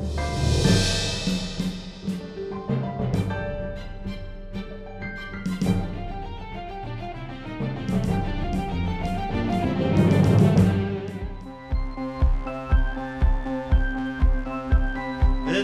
The 0.00 0.06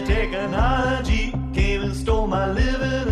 technology 0.05 1.33
came 1.53 1.81
and 1.81 1.95
stole 1.95 2.27
my 2.27 2.51
living 2.51 3.06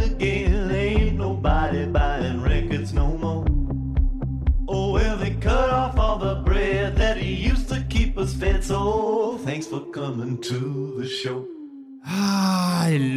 used 8.15 8.39
to 8.39 8.45
keep 8.45 8.51
us 8.51 8.53
fed. 8.53 8.63
So 8.63 9.37
thanks 9.43 9.67
for 9.67 9.91
coming 9.91 10.37
to 10.41 10.95
the 10.99 11.07
show. 11.07 11.47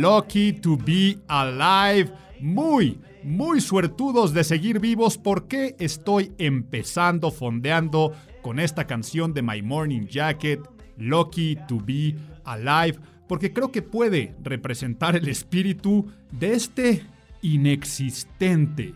Lucky 0.01 0.53
to 0.61 0.77
be 0.77 1.19
alive. 1.29 2.11
Muy, 2.41 2.99
muy 3.25 3.61
suertudos 3.61 4.33
de 4.33 4.45
seguir 4.45 4.79
vivos 4.79 5.19
porque 5.19 5.75
estoy 5.79 6.33
empezando 6.39 7.31
fondeando 7.31 8.13
con 8.43 8.61
esta 8.61 8.87
canción 8.87 9.35
de 9.35 9.43
My 9.43 9.61
Morning 9.61 10.07
Jacket, 10.07 10.61
Lucky 10.97 11.57
to 11.67 11.81
be 11.81 12.15
alive, 12.45 12.99
porque 13.27 13.53
creo 13.53 13.73
que 13.73 13.83
puede 13.83 14.37
representar 14.43 15.17
el 15.17 15.29
espíritu 15.29 16.07
de 16.31 16.53
este 16.55 17.03
inexistente 17.43 18.95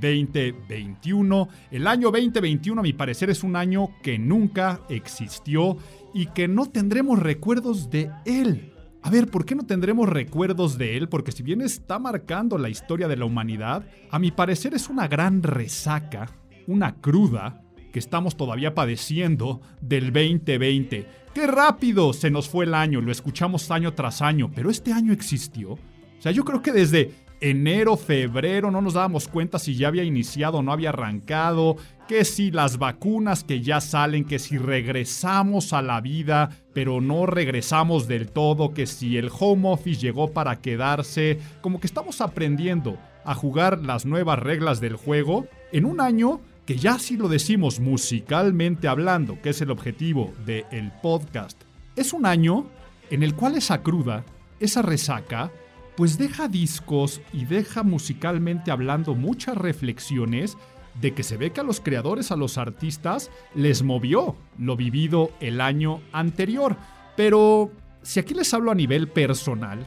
2021. 0.00 1.48
El 1.70 1.86
año 1.86 2.10
2021 2.10 2.80
a 2.80 2.82
mi 2.82 2.92
parecer 2.92 3.30
es 3.30 3.42
un 3.42 3.56
año 3.56 3.90
que 4.02 4.18
nunca 4.18 4.80
existió 4.88 5.76
y 6.14 6.26
que 6.26 6.48
no 6.48 6.66
tendremos 6.66 7.18
recuerdos 7.18 7.90
de 7.90 8.10
él. 8.24 8.72
A 9.02 9.10
ver, 9.10 9.28
¿por 9.28 9.44
qué 9.44 9.54
no 9.54 9.64
tendremos 9.64 10.08
recuerdos 10.08 10.78
de 10.78 10.96
él? 10.96 11.08
Porque 11.08 11.30
si 11.30 11.42
bien 11.42 11.60
está 11.60 11.98
marcando 11.98 12.58
la 12.58 12.68
historia 12.68 13.06
de 13.06 13.16
la 13.16 13.24
humanidad, 13.24 13.86
a 14.10 14.18
mi 14.18 14.32
parecer 14.32 14.74
es 14.74 14.88
una 14.88 15.06
gran 15.06 15.42
resaca, 15.42 16.30
una 16.66 16.96
cruda, 16.96 17.62
que 17.92 18.00
estamos 18.00 18.36
todavía 18.36 18.74
padeciendo 18.74 19.60
del 19.80 20.12
2020. 20.12 21.06
¡Qué 21.32 21.46
rápido 21.46 22.12
se 22.12 22.30
nos 22.30 22.48
fue 22.48 22.64
el 22.64 22.74
año! 22.74 23.00
Lo 23.00 23.12
escuchamos 23.12 23.70
año 23.70 23.94
tras 23.94 24.22
año, 24.22 24.50
pero 24.54 24.70
este 24.70 24.92
año 24.92 25.12
existió. 25.12 25.72
O 25.72 25.80
sea, 26.18 26.32
yo 26.32 26.44
creo 26.44 26.60
que 26.60 26.72
desde 26.72 27.12
enero, 27.40 27.96
febrero 27.96 28.70
no 28.70 28.80
nos 28.80 28.94
dábamos 28.94 29.28
cuenta 29.28 29.58
si 29.58 29.76
ya 29.76 29.88
había 29.88 30.04
iniciado 30.04 30.58
o 30.58 30.62
no 30.62 30.72
había 30.72 30.90
arrancado, 30.90 31.76
que 32.08 32.24
si 32.24 32.50
las 32.50 32.78
vacunas 32.78 33.44
que 33.44 33.62
ya 33.62 33.80
salen, 33.80 34.24
que 34.24 34.38
si 34.38 34.58
regresamos 34.58 35.72
a 35.72 35.82
la 35.82 36.00
vida, 36.00 36.50
pero 36.72 37.00
no 37.00 37.26
regresamos 37.26 38.06
del 38.06 38.28
todo, 38.28 38.72
que 38.72 38.86
si 38.86 39.16
el 39.16 39.30
home 39.36 39.68
office 39.70 40.00
llegó 40.00 40.32
para 40.32 40.60
quedarse, 40.60 41.38
como 41.60 41.80
que 41.80 41.86
estamos 41.86 42.20
aprendiendo 42.20 42.98
a 43.24 43.34
jugar 43.34 43.82
las 43.84 44.06
nuevas 44.06 44.38
reglas 44.38 44.80
del 44.80 44.96
juego 44.96 45.46
en 45.72 45.84
un 45.84 46.00
año 46.00 46.40
que 46.64 46.76
ya 46.76 46.98
si 46.98 47.16
lo 47.16 47.28
decimos 47.28 47.78
musicalmente 47.80 48.88
hablando, 48.88 49.40
que 49.40 49.50
es 49.50 49.60
el 49.60 49.70
objetivo 49.70 50.32
del 50.44 50.92
podcast, 51.00 51.62
es 51.94 52.12
un 52.12 52.26
año 52.26 52.66
en 53.10 53.22
el 53.22 53.34
cual 53.34 53.56
esa 53.56 53.82
cruda, 53.82 54.24
esa 54.58 54.82
resaca, 54.82 55.50
pues 55.96 56.18
deja 56.18 56.48
discos 56.48 57.20
y 57.32 57.44
deja 57.44 57.82
musicalmente 57.82 58.70
hablando 58.70 59.14
muchas 59.14 59.56
reflexiones 59.56 60.56
de 61.00 61.14
que 61.14 61.22
se 61.22 61.36
ve 61.36 61.52
que 61.52 61.60
a 61.60 61.64
los 61.64 61.80
creadores, 61.80 62.30
a 62.30 62.36
los 62.36 62.58
artistas, 62.58 63.30
les 63.54 63.82
movió 63.82 64.36
lo 64.58 64.76
vivido 64.76 65.30
el 65.40 65.60
año 65.60 66.00
anterior. 66.12 66.76
Pero 67.16 67.70
si 68.02 68.20
aquí 68.20 68.34
les 68.34 68.52
hablo 68.54 68.70
a 68.70 68.74
nivel 68.74 69.08
personal, 69.08 69.86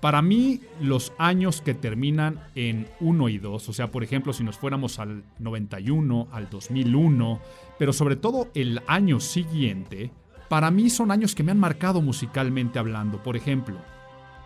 para 0.00 0.22
mí 0.22 0.60
los 0.80 1.12
años 1.18 1.62
que 1.62 1.72
terminan 1.72 2.40
en 2.54 2.86
1 3.00 3.28
y 3.30 3.38
2, 3.38 3.68
o 3.68 3.72
sea, 3.72 3.90
por 3.90 4.04
ejemplo, 4.04 4.32
si 4.32 4.44
nos 4.44 4.58
fuéramos 4.58 4.98
al 4.98 5.24
91, 5.38 6.28
al 6.30 6.50
2001, 6.50 7.40
pero 7.78 7.92
sobre 7.92 8.16
todo 8.16 8.48
el 8.54 8.82
año 8.86 9.18
siguiente, 9.18 10.10
para 10.48 10.70
mí 10.70 10.90
son 10.90 11.10
años 11.10 11.34
que 11.34 11.42
me 11.42 11.52
han 11.52 11.58
marcado 11.58 12.02
musicalmente 12.02 12.78
hablando. 12.78 13.22
Por 13.22 13.36
ejemplo, 13.36 13.78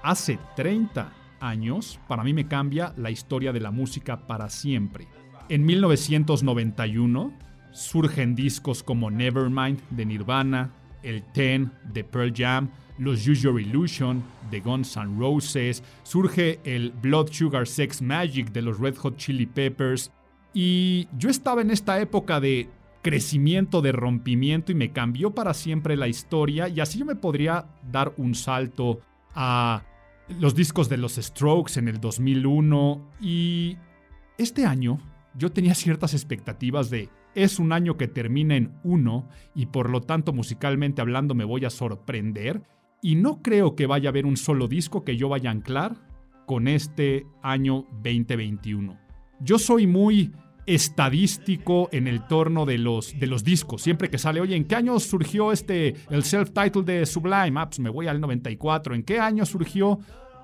hace 0.03 0.39
30 0.57 1.13
años, 1.41 2.01
para 2.09 2.25
mí 2.25 2.33
me 2.33 2.49
cambia 2.49 2.93
la 2.97 3.11
historia 3.11 3.53
de 3.53 3.61
la 3.61 3.71
música 3.71 4.27
para 4.27 4.49
siempre. 4.49 5.09
En 5.49 5.65
1991 5.65 7.33
surgen 7.73 8.35
discos 8.35 8.83
como 8.83 9.11
Nevermind 9.11 9.81
de 9.91 10.07
Nirvana, 10.07 10.73
el 11.03 11.23
Ten 11.33 11.73
de 11.93 12.05
Pearl 12.05 12.33
Jam, 12.35 12.71
los 12.99 13.25
Your 13.25 13.61
Illusion 13.61 14.23
de 14.51 14.61
Guns 14.61 14.97
N' 14.97 15.19
Roses, 15.19 15.83
surge 16.03 16.61
el 16.65 16.91
Blood 16.91 17.29
Sugar 17.31 17.67
Sex 17.67 18.03
Magic 18.03 18.51
de 18.51 18.63
los 18.63 18.79
Red 18.79 18.97
Hot 18.97 19.17
Chili 19.17 19.47
Peppers. 19.47 20.11
Y 20.53 21.09
yo 21.17 21.31
estaba 21.31 21.63
en 21.63 21.71
esta 21.71 22.01
época 22.01 22.41
de 22.41 22.69
crecimiento, 23.03 23.81
de 23.81 23.93
rompimiento 23.93 24.73
y 24.73 24.75
me 24.75 24.93
cambió 24.93 25.31
para 25.31 25.55
siempre 25.55 25.97
la 25.97 26.09
historia 26.09 26.69
y 26.69 26.81
así 26.81 26.99
yo 26.99 27.05
me 27.05 27.15
podría 27.15 27.67
dar 27.91 28.13
un 28.17 28.35
salto 28.35 29.01
a 29.35 29.83
los 30.39 30.55
discos 30.55 30.89
de 30.89 30.97
los 30.97 31.17
Strokes 31.17 31.79
en 31.79 31.89
el 31.89 32.01
2001 32.01 33.13
y 33.21 33.77
este 34.37 34.67
año 34.67 34.99
yo 35.35 35.51
tenía 35.51 35.75
ciertas 35.75 36.15
expectativas 36.15 36.91
de 36.91 37.09
es 37.35 37.59
un 37.59 37.73
año 37.73 37.97
que 37.97 38.09
termina 38.09 38.57
en 38.57 38.73
uno 38.83 39.29
y 39.55 39.67
por 39.67 39.91
lo 39.91 40.01
tanto 40.01 40.33
musicalmente 40.33 41.01
hablando 41.01 41.35
me 41.35 41.45
voy 41.45 41.65
a 41.65 41.71
sorprender 41.71 42.63
y 43.01 43.15
no 43.15 43.43
creo 43.43 43.77
que 43.77 43.87
vaya 43.87 44.09
a 44.09 44.11
haber 44.11 44.27
un 44.27 44.37
solo 44.37 44.69
disco 44.69 45.05
que 45.05 45.17
yo 45.17 45.29
vaya 45.29 45.51
a 45.51 45.53
anclar 45.53 45.97
con 46.47 46.67
este 46.67 47.27
año 47.43 47.87
2021. 48.03 48.99
Yo 49.41 49.59
soy 49.59 49.87
muy 49.87 50.33
estadístico 50.75 51.89
en 51.93 52.07
el 52.07 52.27
torno 52.27 52.67
de 52.67 52.79
los, 52.79 53.19
de 53.19 53.27
los 53.27 53.43
discos. 53.43 53.83
Siempre 53.83 54.11
que 54.11 54.19
sale, 54.19 54.41
oye, 54.41 54.55
¿en 54.55 54.65
qué 54.65 54.77
año 54.77 55.01
surgió 55.01 55.51
este, 55.51 55.95
el 56.11 56.23
self-title 56.23 56.83
de 56.83 57.07
Sublime? 57.07 57.59
Ah, 57.59 57.67
pues 57.67 57.81
me 57.81 57.91
voy 57.91 58.07
al 58.07 58.21
94. 58.21 58.95
¿En 58.95 59.03
qué 59.03 59.19
año 59.19 59.47
surgió? 59.47 59.99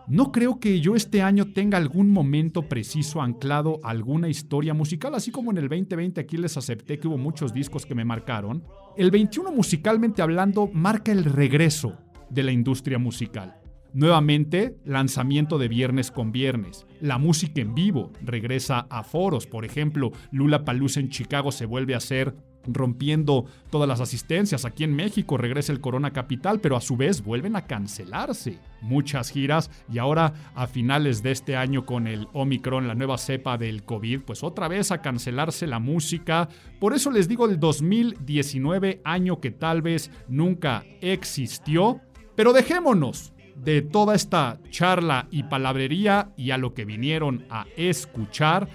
No 0.07 0.33
creo 0.33 0.61
que 0.61 0.81
yo 0.81 0.97
este 0.97 1.23
año 1.23 1.53
tenga 1.53 1.79
algún 1.79 2.11
momento 2.11 2.63
preciso 2.63 3.23
anclado 3.23 3.81
a 3.83 3.91
alguna 3.91 4.29
historia 4.29 4.75
musical, 4.75 5.15
así 5.15 5.31
como 5.31 5.51
en 5.51 5.59
el 5.59 5.69
2020 5.69 6.21
aquí 6.21 6.37
les 6.37 6.57
acepté 6.57 6.99
que 6.99 7.09
hubo 7.09 7.17
muchos 7.17 7.55
discos 7.55 7.87
que 7.87 7.95
me 7.95 8.05
marcaron. 8.05 8.65
El 8.97 9.11
21 9.11 9.51
musicalmente 9.53 10.21
hablando 10.21 10.69
marca 10.73 11.11
el 11.11 11.25
regreso 11.25 11.97
de 12.29 12.43
la 12.43 12.53
industria 12.53 12.99
musical. 12.99 13.64
Nuevamente, 13.95 14.77
lanzamiento 14.85 15.57
de 15.57 15.69
viernes 15.69 16.11
con 16.11 16.33
viernes. 16.33 16.85
La 17.01 17.17
música 17.17 17.61
en 17.61 17.77
vivo 17.77 18.11
regresa 18.23 18.89
a 18.91 19.05
foros. 19.05 19.47
Por 19.47 19.65
ejemplo, 19.65 20.11
Lula 20.33 20.65
Palusa 20.65 20.99
en 20.99 21.11
Chicago 21.11 21.53
se 21.53 21.65
vuelve 21.65 21.95
a 21.95 21.99
hacer 21.99 22.35
rompiendo 22.67 23.45
todas 23.71 23.89
las 23.89 24.01
asistencias. 24.01 24.65
Aquí 24.65 24.83
en 24.83 24.97
México 24.97 25.37
regresa 25.37 25.71
el 25.71 25.81
Corona 25.81 26.13
Capital, 26.13 26.59
pero 26.59 26.77
a 26.77 26.81
su 26.81 26.97
vez 26.97 27.23
vuelven 27.23 27.55
a 27.55 27.69
cancelarse 27.69 28.59
muchas 28.81 29.31
giras 29.31 29.71
y 29.89 29.99
ahora 29.99 30.35
a 30.57 30.67
finales 30.67 31.23
de 31.23 31.31
este 31.31 31.55
año 31.55 31.87
con 31.87 32.09
el 32.09 32.27
Omicron, 32.33 32.89
la 32.89 32.97
nueva 32.97 33.17
cepa 33.17 33.59
del 33.59 33.85
COVID, 33.85 34.23
pues 34.23 34.43
otra 34.43 34.67
vez 34.67 34.91
a 34.91 35.03
cancelarse 35.03 35.69
la 35.69 35.79
música. 35.79 36.49
Por 36.81 36.95
eso 36.95 37.13
les 37.13 37.29
digo 37.29 37.47
el 37.47 37.61
2019, 37.61 39.03
año 39.05 39.41
que 39.41 39.53
tal 39.53 39.83
vez 39.83 40.11
nunca 40.27 40.85
existió, 41.01 42.01
pero 42.35 42.53
dejémonos 42.53 43.34
de 43.57 43.83
toda 43.83 44.15
esta 44.15 44.59
charla 44.71 45.29
y 45.31 45.45
palabrería 45.45 46.31
y 46.37 46.51
a 46.51 46.59
lo 46.59 46.75
que 46.75 46.85
vinieron 46.85 47.45
a 47.51 47.67
escuchar, 47.77 48.69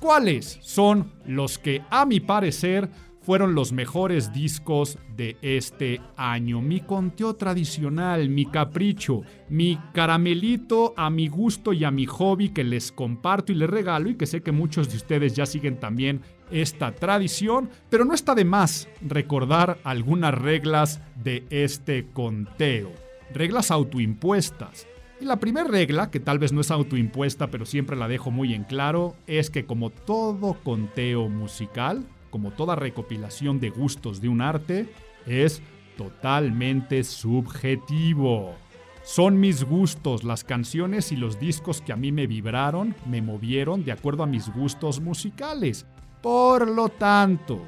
¿cuáles 0.00 0.58
son 0.62 1.12
los 1.24 1.58
que 1.58 1.82
a 1.90 2.06
mi 2.06 2.20
parecer 2.20 2.90
fueron 3.22 3.56
los 3.56 3.72
mejores 3.72 4.32
discos 4.32 4.98
de 5.16 5.36
este 5.42 6.00
año? 6.16 6.60
Mi 6.60 6.80
conteo 6.80 7.34
tradicional, 7.34 8.28
mi 8.28 8.46
capricho, 8.46 9.22
mi 9.48 9.78
caramelito 9.92 10.94
a 10.96 11.10
mi 11.10 11.26
gusto 11.26 11.72
y 11.72 11.82
a 11.82 11.90
mi 11.90 12.06
hobby 12.06 12.50
que 12.50 12.62
les 12.62 12.92
comparto 12.92 13.50
y 13.50 13.56
les 13.56 13.68
regalo 13.68 14.10
y 14.10 14.14
que 14.14 14.26
sé 14.26 14.42
que 14.42 14.52
muchos 14.52 14.88
de 14.90 14.96
ustedes 14.96 15.34
ya 15.34 15.44
siguen 15.44 15.80
también 15.80 16.22
esta 16.52 16.94
tradición, 16.94 17.70
pero 17.90 18.04
no 18.04 18.14
está 18.14 18.34
de 18.36 18.44
más 18.44 18.88
recordar 19.00 19.78
algunas 19.82 20.32
reglas 20.32 21.00
de 21.16 21.44
este 21.50 22.06
conteo. 22.12 23.05
Reglas 23.32 23.70
autoimpuestas. 23.70 24.86
Y 25.20 25.24
la 25.24 25.40
primera 25.40 25.66
regla, 25.66 26.10
que 26.10 26.20
tal 26.20 26.38
vez 26.38 26.52
no 26.52 26.60
es 26.60 26.70
autoimpuesta, 26.70 27.46
pero 27.46 27.64
siempre 27.64 27.96
la 27.96 28.08
dejo 28.08 28.30
muy 28.30 28.52
en 28.52 28.64
claro, 28.64 29.16
es 29.26 29.48
que 29.48 29.64
como 29.64 29.90
todo 29.90 30.58
conteo 30.62 31.28
musical, 31.28 32.04
como 32.30 32.50
toda 32.50 32.76
recopilación 32.76 33.58
de 33.60 33.70
gustos 33.70 34.20
de 34.20 34.28
un 34.28 34.42
arte, 34.42 34.88
es 35.26 35.62
totalmente 35.96 37.02
subjetivo. 37.02 38.54
Son 39.02 39.40
mis 39.40 39.64
gustos, 39.64 40.24
las 40.24 40.44
canciones 40.44 41.12
y 41.12 41.16
los 41.16 41.38
discos 41.38 41.80
que 41.80 41.92
a 41.92 41.96
mí 41.96 42.12
me 42.12 42.26
vibraron, 42.26 42.94
me 43.06 43.22
movieron 43.22 43.84
de 43.84 43.92
acuerdo 43.92 44.24
a 44.24 44.26
mis 44.26 44.52
gustos 44.52 45.00
musicales. 45.00 45.86
Por 46.20 46.68
lo 46.68 46.88
tanto, 46.88 47.62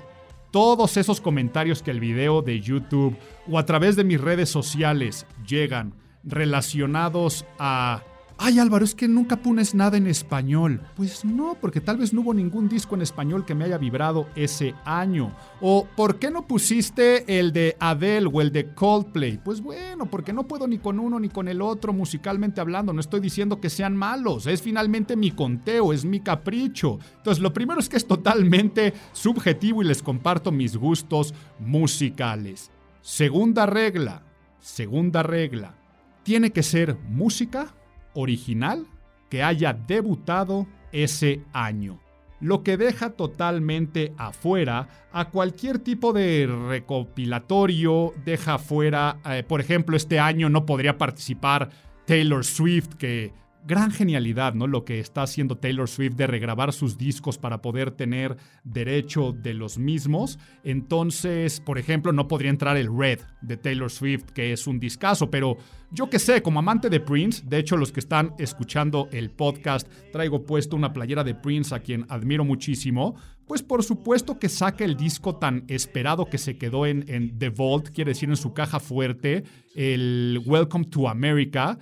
todos 0.51 0.97
esos 0.97 1.21
comentarios 1.21 1.83
que 1.83 1.91
el 1.91 2.01
video 2.01 2.43
de 2.43 2.61
YouTube 2.61 3.17
o 3.51 3.59
a 3.59 3.67
través 3.67 3.97
de 3.97 4.05
mis 4.05 4.21
redes 4.21 4.49
sociales 4.49 5.27
llegan 5.47 5.95
relacionados 6.25 7.45
a 7.59 8.03
Ay 8.41 8.61
Álvaro, 8.61 8.85
es 8.85 8.95
que 8.95 9.09
nunca 9.09 9.43
pones 9.43 9.75
nada 9.75 9.97
en 9.97 10.07
español. 10.07 10.81
Pues 10.95 11.25
no, 11.25 11.57
porque 11.61 11.81
tal 11.81 11.97
vez 11.97 12.13
no 12.13 12.21
hubo 12.21 12.33
ningún 12.33 12.69
disco 12.69 12.95
en 12.95 13.03
español 13.03 13.45
que 13.45 13.57
me 13.57 13.65
haya 13.65 13.79
vibrado 13.79 14.29
ese 14.37 14.77
año. 14.85 15.35
O 15.61 15.89
¿por 15.97 16.21
qué 16.21 16.31
no 16.31 16.47
pusiste 16.47 17.39
el 17.41 17.53
de 17.53 17.77
Adele 17.81 18.31
o 18.33 18.41
el 18.41 18.53
de 18.53 18.73
Coldplay? 18.75 19.39
Pues 19.39 19.61
bueno, 19.61 20.07
porque 20.07 20.33
no 20.33 20.47
puedo 20.47 20.69
ni 20.69 20.79
con 20.79 21.01
uno 21.01 21.19
ni 21.19 21.29
con 21.29 21.49
el 21.49 21.61
otro 21.61 21.93
musicalmente 21.93 22.61
hablando. 22.61 22.93
No 22.93 23.01
estoy 23.01 23.19
diciendo 23.19 23.61
que 23.61 23.71
sean 23.71 23.97
malos. 23.97 24.47
Es 24.47 24.63
finalmente 24.63 25.17
mi 25.17 25.33
conteo, 25.33 25.93
es 25.93 26.05
mi 26.05 26.21
capricho. 26.21 27.01
Entonces 27.17 27.43
lo 27.43 27.53
primero 27.53 27.81
es 27.81 27.89
que 27.89 27.97
es 27.97 28.07
totalmente 28.07 28.95
subjetivo 29.13 29.83
y 29.83 29.87
les 29.87 30.01
comparto 30.01 30.53
mis 30.53 30.77
gustos 30.77 31.35
musicales. 31.59 32.71
Segunda 33.01 33.67
regla. 33.67 34.23
Segunda 34.61 35.25
regla. 35.25 35.75
Tiene 36.23 36.53
que 36.53 36.63
ser 36.63 36.97
música 37.09 37.75
original 38.15 38.87
que 39.29 39.43
haya 39.43 39.73
debutado 39.73 40.67
ese 40.93 41.43
año, 41.53 42.01
lo 42.41 42.63
que 42.63 42.77
deja 42.77 43.11
totalmente 43.11 44.13
afuera 44.17 44.89
a 45.13 45.31
cualquier 45.31 45.79
tipo 45.79 46.13
de 46.13 46.49
recopilatorio, 46.69 48.15
deja 48.25 48.55
afuera, 48.55 49.19
eh, 49.27 49.43
por 49.47 49.61
ejemplo, 49.61 49.97
este 49.97 50.19
año 50.21 50.49
no 50.49 50.65
podría 50.65 50.99
participar 50.99 51.71
Taylor 52.07 52.45
Swift, 52.45 52.95
que 52.95 53.33
gran 53.69 53.91
genialidad, 53.91 54.55
¿no? 54.55 54.67
Lo 54.67 54.85
que 54.87 54.99
está 54.99 55.23
haciendo 55.23 55.59
Taylor 55.59 55.89
Swift 55.89 56.15
de 56.15 56.27
regrabar 56.27 56.73
sus 56.73 56.97
discos 56.97 57.37
para 57.37 57.61
poder 57.61 57.91
tener 57.91 58.37
derecho 58.65 59.33
de 59.33 59.53
los 59.53 59.77
mismos. 59.79 60.39
Entonces, 60.65 61.61
por 61.61 61.79
ejemplo, 61.79 62.13
no 62.13 62.27
podría 62.27 62.51
entrar 62.51 62.79
el 62.79 62.89
Red 62.91 63.21
de 63.43 63.59
Taylor 63.59 63.91
Swift, 63.91 64.25
que 64.35 64.53
es 64.53 64.67
un 64.67 64.81
discazo, 64.81 65.31
pero 65.31 65.59
yo 65.91 66.09
que 66.09 66.19
sé, 66.19 66.41
como 66.41 66.61
amante 66.61 66.89
de 66.89 66.99
Prince, 66.99 67.43
de 67.47 67.59
hecho 67.59 67.77
los 67.77 67.93
que 67.93 68.01
están 68.01 68.35
escuchando 68.39 69.09
el 69.13 69.31
podcast, 69.31 69.87
traigo 70.13 70.47
puesto 70.47 70.75
una 70.75 70.95
playera 70.95 71.23
de 71.23 71.35
Prince 71.35 71.75
a 71.75 71.81
quien 71.81 72.07
admiro 72.09 72.47
muchísimo, 72.47 73.17
pues 73.47 73.63
por 73.63 73.85
supuesto 73.85 74.39
que 74.39 74.49
saca 74.49 74.85
el 74.85 74.97
disco 74.97 75.37
tan 75.37 75.65
esperado 75.69 76.27
que 76.27 76.39
se 76.39 76.57
quedó 76.57 76.87
en, 76.87 77.05
en 77.09 77.39
The 77.39 77.51
Vault, 77.51 77.91
quiere 77.91 78.13
decir 78.13 78.31
en 78.31 78.37
su 78.37 78.55
caja 78.55 78.81
fuerte, 78.81 79.45
el 79.75 80.41
Welcome 80.47 80.87
to 80.87 81.07
America 81.07 81.79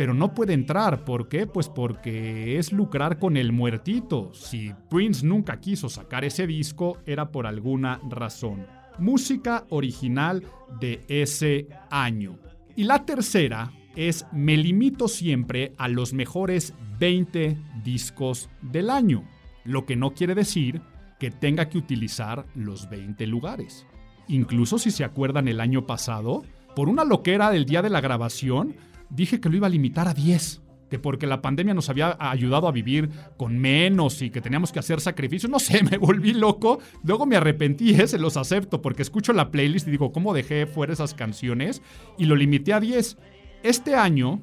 pero 0.00 0.14
no 0.14 0.32
puede 0.32 0.54
entrar. 0.54 1.04
¿Por 1.04 1.28
qué? 1.28 1.46
Pues 1.46 1.68
porque 1.68 2.56
es 2.56 2.72
lucrar 2.72 3.18
con 3.18 3.36
el 3.36 3.52
muertito. 3.52 4.32
Si 4.32 4.72
Prince 4.88 5.26
nunca 5.26 5.60
quiso 5.60 5.90
sacar 5.90 6.24
ese 6.24 6.46
disco, 6.46 6.96
era 7.04 7.30
por 7.30 7.46
alguna 7.46 8.00
razón. 8.08 8.66
Música 8.98 9.66
original 9.68 10.42
de 10.80 11.04
ese 11.06 11.68
año. 11.90 12.38
Y 12.76 12.84
la 12.84 13.04
tercera 13.04 13.72
es 13.94 14.24
me 14.32 14.56
limito 14.56 15.06
siempre 15.06 15.74
a 15.76 15.86
los 15.86 16.14
mejores 16.14 16.72
20 16.98 17.58
discos 17.84 18.48
del 18.62 18.88
año, 18.88 19.28
lo 19.64 19.84
que 19.84 19.96
no 19.96 20.14
quiere 20.14 20.34
decir 20.34 20.80
que 21.18 21.30
tenga 21.30 21.68
que 21.68 21.76
utilizar 21.76 22.46
los 22.54 22.88
20 22.88 23.26
lugares. 23.26 23.86
Incluso 24.28 24.78
si 24.78 24.92
se 24.92 25.04
acuerdan 25.04 25.46
el 25.46 25.60
año 25.60 25.86
pasado, 25.86 26.42
por 26.74 26.88
una 26.88 27.04
loquera 27.04 27.50
del 27.50 27.66
día 27.66 27.82
de 27.82 27.90
la 27.90 28.00
grabación, 28.00 28.76
dije 29.10 29.40
que 29.40 29.48
lo 29.48 29.56
iba 29.56 29.66
a 29.66 29.70
limitar 29.70 30.08
a 30.08 30.14
10. 30.14 30.62
Que 30.88 30.98
porque 30.98 31.28
la 31.28 31.40
pandemia 31.40 31.72
nos 31.72 31.88
había 31.88 32.16
ayudado 32.18 32.66
a 32.66 32.72
vivir 32.72 33.10
con 33.36 33.56
menos 33.58 34.22
y 34.22 34.30
que 34.30 34.40
teníamos 34.40 34.72
que 34.72 34.80
hacer 34.80 35.00
sacrificios. 35.00 35.50
No 35.50 35.60
sé, 35.60 35.82
me 35.90 35.98
volví 35.98 36.32
loco. 36.32 36.80
Luego 37.04 37.26
me 37.26 37.36
arrepentí, 37.36 37.90
¿eh? 37.90 38.08
se 38.08 38.18
los 38.18 38.36
acepto, 38.36 38.82
porque 38.82 39.02
escucho 39.02 39.32
la 39.32 39.50
playlist 39.50 39.86
y 39.86 39.92
digo, 39.92 40.12
¿cómo 40.12 40.34
dejé 40.34 40.66
fuera 40.66 40.92
esas 40.92 41.14
canciones? 41.14 41.82
Y 42.18 42.24
lo 42.24 42.34
limité 42.34 42.72
a 42.72 42.80
10. 42.80 43.18
Este 43.62 43.94
año, 43.94 44.40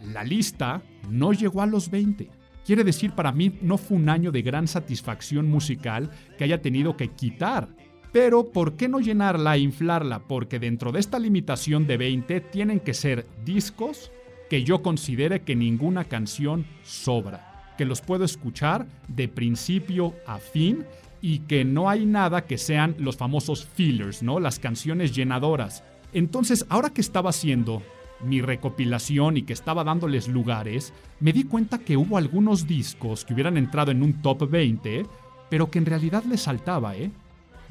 la 0.00 0.24
lista 0.24 0.82
no 1.10 1.32
llegó 1.32 1.60
a 1.60 1.66
los 1.66 1.90
20. 1.90 2.30
Quiere 2.64 2.84
decir, 2.84 3.12
para 3.12 3.32
mí 3.32 3.58
no 3.62 3.78
fue 3.78 3.96
un 3.96 4.08
año 4.08 4.30
de 4.30 4.42
gran 4.42 4.68
satisfacción 4.68 5.48
musical 5.48 6.10
que 6.38 6.44
haya 6.44 6.62
tenido 6.62 6.96
que 6.96 7.08
quitar. 7.08 7.68
Pero, 8.12 8.50
¿por 8.50 8.74
qué 8.74 8.88
no 8.88 8.98
llenarla 8.98 9.56
e 9.56 9.60
inflarla? 9.60 10.20
Porque 10.20 10.58
dentro 10.58 10.90
de 10.90 11.00
esta 11.00 11.18
limitación 11.18 11.86
de 11.86 11.96
20 11.96 12.40
tienen 12.40 12.80
que 12.80 12.94
ser 12.94 13.26
discos 13.44 14.10
que 14.48 14.64
yo 14.64 14.82
considere 14.82 15.42
que 15.42 15.54
ninguna 15.54 16.04
canción 16.04 16.66
sobra, 16.82 17.74
que 17.78 17.84
los 17.84 18.00
puedo 18.00 18.24
escuchar 18.24 18.86
de 19.06 19.28
principio 19.28 20.14
a 20.26 20.38
fin 20.38 20.84
y 21.22 21.40
que 21.40 21.64
no 21.64 21.88
hay 21.88 22.04
nada 22.04 22.46
que 22.46 22.58
sean 22.58 22.96
los 22.98 23.16
famosos 23.16 23.64
fillers, 23.64 24.24
¿no? 24.24 24.40
Las 24.40 24.58
canciones 24.58 25.14
llenadoras. 25.14 25.84
Entonces, 26.12 26.66
ahora 26.68 26.90
que 26.90 27.00
estaba 27.00 27.30
haciendo 27.30 27.80
mi 28.24 28.40
recopilación 28.40 29.36
y 29.36 29.42
que 29.42 29.52
estaba 29.52 29.84
dándoles 29.84 30.26
lugares, 30.26 30.92
me 31.20 31.32
di 31.32 31.44
cuenta 31.44 31.78
que 31.78 31.96
hubo 31.96 32.16
algunos 32.16 32.66
discos 32.66 33.24
que 33.24 33.34
hubieran 33.34 33.56
entrado 33.56 33.92
en 33.92 34.02
un 34.02 34.20
top 34.20 34.50
20, 34.50 35.06
pero 35.48 35.70
que 35.70 35.78
en 35.78 35.86
realidad 35.86 36.24
les 36.24 36.42
saltaba, 36.42 36.96
¿eh? 36.96 37.12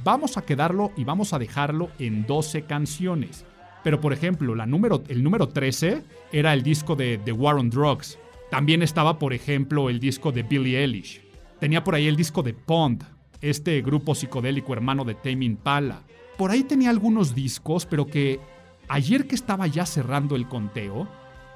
Vamos 0.04 0.38
a 0.38 0.44
quedarlo 0.44 0.94
y 0.96 1.04
vamos 1.04 1.34
a 1.34 1.40
dejarlo 1.40 1.90
en 2.00 2.26
12 2.26 2.62
canciones. 2.64 3.46
Pero 3.84 4.00
por 4.00 4.14
ejemplo, 4.14 4.56
la 4.56 4.66
número, 4.66 5.04
el 5.10 5.24
número 5.24 5.50
13 5.50 6.04
era 6.32 6.54
el 6.54 6.64
disco 6.64 6.96
de 6.96 7.18
The 7.18 7.34
War 7.34 7.58
on 7.58 7.70
Drugs. 7.70 8.18
También 8.50 8.82
estaba, 8.82 9.20
por 9.20 9.34
ejemplo, 9.34 9.90
el 9.90 10.00
disco 10.00 10.32
de 10.32 10.44
Billie 10.44 10.80
Eilish. 10.80 11.22
Tenía 11.60 11.84
por 11.84 11.96
ahí 11.96 12.08
el 12.08 12.16
disco 12.16 12.44
de 12.44 12.54
Pond, 12.54 13.04
este 13.42 13.82
grupo 13.82 14.16
psicodélico 14.16 14.72
hermano 14.72 15.04
de 15.04 15.16
Tame 15.16 15.46
Impala. 15.46 16.04
Por 16.38 16.52
ahí 16.52 16.64
tenía 16.64 16.90
algunos 16.90 17.36
discos, 17.36 17.86
pero 17.86 18.08
que 18.08 18.40
ayer 18.88 19.28
que 19.28 19.36
estaba 19.36 19.68
ya 19.68 19.86
cerrando 19.86 20.38
el 20.38 20.48
conteo, 20.48 21.10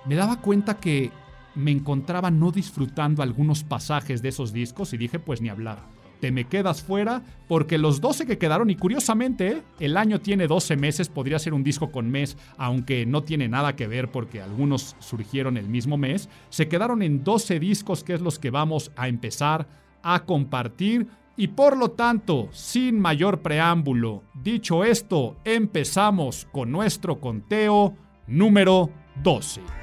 me 0.06 0.16
daba 0.16 0.42
cuenta 0.42 0.82
que 0.82 1.12
me 1.56 1.72
encontraba 1.72 2.30
no 2.30 2.52
disfrutando 2.52 3.24
algunos 3.24 3.64
pasajes 3.64 4.22
de 4.22 4.30
esos 4.30 4.52
discos 4.52 4.92
y 4.92 4.98
dije, 4.98 5.20
pues 5.20 5.40
ni 5.40 5.48
hablar 5.48 5.93
te 6.24 6.32
me 6.32 6.46
quedas 6.46 6.82
fuera, 6.82 7.22
porque 7.50 7.78
los 7.78 8.00
12 8.00 8.26
que 8.26 8.38
quedaron, 8.38 8.70
y 8.70 8.78
curiosamente, 8.78 9.62
el 9.82 9.98
año 9.98 10.22
tiene 10.22 10.48
12 10.48 10.78
meses, 10.78 11.10
podría 11.10 11.38
ser 11.38 11.54
un 11.54 11.66
disco 11.66 11.92
con 11.92 12.10
mes, 12.10 12.38
aunque 12.56 13.06
no 13.06 13.24
tiene 13.24 13.50
nada 13.50 13.76
que 13.76 13.88
ver 13.88 14.10
porque 14.10 14.42
algunos 14.42 14.96
surgieron 15.00 15.58
el 15.58 15.68
mismo 15.68 15.98
mes, 15.98 16.30
se 16.50 16.70
quedaron 16.70 17.02
en 17.02 17.26
12 17.26 17.60
discos 17.60 18.06
que 18.06 18.14
es 18.14 18.22
los 18.22 18.40
que 18.40 18.52
vamos 18.52 18.94
a 18.96 19.10
empezar 19.10 19.68
a 20.02 20.24
compartir. 20.24 21.08
Y 21.36 21.50
por 21.50 21.76
lo 21.76 21.92
tanto, 21.92 22.48
sin 22.54 23.02
mayor 23.02 23.42
preámbulo, 23.42 24.24
dicho 24.34 24.86
esto, 24.86 25.36
empezamos 25.44 26.48
con 26.54 26.72
nuestro 26.72 27.20
conteo 27.20 27.98
número 28.28 28.92
12. 29.22 29.83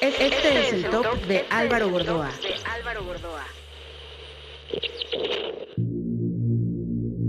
Este 0.00 0.60
es 0.60 0.72
el 0.74 0.90
top 0.90 1.20
de 1.26 1.44
Álvaro 1.50 1.88
Gordoa. 1.90 2.30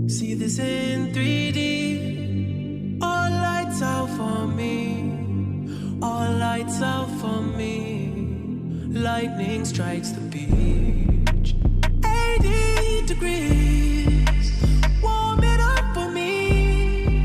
See 0.06 0.36
this 0.36 0.58
in 0.60 1.12
3D. 1.12 2.98
All 3.02 3.30
lights 3.30 3.82
out 3.82 4.08
for 4.10 4.46
me. 4.46 5.98
All 6.00 6.32
lights 6.38 6.80
out 6.80 7.08
for 7.20 7.42
me. 7.42 8.86
Lightning 8.88 9.64
strikes 9.64 10.12
the 10.12 10.20
beach. 10.30 11.56
80 12.04 13.06
degrees. 13.06 14.52
Warm 15.02 15.42
it 15.42 15.60
up 15.60 15.92
for 15.92 16.08
me. 16.08 17.24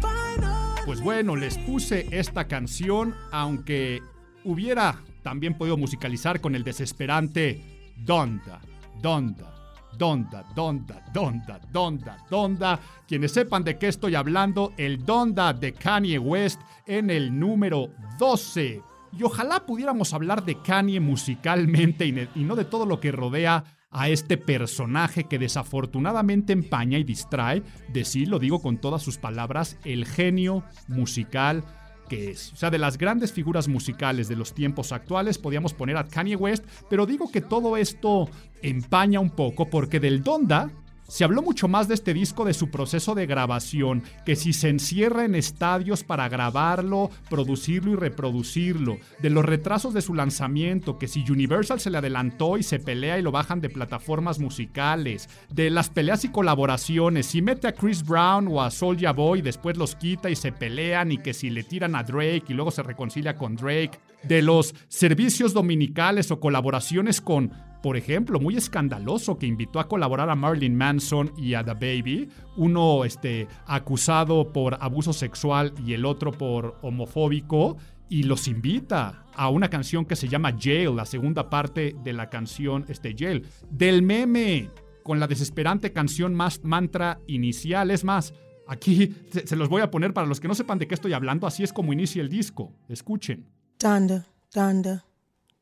Final. 0.00 0.76
Pues 0.86 1.00
bueno, 1.00 1.34
les 1.34 1.58
puse 1.58 2.06
esta 2.12 2.46
canción, 2.46 3.16
aunque 3.32 4.00
hubiera 4.44 5.00
también 5.22 5.54
podido 5.54 5.76
musicalizar 5.76 6.40
con 6.40 6.54
el 6.54 6.64
desesperante 6.64 7.92
Donda, 7.96 8.60
Donda, 9.00 9.54
Donda, 9.98 10.44
Donda, 10.54 11.04
Donda, 11.12 11.60
Donda, 11.72 12.26
Donda. 12.30 12.80
Quienes 13.06 13.32
sepan 13.32 13.64
de 13.64 13.78
qué 13.78 13.88
estoy 13.88 14.14
hablando, 14.14 14.72
el 14.76 15.04
Donda 15.04 15.52
de 15.52 15.72
Kanye 15.72 16.18
West 16.18 16.60
en 16.86 17.10
el 17.10 17.38
número 17.38 17.90
12. 18.18 18.82
y 19.12 19.22
ojalá 19.24 19.66
pudiéramos 19.66 20.14
hablar 20.14 20.44
de 20.44 20.60
Kanye 20.62 21.00
musicalmente 21.00 22.06
y, 22.06 22.44
no 22.44 22.54
de 22.56 22.64
todo 22.64 22.86
lo 22.86 23.00
que 23.00 23.12
rodea 23.12 23.64
a 23.90 24.08
este 24.08 24.36
personaje 24.36 25.24
que 25.24 25.38
desafortunadamente 25.38 26.52
empaña 26.52 26.96
y 26.96 27.02
distrae, 27.02 27.64
de 27.88 28.04
sí, 28.04 28.24
lo 28.24 28.38
digo 28.38 28.62
con 28.62 28.78
todas 28.78 29.02
sus 29.02 29.18
palabras, 29.18 29.78
el 29.84 30.06
genio 30.06 30.62
musical 30.86 31.64
que 32.10 32.32
es. 32.32 32.52
O 32.52 32.56
sea, 32.56 32.70
de 32.70 32.78
las 32.78 32.98
grandes 32.98 33.32
figuras 33.32 33.68
musicales 33.68 34.28
de 34.28 34.34
los 34.36 34.52
tiempos 34.52 34.90
actuales 34.92 35.38
podíamos 35.38 35.72
poner 35.72 35.96
a 35.96 36.04
Kanye 36.04 36.36
West, 36.36 36.64
pero 36.90 37.06
digo 37.06 37.30
que 37.30 37.40
todo 37.40 37.76
esto 37.76 38.28
empaña 38.62 39.20
un 39.20 39.30
poco 39.30 39.70
porque 39.70 40.00
del 40.00 40.22
Donda 40.22 40.70
se 41.10 41.24
habló 41.24 41.42
mucho 41.42 41.66
más 41.66 41.88
de 41.88 41.94
este 41.94 42.14
disco 42.14 42.44
de 42.44 42.54
su 42.54 42.70
proceso 42.70 43.16
de 43.16 43.26
grabación, 43.26 44.04
que 44.24 44.36
si 44.36 44.52
se 44.52 44.68
encierra 44.68 45.24
en 45.24 45.34
estadios 45.34 46.04
para 46.04 46.28
grabarlo, 46.28 47.10
producirlo 47.28 47.92
y 47.92 47.96
reproducirlo, 47.96 48.96
de 49.18 49.30
los 49.30 49.44
retrasos 49.44 49.92
de 49.92 50.02
su 50.02 50.14
lanzamiento, 50.14 50.98
que 50.98 51.08
si 51.08 51.28
Universal 51.28 51.80
se 51.80 51.90
le 51.90 51.98
adelantó 51.98 52.58
y 52.58 52.62
se 52.62 52.78
pelea 52.78 53.18
y 53.18 53.22
lo 53.22 53.32
bajan 53.32 53.60
de 53.60 53.70
plataformas 53.70 54.38
musicales, 54.38 55.28
de 55.52 55.68
las 55.70 55.90
peleas 55.90 56.24
y 56.24 56.28
colaboraciones, 56.28 57.26
si 57.26 57.42
mete 57.42 57.66
a 57.66 57.74
Chris 57.74 58.04
Brown 58.06 58.46
o 58.48 58.62
a 58.62 58.70
Soulja 58.70 59.12
Boy 59.12 59.42
después 59.42 59.76
los 59.76 59.96
quita 59.96 60.30
y 60.30 60.36
se 60.36 60.52
pelean 60.52 61.10
y 61.10 61.18
que 61.18 61.34
si 61.34 61.50
le 61.50 61.64
tiran 61.64 61.96
a 61.96 62.04
Drake 62.04 62.44
y 62.48 62.54
luego 62.54 62.70
se 62.70 62.84
reconcilia 62.84 63.34
con 63.34 63.56
Drake, 63.56 63.98
de 64.22 64.42
los 64.42 64.74
servicios 64.88 65.52
dominicales 65.52 66.30
o 66.30 66.40
colaboraciones 66.40 67.20
con 67.20 67.52
por 67.82 67.96
ejemplo, 67.96 68.38
muy 68.40 68.56
escandaloso 68.56 69.38
que 69.38 69.46
invitó 69.46 69.80
a 69.80 69.88
colaborar 69.88 70.28
a 70.28 70.34
Marilyn 70.34 70.76
Manson 70.76 71.32
y 71.36 71.54
a 71.54 71.64
The 71.64 71.72
Baby, 71.74 72.28
uno 72.56 73.04
este, 73.04 73.48
acusado 73.66 74.52
por 74.52 74.76
abuso 74.80 75.12
sexual 75.12 75.72
y 75.84 75.94
el 75.94 76.04
otro 76.04 76.32
por 76.32 76.78
homofóbico, 76.82 77.78
y 78.08 78.24
los 78.24 78.48
invita 78.48 79.24
a 79.34 79.48
una 79.48 79.70
canción 79.70 80.04
que 80.04 80.16
se 80.16 80.28
llama 80.28 80.56
Jail, 80.60 80.96
la 80.96 81.06
segunda 81.06 81.48
parte 81.48 81.94
de 82.02 82.12
la 82.12 82.28
canción 82.28 82.84
este, 82.88 83.14
Jail, 83.16 83.46
del 83.70 84.02
meme, 84.02 84.68
con 85.04 85.20
la 85.20 85.28
desesperante 85.28 85.92
canción 85.92 86.34
más 86.34 86.62
mantra 86.64 87.20
inicial. 87.28 87.90
Es 87.90 88.04
más, 88.04 88.34
aquí 88.66 89.14
se, 89.30 89.46
se 89.46 89.56
los 89.56 89.68
voy 89.68 89.80
a 89.80 89.90
poner 89.90 90.12
para 90.12 90.26
los 90.26 90.40
que 90.40 90.48
no 90.48 90.54
sepan 90.54 90.78
de 90.78 90.88
qué 90.88 90.94
estoy 90.94 91.12
hablando, 91.12 91.46
así 91.46 91.62
es 91.62 91.72
como 91.72 91.92
inicia 91.92 92.20
el 92.20 92.28
disco. 92.28 92.74
Escuchen. 92.88 93.59
Thunder, 93.80 94.26
thunder. 94.50 95.00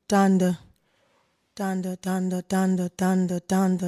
Thunder, 0.08 0.58
thunder, 1.54 1.96
thunder, 1.96 2.42
thunder, 2.42 2.90
thunder, 2.90 3.40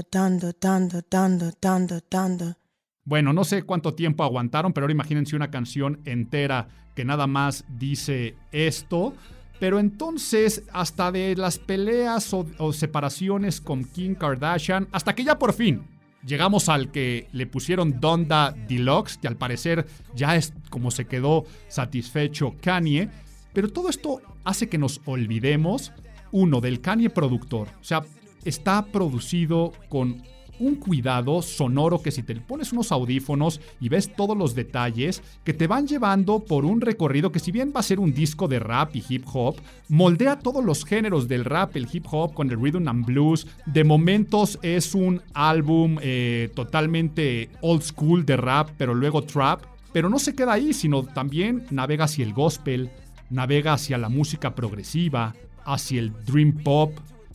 thunder, 0.04 0.52
thunder, 0.52 1.02
thunder, 1.02 1.52
thunder, 1.60 2.00
thunder. 2.00 2.56
Bueno, 3.04 3.32
no 3.32 3.42
sé 3.42 3.64
cuánto 3.64 3.94
tiempo 3.94 4.22
aguantaron, 4.22 4.72
pero 4.72 4.84
ahora 4.84 4.92
imagínense 4.92 5.34
una 5.34 5.50
canción 5.50 6.00
entera 6.04 6.68
que 6.94 7.04
nada 7.04 7.26
más 7.26 7.64
dice 7.76 8.37
esto. 8.52 9.14
Pero 9.58 9.80
entonces, 9.80 10.62
hasta 10.72 11.10
de 11.10 11.34
las 11.34 11.58
peleas 11.58 12.32
o, 12.32 12.46
o 12.58 12.72
separaciones 12.72 13.60
con 13.60 13.82
Kim 13.84 14.14
Kardashian, 14.14 14.87
hasta 14.92 15.12
que 15.16 15.25
ya 15.25 15.40
por 15.40 15.54
fin 15.54 15.82
llegamos 16.25 16.68
al 16.68 16.92
que 16.92 17.26
le 17.32 17.49
pusieron 17.49 17.99
Donda 17.99 18.54
Deluxe, 18.68 19.18
que 19.18 19.26
al 19.26 19.37
parecer 19.37 19.87
ya 20.14 20.37
es 20.37 20.52
como 20.70 20.92
se 20.92 21.06
quedó 21.06 21.46
satisfecho 21.66 22.54
Kanye. 22.60 23.08
Pero 23.52 23.69
todo 23.69 23.88
esto 23.88 24.21
hace 24.45 24.69
que 24.69 24.78
nos 24.78 25.00
olvidemos, 25.04 25.92
uno, 26.33 26.61
del 26.61 26.80
Kanye 26.80 27.11
productor. 27.11 27.69
O 27.80 27.85
sea, 27.85 28.02
está 28.45 28.87
producido 28.87 29.73
con 29.88 30.23
un 30.61 30.76
cuidado 30.76 31.42
sonoro 31.42 32.02
que 32.02 32.11
si 32.11 32.23
te 32.23 32.37
pones 32.37 32.73
unos 32.73 32.92
audífonos 32.92 33.61
y 33.80 33.88
ves 33.88 34.14
todos 34.14 34.37
los 34.37 34.54
detalles 34.54 35.23
que 35.42 35.54
te 35.54 35.66
van 35.66 35.88
llevando 35.88 36.40
por 36.40 36.64
un 36.64 36.83
recorrido 36.83 37.33
que 37.33 37.38
si 37.40 37.50
bien 37.50 37.73
va 37.75 37.80
a 37.80 37.83
ser 37.83 37.99
un 37.99 38.12
disco 38.12 38.47
de 38.47 38.59
rap 38.59 38.95
y 38.95 39.02
hip 39.09 39.25
hop, 39.33 39.57
moldea 39.88 40.38
todos 40.38 40.62
los 40.62 40.85
géneros 40.85 41.26
del 41.26 41.47
rap, 41.47 41.76
el 41.76 41.88
hip 41.90 42.07
hop 42.11 42.35
con 42.35 42.50
el 42.50 42.61
rhythm 42.61 42.88
and 42.88 43.07
blues. 43.07 43.47
De 43.66 43.85
momentos 43.85 44.59
es 44.62 44.95
un 44.95 45.23
álbum 45.33 45.97
eh, 46.02 46.50
totalmente 46.54 47.49
old 47.62 47.83
school 47.83 48.26
de 48.26 48.37
rap, 48.37 48.69
pero 48.76 48.95
luego 48.95 49.23
trap. 49.23 49.62
Pero 49.92 50.09
no 50.09 50.21
se 50.21 50.37
queda 50.37 50.52
ahí, 50.52 50.73
sino 50.73 51.02
también 51.02 51.64
navega 51.71 52.04
hacia 52.04 52.25
el 52.25 52.33
gospel, 52.33 52.90
navega 53.30 53.72
hacia 53.72 53.99
la 53.99 54.08
música 54.08 54.54
progresiva, 54.54 55.34
hacia 55.64 56.00
el 56.00 56.12
dream 56.25 56.52
pop, 56.62 56.92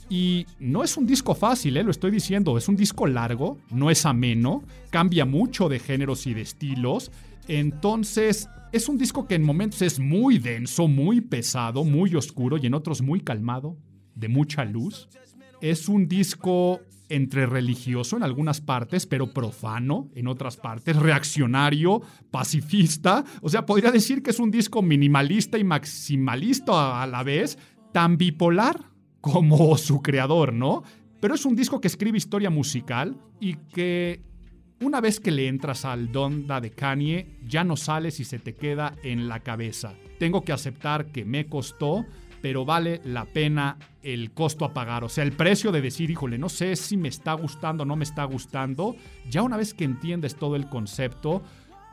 y 0.10 0.46
no 0.60 0.84
es 0.84 0.98
un 0.98 1.08
disco 1.08 1.34
fácil, 1.34 1.78
¿eh? 1.78 1.84
lo 1.84 1.90
estoy 1.90 2.12
diciendo, 2.12 2.58
es 2.58 2.68
un 2.68 2.76
disco 2.76 3.08
largo, 3.08 3.58
no 3.72 3.90
es 3.90 4.06
ameno, 4.06 4.64
cambia 4.92 5.26
mucho 5.26 5.68
de 5.68 5.80
géneros 5.80 6.28
y 6.28 6.34
de 6.36 6.42
estilos. 6.42 7.12
Entonces, 7.48 8.48
es 8.72 8.88
un 8.88 8.98
disco 8.98 9.28
que 9.28 9.36
en 9.36 9.44
momentos 9.44 9.82
es 9.82 10.00
muy 10.00 10.38
denso, 10.38 10.88
muy 10.88 11.22
pesado, 11.22 11.84
muy 11.84 12.14
oscuro 12.16 12.58
y 12.58 12.68
en 12.68 12.76
otros 12.76 13.02
muy 13.02 13.20
calmado, 13.20 13.78
de 14.14 14.28
mucha 14.28 14.64
luz. 14.64 15.10
Es 15.60 15.90
un 15.90 16.08
disco 16.08 16.82
entre 17.16 17.46
religioso 17.46 18.18
en 18.18 18.24
algunas 18.24 18.62
partes, 18.62 19.06
pero 19.06 19.34
profano 19.34 20.10
en 20.16 20.28
otras 20.28 20.58
partes, 20.58 20.96
reaccionario, 20.96 22.02
pacifista. 22.32 23.24
O 23.42 23.50
sea, 23.50 23.66
podría 23.66 23.92
decir 23.92 24.22
que 24.22 24.32
es 24.32 24.40
un 24.40 24.52
disco 24.52 24.82
minimalista 24.82 25.58
y 25.58 25.64
maximalista 25.64 27.02
a 27.02 27.08
la 27.08 27.24
vez, 27.24 27.58
tan 27.94 28.18
bipolar 28.18 28.92
como 29.22 29.78
su 29.78 30.02
creador, 30.02 30.54
¿no? 30.54 30.84
Pero 31.22 31.36
es 31.36 31.46
un 31.46 31.56
disco 31.56 31.82
que 31.82 31.88
escribe 31.88 32.18
historia 32.18 32.50
musical 32.50 33.18
y 33.40 33.56
que 33.56 34.22
una 34.82 35.00
vez 35.00 35.20
que 35.20 35.32
le 35.32 35.48
entras 35.48 35.86
al 35.86 36.12
Donda 36.12 36.60
de 36.60 36.72
Kanye, 36.72 37.40
ya 37.48 37.64
no 37.64 37.78
sales 37.78 38.20
y 38.20 38.26
se 38.26 38.40
te 38.40 38.56
queda 38.56 38.94
en 39.04 39.30
la 39.30 39.40
cabeza. 39.40 39.96
Tengo 40.20 40.44
que 40.44 40.52
aceptar 40.52 41.08
que 41.08 41.24
me 41.24 41.48
costó, 41.48 42.06
pero 42.46 42.64
vale 42.64 43.02
la 43.06 43.26
pena 43.26 43.76
el 44.04 44.30
costo 44.32 44.66
a 44.66 44.72
pagar. 44.72 45.04
O 45.04 45.10
sea, 45.10 45.24
el 45.24 45.32
precio 45.32 45.72
de 45.72 45.82
decir, 45.82 46.12
híjole, 46.12 46.38
no 46.38 46.48
sé 46.48 46.76
si 46.76 46.96
me 46.96 47.08
está 47.08 47.34
gustando 47.34 47.82
o 47.82 47.86
no 47.88 47.96
me 47.96 48.04
está 48.04 48.24
gustando. 48.24 48.96
Ya 49.28 49.42
una 49.42 49.58
vez 49.58 49.74
que 49.74 49.84
entiendes 49.84 50.36
todo 50.36 50.56
el 50.56 50.70
concepto, 50.70 51.42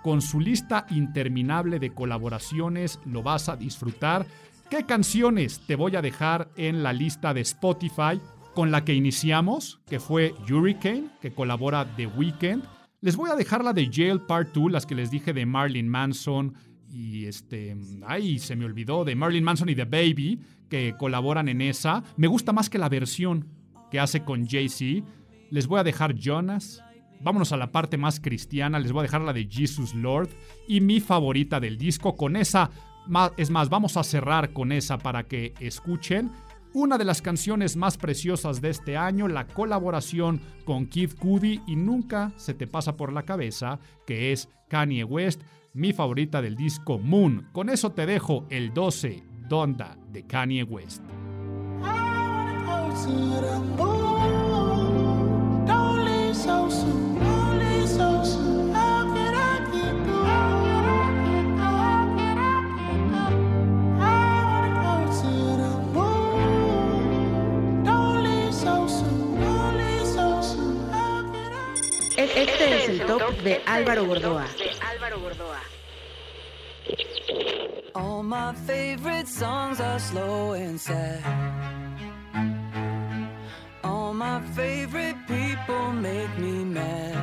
con 0.02 0.21
su 0.21 0.40
lista 0.40 0.85
interminable 0.90 1.78
de 1.78 1.94
colaboraciones 1.94 3.00
lo 3.06 3.23
vas 3.23 3.49
a 3.49 3.56
disfrutar. 3.56 4.26
¿Qué 4.68 4.85
canciones 4.85 5.59
te 5.66 5.75
voy 5.75 5.97
a 5.97 6.02
dejar 6.02 6.50
en 6.59 6.82
la 6.82 6.92
lista 6.92 7.32
de 7.32 7.40
Spotify 7.40 8.21
con 8.54 8.71
la 8.71 8.85
que 8.85 8.92
iniciamos, 8.92 9.80
que 9.87 10.00
fue 10.00 10.35
Hurricane, 10.50 11.06
que 11.23 11.32
colabora 11.32 11.87
The 11.97 12.09
Weeknd? 12.09 12.62
Les 13.00 13.16
voy 13.16 13.30
a 13.30 13.37
dejar 13.37 13.64
la 13.64 13.73
de 13.73 13.88
Jail 13.90 14.21
Part 14.21 14.52
2, 14.52 14.71
las 14.71 14.85
que 14.85 14.97
les 14.97 15.11
dije 15.11 15.32
de 15.32 15.47
Marilyn 15.47 15.88
Manson 15.88 16.52
y 16.93 17.27
este, 17.27 17.77
ay, 18.07 18.39
se 18.39 18.55
me 18.55 18.65
olvidó, 18.65 19.05
de 19.05 19.15
Marilyn 19.15 19.45
Manson 19.45 19.69
y 19.69 19.75
The 19.75 19.85
Baby, 19.85 20.41
que 20.69 20.95
colaboran 20.99 21.49
en 21.49 21.61
esa. 21.61 22.03
Me 22.17 22.27
gusta 22.27 22.53
más 22.53 22.69
que 22.69 22.79
la 22.79 22.89
versión 22.89 23.49
que 23.91 23.99
hace 23.99 24.25
con 24.25 24.47
Jay-Z. 24.47 25.07
Les 25.51 25.67
voy 25.67 25.81
a 25.81 25.85
dejar 25.85 26.15
Jonas. 26.15 26.83
Vámonos 27.21 27.53
a 27.53 27.57
la 27.57 27.73
parte 27.73 27.97
más 27.97 28.21
cristiana, 28.21 28.79
les 28.79 28.91
voy 28.91 29.01
a 29.01 29.03
dejar 29.03 29.21
la 29.21 29.33
de 29.33 29.49
Jesus 29.49 29.95
Lord 29.95 30.29
y 30.67 30.81
mi 30.81 30.99
favorita 30.99 31.61
del 31.61 31.79
disco 31.79 32.17
con 32.17 32.35
esa 32.35 32.71
es 33.37 33.51
más, 33.51 33.69
vamos 33.69 33.97
a 33.97 34.05
cerrar 34.05 34.53
con 34.53 34.73
esa 34.73 34.99
para 34.99 35.25
que 35.25 35.55
escuchen 35.61 36.31
una 36.75 36.97
de 36.99 37.05
las 37.05 37.21
canciones 37.21 37.77
más 37.77 37.99
preciosas 37.99 38.61
de 38.61 38.71
este 38.71 38.97
año, 38.97 39.29
la 39.29 39.47
colaboración 39.47 40.41
con 40.65 40.87
Kid 40.87 41.13
Cudi 41.19 41.61
y 41.67 41.77
nunca 41.77 42.33
se 42.37 42.55
te 42.55 42.67
pasa 42.67 42.97
por 42.97 43.13
la 43.13 43.25
cabeza 43.25 43.79
que 44.07 44.33
es 44.33 44.49
Kanye 44.69 45.05
West, 45.05 45.43
mi 45.75 45.93
favorita 45.93 46.43
del 46.43 46.57
disco 46.57 46.99
Moon. 46.99 47.49
Con 47.52 47.69
eso 47.69 47.93
te 47.93 48.07
dejo 48.07 48.47
el 48.50 48.73
12 48.75 49.23
Donda 49.49 49.97
de 50.11 50.26
Kanye 50.26 50.62
West. 50.64 51.02
Este 72.14 72.76
es 72.76 72.88
el 72.88 73.07
top 73.07 73.37
de 73.43 73.61
Álvaro 73.67 74.07
Gordoa. 74.07 74.47
All 77.95 78.23
my 78.23 78.54
favorite 78.66 79.28
songs 79.28 79.78
are 79.78 79.99
slow 79.99 80.54
and 80.54 80.81
sad. 80.81 81.21
All 83.85 84.14
my 84.14 84.40
favorite 84.54 85.16
people 85.26 85.92
make 85.92 86.38
me 86.38 86.64
mad. 86.64 87.14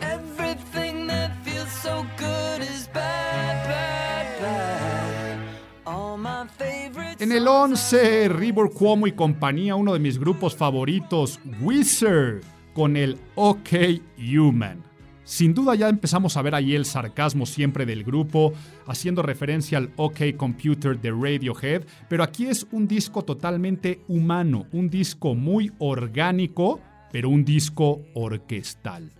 Everything 0.00 1.06
that 1.08 1.30
feels 1.44 1.70
so 1.82 2.06
good 2.16 2.62
is 2.62 2.88
bad, 2.94 3.68
bad, 3.68 4.40
bad. 4.40 5.38
All 5.86 6.16
my 6.16 6.46
favorite 6.56 7.22
En 7.22 7.32
el 7.32 7.46
11, 7.46 8.30
River 8.30 8.70
Cuomo 8.70 9.06
y 9.06 9.12
compañía, 9.12 9.74
uno 9.74 9.92
de 9.92 9.98
mis 9.98 10.18
grupos 10.18 10.56
favoritos, 10.56 11.38
Wizard, 11.60 12.40
con 12.72 12.96
el 12.96 13.18
OK 13.34 14.00
Human. 14.16 14.93
Sin 15.24 15.54
duda 15.54 15.74
ya 15.74 15.88
empezamos 15.88 16.36
a 16.36 16.42
ver 16.42 16.54
ahí 16.54 16.74
el 16.74 16.84
sarcasmo 16.84 17.46
siempre 17.46 17.86
del 17.86 18.04
grupo, 18.04 18.52
haciendo 18.86 19.22
referencia 19.22 19.78
al 19.78 19.90
OK 19.96 20.36
Computer 20.36 21.00
de 21.00 21.10
Radiohead, 21.10 21.84
pero 22.10 22.22
aquí 22.22 22.46
es 22.46 22.66
un 22.72 22.86
disco 22.86 23.22
totalmente 23.22 24.02
humano, 24.06 24.66
un 24.72 24.90
disco 24.90 25.34
muy 25.34 25.72
orgánico, 25.78 26.80
pero 27.10 27.30
un 27.30 27.44
disco 27.44 28.02
orquestal. 28.12 29.12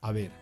A 0.00 0.10
ver, 0.10 0.32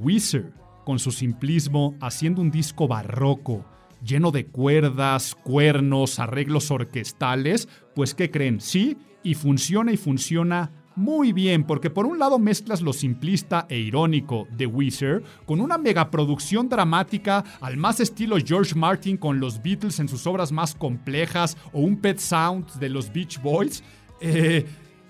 Weezer, 0.00 0.50
con 0.86 0.98
su 0.98 1.12
simplismo, 1.12 1.94
haciendo 2.00 2.40
un 2.40 2.50
disco 2.50 2.88
barroco, 2.88 3.66
lleno 4.02 4.30
de 4.30 4.46
cuerdas, 4.46 5.34
cuernos, 5.34 6.18
arreglos 6.18 6.70
orquestales, 6.70 7.68
pues 7.94 8.14
¿qué 8.14 8.30
creen? 8.30 8.62
Sí, 8.62 8.96
y 9.22 9.34
funciona 9.34 9.92
y 9.92 9.98
funciona 9.98 10.70
muy 10.96 11.32
bien, 11.32 11.64
porque 11.64 11.90
por 11.90 12.06
un 12.06 12.18
lado 12.18 12.38
mezclas 12.38 12.80
lo 12.80 12.92
simplista 12.92 13.66
e 13.68 13.78
irónico 13.78 14.46
de 14.56 14.66
Weezer 14.66 15.22
con 15.44 15.60
una 15.60 15.76
megaproducción 15.76 16.68
dramática 16.68 17.44
al 17.60 17.76
más 17.76 18.00
estilo 18.00 18.36
George 18.44 18.74
Martin 18.74 19.16
con 19.16 19.40
los 19.40 19.62
Beatles 19.62 19.98
en 19.98 20.08
sus 20.08 20.26
obras 20.26 20.52
más 20.52 20.74
complejas 20.74 21.56
o 21.72 21.80
un 21.80 21.96
Pet 21.96 22.18
Sound 22.18 22.74
de 22.74 22.88
los 22.88 23.12
Beach 23.12 23.40
Boys. 23.42 23.82
Eh, 24.20 24.66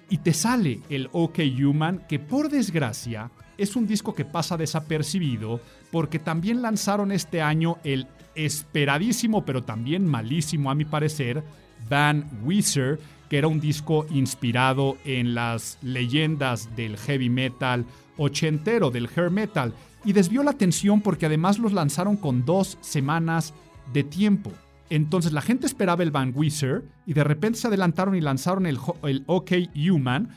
y 0.08 0.18
te 0.18 0.32
sale 0.32 0.80
el 0.88 1.08
OK 1.12 1.40
Human, 1.60 2.04
que 2.08 2.18
por 2.18 2.48
desgracia 2.48 3.30
es 3.58 3.76
un 3.76 3.86
disco 3.86 4.14
que 4.14 4.24
pasa 4.24 4.56
desapercibido 4.56 5.60
porque 5.90 6.18
también 6.18 6.62
lanzaron 6.62 7.12
este 7.12 7.40
año 7.40 7.78
el 7.84 8.06
esperadísimo 8.34 9.44
pero 9.44 9.62
también 9.62 10.06
malísimo 10.06 10.70
a 10.70 10.74
mi 10.74 10.84
parecer 10.84 11.44
Van 11.88 12.28
Weezer, 12.44 12.98
que 13.34 13.38
era 13.38 13.48
un 13.48 13.58
disco 13.58 14.06
inspirado 14.10 14.96
en 15.04 15.34
las 15.34 15.76
leyendas 15.82 16.76
del 16.76 16.96
heavy 16.96 17.28
metal 17.28 17.84
ochentero, 18.16 18.92
del 18.92 19.08
hair 19.08 19.28
metal, 19.28 19.74
y 20.04 20.12
desvió 20.12 20.44
la 20.44 20.52
atención 20.52 21.00
porque 21.00 21.26
además 21.26 21.58
los 21.58 21.72
lanzaron 21.72 22.16
con 22.16 22.44
dos 22.44 22.78
semanas 22.80 23.52
de 23.92 24.04
tiempo. 24.04 24.52
Entonces 24.88 25.32
la 25.32 25.42
gente 25.42 25.66
esperaba 25.66 26.04
el 26.04 26.12
Van 26.12 26.30
Weezer 26.32 26.84
y 27.06 27.12
de 27.14 27.24
repente 27.24 27.58
se 27.58 27.66
adelantaron 27.66 28.14
y 28.14 28.20
lanzaron 28.20 28.66
el, 28.66 28.78
el 29.02 29.24
OK 29.26 29.50
Human, 29.74 30.28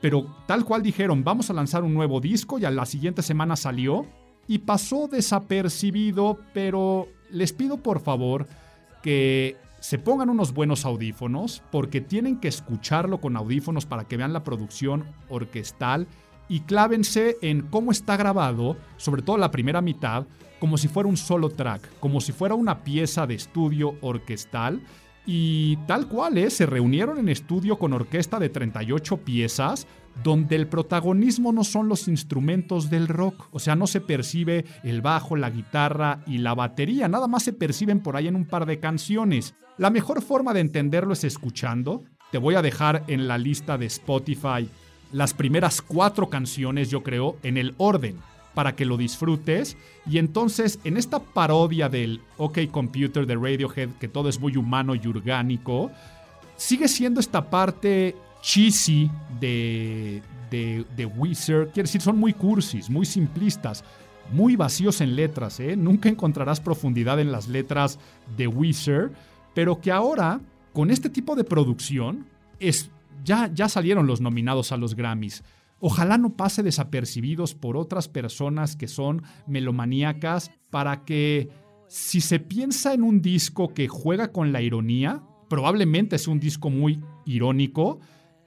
pero 0.00 0.24
tal 0.46 0.64
cual 0.64 0.84
dijeron, 0.84 1.24
vamos 1.24 1.50
a 1.50 1.54
lanzar 1.54 1.82
un 1.82 1.92
nuevo 1.92 2.20
disco 2.20 2.60
y 2.60 2.66
a 2.66 2.70
la 2.70 2.86
siguiente 2.86 3.22
semana 3.22 3.56
salió 3.56 4.06
y 4.46 4.58
pasó 4.58 5.08
desapercibido, 5.08 6.38
pero 6.52 7.08
les 7.32 7.52
pido 7.52 7.78
por 7.78 7.98
favor 7.98 8.46
que 9.02 9.56
se 9.84 9.98
pongan 9.98 10.30
unos 10.30 10.54
buenos 10.54 10.86
audífonos 10.86 11.62
porque 11.70 12.00
tienen 12.00 12.40
que 12.40 12.48
escucharlo 12.48 13.20
con 13.20 13.36
audífonos 13.36 13.84
para 13.84 14.04
que 14.04 14.16
vean 14.16 14.32
la 14.32 14.42
producción 14.42 15.04
orquestal 15.28 16.06
y 16.48 16.60
clávense 16.60 17.36
en 17.42 17.60
cómo 17.68 17.92
está 17.92 18.16
grabado, 18.16 18.78
sobre 18.96 19.20
todo 19.20 19.36
la 19.36 19.50
primera 19.50 19.82
mitad, 19.82 20.26
como 20.58 20.78
si 20.78 20.88
fuera 20.88 21.10
un 21.10 21.18
solo 21.18 21.50
track, 21.50 21.86
como 22.00 22.22
si 22.22 22.32
fuera 22.32 22.54
una 22.54 22.82
pieza 22.82 23.26
de 23.26 23.34
estudio 23.34 23.96
orquestal. 24.00 24.80
Y 25.26 25.76
tal 25.86 26.08
cual 26.08 26.38
es, 26.38 26.54
se 26.54 26.64
reunieron 26.64 27.18
en 27.18 27.28
estudio 27.28 27.78
con 27.78 27.92
orquesta 27.92 28.38
de 28.38 28.48
38 28.48 29.18
piezas, 29.18 29.86
donde 30.22 30.56
el 30.56 30.66
protagonismo 30.66 31.52
no 31.52 31.64
son 31.64 31.88
los 31.88 32.08
instrumentos 32.08 32.90
del 32.90 33.08
rock, 33.08 33.48
o 33.50 33.58
sea, 33.58 33.74
no 33.74 33.86
se 33.86 34.00
percibe 34.00 34.64
el 34.82 35.02
bajo, 35.02 35.36
la 35.36 35.50
guitarra 35.50 36.20
y 36.26 36.38
la 36.38 36.54
batería, 36.54 37.08
nada 37.08 37.26
más 37.26 37.42
se 37.42 37.52
perciben 37.52 38.00
por 38.00 38.16
ahí 38.16 38.28
en 38.28 38.36
un 38.36 38.46
par 38.46 38.66
de 38.66 38.78
canciones. 38.78 39.54
La 39.76 39.90
mejor 39.90 40.22
forma 40.22 40.54
de 40.54 40.60
entenderlo 40.60 41.14
es 41.14 41.24
escuchando. 41.24 42.04
Te 42.30 42.38
voy 42.38 42.54
a 42.54 42.62
dejar 42.62 43.04
en 43.08 43.26
la 43.26 43.38
lista 43.38 43.76
de 43.76 43.86
Spotify 43.86 44.68
las 45.12 45.34
primeras 45.34 45.82
cuatro 45.82 46.28
canciones, 46.28 46.90
yo 46.90 47.02
creo, 47.02 47.36
en 47.42 47.56
el 47.56 47.74
orden 47.78 48.18
para 48.54 48.76
que 48.76 48.84
lo 48.84 48.96
disfrutes. 48.96 49.76
Y 50.06 50.18
entonces, 50.18 50.78
en 50.84 50.96
esta 50.96 51.18
parodia 51.18 51.88
del 51.88 52.20
OK 52.36 52.58
Computer 52.70 53.26
de 53.26 53.34
Radiohead, 53.34 53.90
que 54.00 54.08
todo 54.08 54.28
es 54.28 54.40
muy 54.40 54.56
humano 54.56 54.94
y 54.94 55.06
orgánico, 55.06 55.90
sigue 56.56 56.88
siendo 56.88 57.20
esta 57.20 57.50
parte 57.50 58.16
cheesy 58.44 59.10
de, 59.40 60.22
de, 60.50 60.84
de 60.94 61.06
Weezer. 61.06 61.68
Quiere 61.68 61.86
decir, 61.86 62.02
son 62.02 62.18
muy 62.18 62.34
cursis, 62.34 62.90
muy 62.90 63.06
simplistas, 63.06 63.82
muy 64.30 64.54
vacíos 64.54 65.00
en 65.00 65.16
letras. 65.16 65.58
¿eh? 65.60 65.76
Nunca 65.76 66.10
encontrarás 66.10 66.60
profundidad 66.60 67.18
en 67.18 67.32
las 67.32 67.48
letras 67.48 67.98
de 68.36 68.46
Weezer, 68.46 69.12
pero 69.54 69.80
que 69.80 69.90
ahora, 69.90 70.40
con 70.74 70.90
este 70.90 71.08
tipo 71.08 71.34
de 71.34 71.44
producción, 71.44 72.26
es, 72.60 72.90
ya, 73.24 73.50
ya 73.52 73.68
salieron 73.70 74.06
los 74.06 74.20
nominados 74.20 74.72
a 74.72 74.76
los 74.76 74.94
Grammys. 74.94 75.42
Ojalá 75.80 76.18
no 76.18 76.36
pase 76.36 76.62
desapercibidos 76.62 77.54
por 77.54 77.78
otras 77.78 78.08
personas 78.08 78.76
que 78.76 78.88
son 78.88 79.22
melomaníacas 79.46 80.50
para 80.70 81.04
que 81.04 81.48
si 81.88 82.20
se 82.20 82.40
piensa 82.40 82.92
en 82.92 83.02
un 83.02 83.22
disco 83.22 83.72
que 83.72 83.88
juega 83.88 84.32
con 84.32 84.52
la 84.52 84.60
ironía, 84.60 85.22
probablemente 85.48 86.16
es 86.16 86.28
un 86.28 86.40
disco 86.40 86.70
muy 86.70 87.00
irónico, 87.24 88.00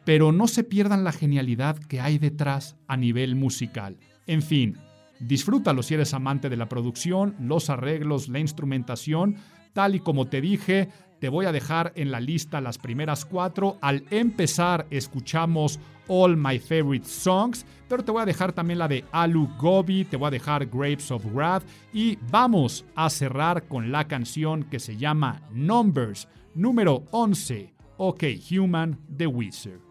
pero 0.07 0.31
no 0.31 0.47
se 0.47 0.63
pierdan 0.63 1.03
la 1.03 1.11
genialidad 1.11 1.77
que 1.77 1.99
hay 1.99 2.17
detrás 2.17 2.77
a 2.87 2.95
nivel 2.95 3.35
musical. 3.35 3.97
En 4.25 4.41
fin, 4.41 4.77
disfrútalo 5.19 5.83
si 5.83 5.95
eres 5.95 6.13
amante 6.13 6.47
de 6.47 6.55
la 6.55 6.69
producción, 6.69 7.35
los 7.41 7.69
arreglos, 7.69 8.29
la 8.29 8.39
instrumentación, 8.39 9.35
tal 9.73 9.95
y 9.95 9.99
como 9.99 10.27
te 10.27 10.39
dije, 10.39 10.87
te 11.19 11.27
voy 11.27 11.45
a 11.45 11.51
dejar 11.51 11.91
en 11.97 12.09
la 12.09 12.21
lista 12.21 12.61
las 12.61 12.77
primeras 12.77 13.25
cuatro. 13.25 13.79
Al 13.81 14.05
empezar 14.09 14.87
escuchamos 14.91 15.77
All 16.07 16.37
My 16.37 16.57
Favorite 16.57 17.05
Songs, 17.05 17.65
pero 17.89 18.05
te 18.05 18.13
voy 18.13 18.21
a 18.21 18.25
dejar 18.25 18.53
también 18.53 18.79
la 18.79 18.87
de 18.87 19.03
Alu 19.11 19.49
Gobi, 19.59 20.05
te 20.05 20.15
voy 20.15 20.27
a 20.27 20.31
dejar 20.31 20.67
Grapes 20.67 21.11
of 21.11 21.25
Wrath 21.33 21.63
y 21.91 22.17
vamos 22.31 22.85
a 22.95 23.09
cerrar 23.09 23.67
con 23.67 23.91
la 23.91 24.07
canción 24.07 24.63
que 24.63 24.79
se 24.79 24.95
llama 24.95 25.41
Numbers, 25.51 26.29
número 26.55 27.03
11, 27.11 27.73
OK 27.97 28.23
Human 28.49 28.97
the 29.17 29.25
sadness 29.25 29.86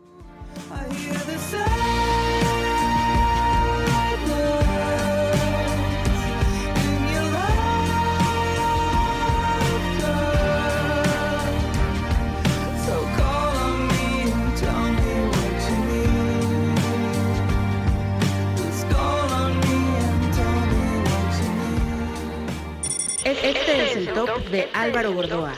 Este 23.47 23.85
es 23.85 23.97
el 23.97 24.13
top 24.13 24.39
de 24.51 24.69
Álvaro 24.73 25.13
Gordoa. 25.13 25.53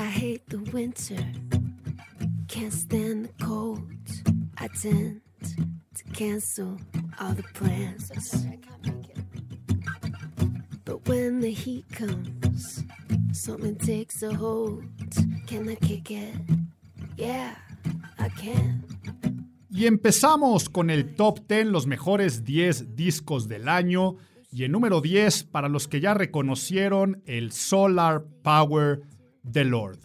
I 0.00 0.04
hate 0.04 0.48
the 0.48 0.58
winter, 0.72 1.22
can't 2.48 2.72
stand 2.72 3.26
the 3.26 3.44
cold. 3.44 3.82
I 4.56 4.68
tend 4.68 5.20
to 5.94 6.04
cancel 6.14 6.78
all 7.20 7.34
the 7.34 7.42
plans. 7.52 8.10
But 10.86 11.06
when 11.06 11.40
the 11.40 11.52
heat 11.52 11.84
comes, 11.92 12.82
something 13.32 13.76
takes 13.76 14.22
a 14.22 14.34
hold. 14.34 14.84
Can 15.46 15.68
I 15.68 15.74
kick 15.74 16.10
it? 16.10 16.34
Yeah, 17.18 17.56
I 18.18 18.30
can. 18.30 18.82
Y 19.68 19.86
empezamos 19.86 20.70
con 20.70 20.88
el 20.88 21.14
top 21.14 21.46
10, 21.46 21.66
los 21.66 21.86
mejores 21.86 22.42
10 22.44 22.96
discos 22.96 23.48
del 23.48 23.68
año. 23.68 24.16
Y 24.50 24.64
el 24.64 24.72
número 24.72 25.02
10, 25.02 25.44
para 25.44 25.68
los 25.68 25.88
que 25.88 26.00
ya 26.00 26.14
reconocieron, 26.14 27.22
el 27.26 27.52
Solar 27.52 28.24
Power 28.42 29.02
The 29.50 29.64
Lord. 29.64 29.98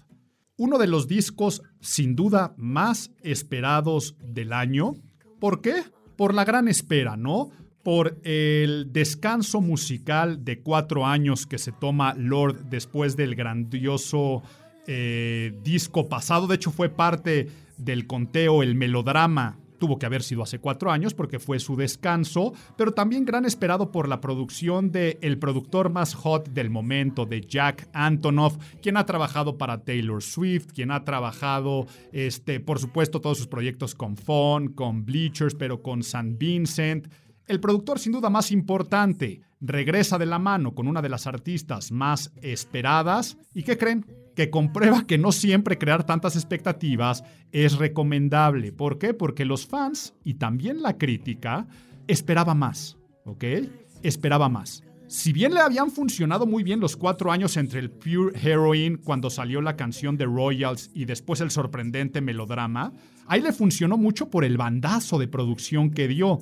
Uno 0.58 0.78
de 0.78 0.88
los 0.88 1.08
discos 1.08 1.62
sin 1.82 2.15
duda 2.15 2.54
más 2.58 3.12
esperados 3.21 4.15
del 4.24 4.54
año. 4.54 4.93
¿Por 5.39 5.62
qué? 5.62 5.84
Por 6.15 6.34
la 6.34 6.45
gran 6.45 6.67
espera, 6.67 7.17
¿no? 7.17 7.50
Por 7.84 8.19
el 8.24 8.91
descanso 8.91 9.62
musical 9.62 10.43
de 10.45 10.62
cuatro 10.62 11.06
años 11.06 11.45
que 11.45 11.58
se 11.58 11.71
toma 11.71 12.13
Lord 12.15 12.65
después 12.69 13.15
del 13.17 13.36
grandioso 13.36 14.43
eh, 14.88 15.60
disco 15.63 16.08
pasado. 16.08 16.48
De 16.48 16.56
hecho, 16.56 16.71
fue 16.71 16.89
parte 16.89 17.50
del 17.78 18.08
conteo, 18.08 18.63
el 18.63 18.76
melodrama 18.76 19.60
tuvo 19.78 19.98
que 19.98 20.06
haber 20.06 20.24
sido 20.24 20.44
hace 20.44 20.60
cuatro 20.60 20.92
años 20.92 21.14
porque 21.14 21.40
fue 21.40 21.60
su 21.60 21.76
descanso, 21.76 22.54
pero 22.78 22.92
también 22.94 23.26
gran 23.26 23.46
esperado 23.46 23.92
por 23.92 24.08
la 24.08 24.22
producción 24.22 24.92
de 24.92 25.18
el 25.22 25.38
productor 25.38 25.90
más 25.90 26.14
hot 26.14 26.50
del 26.50 26.70
momento, 26.70 27.26
de 27.26 27.42
Jack 27.42 27.88
Antonoff, 27.94 28.58
quien 28.82 28.98
ha 28.98 29.06
trabajado 29.06 29.58
para 29.58 29.84
Taylor 29.84 30.22
Swift, 30.22 30.68
quien 30.74 30.92
ha 30.92 31.04
trabajado, 31.04 31.88
este, 32.12 32.60
por 32.60 32.80
supuesto, 32.80 33.22
todos 33.22 33.38
sus 33.38 33.48
proyectos 33.48 33.96
con 33.96 34.18
Fon, 34.18 34.70
con 34.70 35.06
Bleachers, 35.06 35.56
pero 35.56 35.82
con 35.82 36.04
San 36.04 36.38
Vincent. 36.38 37.08
El 37.48 37.60
productor 37.60 38.00
sin 38.00 38.14
duda 38.14 38.30
más 38.30 38.52
importante 38.52 39.42
regresa 39.62 40.18
de 40.18 40.26
la 40.26 40.40
mano 40.40 40.74
con 40.74 40.88
una 40.88 41.02
de 41.02 41.10
las 41.10 41.28
artistas 41.28 41.92
más 41.92 42.32
esperadas. 42.42 43.38
¿Y 43.54 43.64
qué 43.64 43.78
creen? 43.78 44.25
Que 44.36 44.50
comprueba 44.50 45.08
que 45.08 45.17
no 45.17 45.32
siempre 45.32 45.78
crear 45.78 46.06
tantas 46.06 46.36
expectativas 46.36 47.24
es 47.52 47.78
recomendable. 47.78 48.71
¿Por 48.71 49.00
qué? 49.00 49.13
Porque 49.13 49.45
los 49.45 49.65
fans 49.65 50.13
y 50.24 50.36
también 50.36 50.82
la 50.82 50.98
crítica 50.98 51.67
esperaba 52.08 52.54
más, 52.54 52.98
¿ok? 53.24 53.43
Esperaba 54.04 54.50
más. 54.50 54.84
Si 55.08 55.32
bien 55.32 55.54
le 55.54 55.60
habían 55.60 55.91
funcionado 55.91 56.45
muy 56.48 56.63
bien 56.63 56.80
los 56.80 56.98
cuatro 56.98 57.32
años 57.32 57.58
entre 57.58 57.80
el 57.80 57.91
Pure 57.91 58.38
Heroine 58.41 58.98
cuando 58.98 59.30
salió 59.30 59.62
la 59.62 59.76
canción 59.78 60.17
de 60.17 60.26
Royals 60.26 60.89
y 60.93 61.06
después 61.06 61.41
el 61.41 61.52
sorprendente 61.52 62.21
melodrama, 62.21 62.91
ahí 63.28 63.39
le 63.39 63.54
funcionó 63.54 63.98
mucho 63.98 64.30
por 64.30 64.43
el 64.43 64.58
bandazo 64.58 65.19
de 65.19 65.28
producción 65.28 65.91
que 65.91 66.08
dio. 66.08 66.39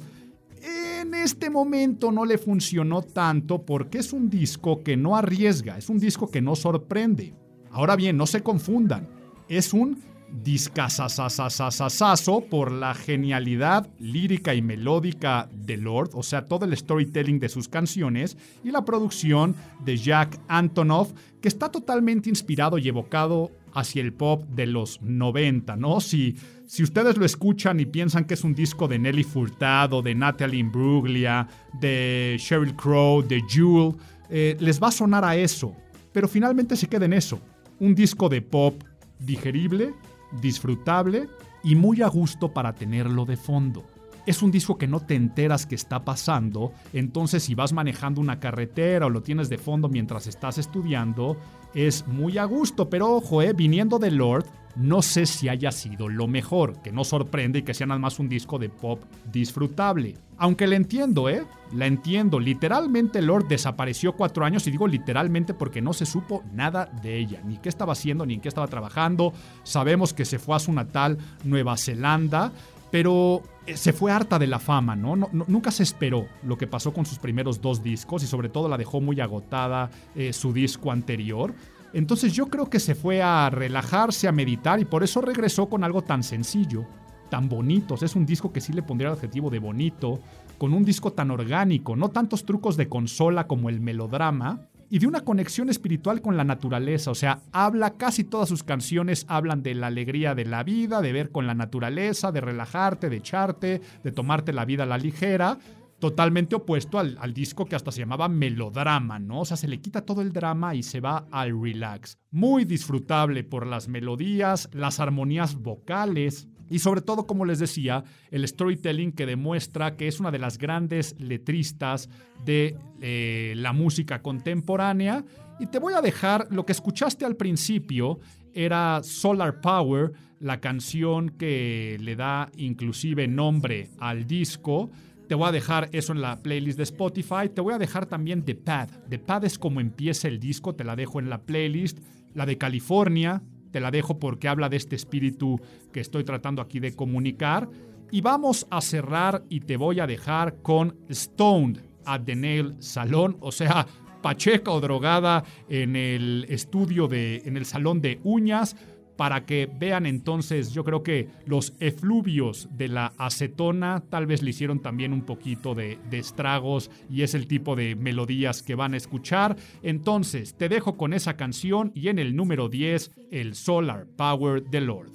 En 0.61 1.13
este 1.13 1.49
momento 1.49 2.11
no 2.11 2.23
le 2.23 2.37
funcionó 2.37 3.01
tanto 3.01 3.65
porque 3.65 3.97
es 3.97 4.13
un 4.13 4.29
disco 4.29 4.81
que 4.81 4.95
no 4.95 5.17
arriesga, 5.17 5.77
es 5.77 5.89
un 5.89 5.99
disco 5.99 6.31
que 6.31 6.41
no 6.41 6.55
sorprende. 6.55 7.35
Ahora 7.73 7.95
bien, 7.95 8.15
no 8.17 8.27
se 8.27 8.43
confundan, 8.43 9.07
es 9.49 9.73
un 9.73 9.99
discazazazazazazo 10.43 12.41
por 12.41 12.71
la 12.71 12.93
genialidad 12.93 13.89
lírica 13.99 14.53
y 14.53 14.61
melódica 14.61 15.49
de 15.51 15.77
Lord, 15.77 16.11
o 16.13 16.21
sea, 16.23 16.45
todo 16.45 16.65
el 16.65 16.77
storytelling 16.77 17.39
de 17.39 17.49
sus 17.49 17.67
canciones 17.67 18.37
y 18.63 18.69
la 18.71 18.85
producción 18.85 19.55
de 19.83 19.97
Jack 19.97 20.39
Antonoff, 20.47 21.13
que 21.41 21.47
está 21.47 21.69
totalmente 21.69 22.29
inspirado 22.29 22.77
y 22.77 22.87
evocado 22.87 23.51
hacia 23.73 24.01
el 24.01 24.13
pop 24.13 24.43
de 24.49 24.67
los 24.67 25.01
90, 25.01 25.75
¿no? 25.75 25.99
Si, 25.99 26.35
si 26.67 26.83
ustedes 26.83 27.17
lo 27.17 27.25
escuchan 27.25 27.79
y 27.79 27.85
piensan 27.85 28.25
que 28.25 28.35
es 28.35 28.43
un 28.43 28.53
disco 28.53 28.87
de 28.87 28.99
Nelly 28.99 29.23
Furtado, 29.23 30.01
de 30.01 30.15
Natalie 30.15 30.59
Imbruglia, 30.59 31.47
de 31.79 32.37
Sheryl 32.39 32.75
Crow, 32.75 33.23
de 33.23 33.41
Jewel, 33.47 33.95
les 34.29 34.81
va 34.81 34.87
a 34.87 34.91
sonar 34.91 35.25
a 35.25 35.35
eso, 35.35 35.75
pero 36.11 36.27
finalmente 36.27 36.75
se 36.75 36.87
queda 36.87 37.05
en 37.05 37.13
eso, 37.13 37.39
un 37.83 37.95
disco 37.95 38.29
de 38.29 38.41
pop 38.41 38.81
digerible, 39.19 39.93
disfrutable 40.41 41.27
y 41.65 41.75
muy 41.75 42.01
a 42.01 42.07
gusto 42.07 42.53
para 42.53 42.73
tenerlo 42.73 43.25
de 43.25 43.35
fondo. 43.35 43.83
Es 44.25 44.41
un 44.41 44.51
disco 44.51 44.77
que 44.77 44.87
no 44.87 45.01
te 45.01 45.15
enteras 45.15 45.65
que 45.65 45.75
está 45.75 46.05
pasando, 46.05 46.71
entonces 46.93 47.43
si 47.43 47.55
vas 47.55 47.73
manejando 47.73 48.21
una 48.21 48.39
carretera 48.39 49.07
o 49.07 49.09
lo 49.09 49.21
tienes 49.21 49.49
de 49.49 49.57
fondo 49.57 49.89
mientras 49.89 50.27
estás 50.27 50.57
estudiando, 50.59 51.35
es 51.73 52.07
muy 52.07 52.37
a 52.37 52.45
gusto, 52.45 52.89
pero 52.89 53.15
ojo, 53.15 53.41
eh, 53.41 53.53
viniendo 53.53 53.99
de 53.99 54.11
Lord, 54.11 54.45
no 54.75 55.01
sé 55.01 55.25
si 55.25 55.49
haya 55.49 55.71
sido 55.71 56.09
lo 56.09 56.27
mejor, 56.27 56.81
que 56.81 56.91
no 56.91 57.03
sorprende 57.03 57.59
y 57.59 57.61
que 57.61 57.73
sea 57.73 57.87
nada 57.87 57.99
más 57.99 58.19
un 58.19 58.27
disco 58.27 58.57
de 58.57 58.69
pop 58.69 59.03
disfrutable. 59.31 60.15
Aunque 60.37 60.65
la 60.65 60.75
entiendo, 60.75 61.29
¿eh? 61.29 61.45
La 61.73 61.85
entiendo. 61.85 62.39
Literalmente 62.39 63.21
Lord 63.21 63.47
desapareció 63.47 64.13
cuatro 64.13 64.45
años 64.45 64.65
y 64.65 64.71
digo 64.71 64.87
literalmente 64.87 65.53
porque 65.53 65.81
no 65.81 65.93
se 65.93 66.05
supo 66.05 66.43
nada 66.51 66.89
de 67.03 67.17
ella, 67.17 67.41
ni 67.45 67.57
qué 67.57 67.69
estaba 67.69 67.93
haciendo, 67.93 68.25
ni 68.25 68.33
en 68.35 68.41
qué 68.41 68.49
estaba 68.49 68.67
trabajando. 68.67 69.31
Sabemos 69.63 70.13
que 70.13 70.25
se 70.25 70.39
fue 70.39 70.55
a 70.55 70.59
su 70.59 70.73
natal 70.73 71.17
Nueva 71.43 71.77
Zelanda, 71.77 72.51
pero 72.93 73.41
eh, 73.65 73.75
se 73.75 73.91
fue 73.91 74.11
harta 74.11 74.37
de 74.37 74.45
la 74.45 74.59
fama, 74.59 74.95
¿no? 74.95 75.15
Nunca 75.15 75.71
se 75.71 75.81
esperó 75.81 76.27
lo 76.43 76.59
que 76.59 76.67
pasó 76.67 76.93
con 76.93 77.07
sus 77.07 77.17
primeros 77.17 77.59
dos 77.59 77.81
discos 77.81 78.21
y 78.21 78.27
sobre 78.27 78.49
todo 78.49 78.69
la 78.69 78.77
dejó 78.77 79.01
muy 79.01 79.19
agotada 79.19 79.89
eh, 80.13 80.31
su 80.31 80.53
disco 80.53 80.91
anterior. 80.91 81.55
Entonces 81.91 82.33
yo 82.33 82.49
creo 82.49 82.69
que 82.69 82.79
se 82.79 82.93
fue 82.93 83.23
a 83.23 83.49
relajarse, 83.49 84.27
a 84.27 84.31
meditar 84.31 84.79
y 84.79 84.85
por 84.85 85.03
eso 85.03 85.21
regresó 85.21 85.69
con 85.69 85.83
algo 85.83 86.03
tan 86.03 86.21
sencillo, 86.21 86.85
tan 87.31 87.49
bonito. 87.49 87.95
Es 87.99 88.15
un 88.15 88.27
disco 88.27 88.53
que 88.53 88.61
sí 88.61 88.73
le 88.73 88.83
pondría 88.83 89.09
el 89.09 89.15
adjetivo 89.15 89.49
de 89.49 89.57
bonito, 89.57 90.19
con 90.59 90.71
un 90.71 90.85
disco 90.85 91.13
tan 91.13 91.31
orgánico, 91.31 91.95
no 91.95 92.09
tantos 92.09 92.45
trucos 92.45 92.77
de 92.77 92.89
consola 92.89 93.47
como 93.47 93.69
el 93.69 93.81
melodrama, 93.81 94.67
y 94.93 94.99
de 94.99 95.07
una 95.07 95.21
conexión 95.21 95.71
espiritual 95.71 96.21
con 96.21 96.37
la 96.37 96.43
naturaleza. 96.43 97.09
O 97.09 97.15
sea, 97.15 97.41
habla, 97.51 97.97
casi 97.97 98.23
todas 98.23 98.47
sus 98.47 98.61
canciones 98.61 99.25
hablan 99.27 99.63
de 99.63 99.73
la 99.73 99.87
alegría 99.87 100.35
de 100.35 100.45
la 100.45 100.61
vida, 100.61 101.01
de 101.01 101.11
ver 101.11 101.31
con 101.31 101.47
la 101.47 101.55
naturaleza, 101.55 102.31
de 102.31 102.41
relajarte, 102.41 103.09
de 103.09 103.15
echarte, 103.15 103.81
de 104.03 104.11
tomarte 104.11 104.53
la 104.53 104.65
vida 104.65 104.83
a 104.83 104.85
la 104.85 104.99
ligera. 104.99 105.57
Totalmente 105.97 106.53
opuesto 106.53 106.99
al, 106.99 107.17
al 107.19 107.33
disco 107.33 107.65
que 107.65 107.75
hasta 107.75 107.91
se 107.91 108.01
llamaba 108.01 108.29
melodrama, 108.29 109.17
¿no? 109.17 109.39
O 109.39 109.45
sea, 109.45 109.57
se 109.57 109.67
le 109.67 109.81
quita 109.81 110.05
todo 110.05 110.21
el 110.21 110.31
drama 110.31 110.75
y 110.75 110.83
se 110.83 110.99
va 110.99 111.25
al 111.31 111.59
relax. 111.59 112.19
Muy 112.29 112.63
disfrutable 112.63 113.43
por 113.43 113.65
las 113.65 113.87
melodías, 113.87 114.69
las 114.73 114.99
armonías 114.99 115.55
vocales, 115.55 116.47
y 116.69 116.79
sobre 116.79 117.01
todo, 117.01 117.25
como 117.27 117.45
les 117.45 117.59
decía, 117.59 118.03
el 118.31 118.47
storytelling 118.47 119.11
que 119.11 119.25
demuestra 119.25 119.95
que 119.95 120.07
es 120.07 120.19
una 120.19 120.31
de 120.31 120.39
las 120.39 120.57
grandes 120.57 121.15
letristas 121.19 122.09
de 122.45 122.77
eh, 123.01 123.53
la 123.57 123.73
música 123.73 124.21
contemporánea. 124.21 125.23
Y 125.59 125.67
te 125.67 125.79
voy 125.79 125.93
a 125.93 126.01
dejar 126.01 126.47
lo 126.49 126.65
que 126.65 126.71
escuchaste 126.71 127.25
al 127.25 127.35
principio, 127.35 128.19
era 128.53 129.01
Solar 129.03 129.61
Power, 129.61 130.13
la 130.39 130.59
canción 130.59 131.29
que 131.29 131.97
le 131.99 132.15
da 132.15 132.49
inclusive 132.57 133.27
nombre 133.27 133.89
al 133.99 134.25
disco. 134.27 134.91
Te 135.27 135.35
voy 135.35 135.47
a 135.47 135.51
dejar 135.51 135.89
eso 135.93 136.11
en 136.11 136.21
la 136.21 136.41
playlist 136.41 136.77
de 136.77 136.83
Spotify. 136.83 137.49
Te 137.53 137.61
voy 137.61 137.73
a 137.73 137.77
dejar 137.77 138.05
también 138.05 138.43
The 138.43 138.55
Pad. 138.55 138.89
The 139.09 139.19
Pad 139.19 139.45
es 139.45 139.57
como 139.57 139.79
empieza 139.79 140.27
el 140.27 140.39
disco, 140.39 140.75
te 140.75 140.83
la 140.83 140.95
dejo 140.95 141.19
en 141.19 141.29
la 141.29 141.41
playlist. 141.41 141.99
La 142.33 142.45
de 142.45 142.57
California, 142.57 143.41
te 143.73 143.79
la 143.79 143.89
dejo 143.89 144.19
porque 144.19 144.47
habla 144.47 144.69
de 144.69 144.77
este 144.77 144.95
espíritu 144.95 145.59
que 145.91 145.99
estoy 145.99 146.23
tratando 146.23 146.61
aquí 146.61 146.79
de 146.79 146.95
comunicar. 146.95 147.67
Y 148.11 148.21
vamos 148.21 148.67
a 148.69 148.79
cerrar 148.81 149.43
y 149.49 149.61
te 149.61 149.77
voy 149.77 149.99
a 149.99 150.05
dejar 150.05 150.61
con 150.61 150.95
Stoned 151.11 151.79
at 152.05 152.21
the 152.21 152.35
Nail 152.35 152.75
Salon, 152.77 153.35
o 153.39 153.51
sea, 153.51 153.87
pacheca 154.21 154.69
o 154.69 154.79
drogada 154.79 155.43
en 155.67 155.95
el 155.95 156.45
estudio 156.49 157.07
de, 157.07 157.41
en 157.45 157.57
el 157.57 157.65
salón 157.65 157.99
de 157.99 158.19
uñas, 158.23 158.75
para 159.15 159.45
que 159.45 159.69
vean 159.71 160.05
entonces, 160.05 160.73
yo 160.73 160.83
creo 160.83 161.03
que 161.03 161.29
los 161.45 161.73
efluvios 161.79 162.69
de 162.71 162.87
la 162.87 163.13
acetona 163.17 164.03
tal 164.09 164.25
vez 164.25 164.41
le 164.41 164.49
hicieron 164.51 164.79
también 164.79 165.13
un 165.13 165.21
poquito 165.21 165.75
de, 165.75 165.99
de 166.09 166.19
estragos 166.19 166.89
y 167.09 167.21
es 167.21 167.33
el 167.33 167.47
tipo 167.47 167.75
de 167.75 167.95
melodías 167.95 168.63
que 168.63 168.75
van 168.75 168.93
a 168.93 168.97
escuchar. 168.97 169.55
Entonces, 169.81 170.55
te 170.55 170.69
dejo 170.69 170.97
con 170.97 171.13
esa 171.13 171.35
canción 171.35 171.91
y 171.93 172.07
en 172.09 172.19
el 172.19 172.35
número 172.35 172.69
10, 172.69 173.11
el 173.31 173.55
Solar 173.55 174.05
Power 174.15 174.63
de 174.63 174.81
Lord. 174.81 175.11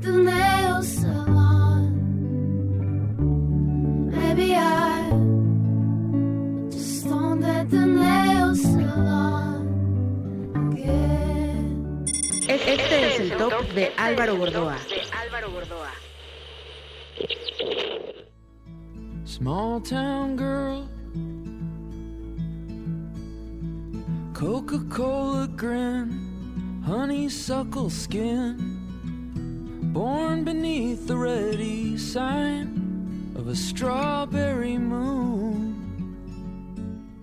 The. 0.00 0.18
Maybe 4.38 4.87
at 7.68 7.72
the 7.72 7.86
nail 7.86 8.54
salon 8.54 9.62
again. 10.72 12.04
Este 12.48 12.68
es 12.68 13.20
el 13.20 13.36
top 13.36 13.74
de 13.74 13.92
Álvaro 13.96 14.36
Gordoa. 14.36 14.78
Small 19.24 19.80
town 19.80 20.36
girl, 20.36 20.88
Coca 24.32 24.78
Cola 24.90 25.46
grin, 25.48 26.82
honeysuckle 26.84 27.90
skin, 27.90 28.56
born 29.92 30.44
beneath 30.44 31.06
the 31.06 31.16
ready 31.16 31.96
sign 31.98 33.32
of 33.36 33.48
a 33.48 33.54
strawberry 33.54 34.78
moon. 34.78 35.77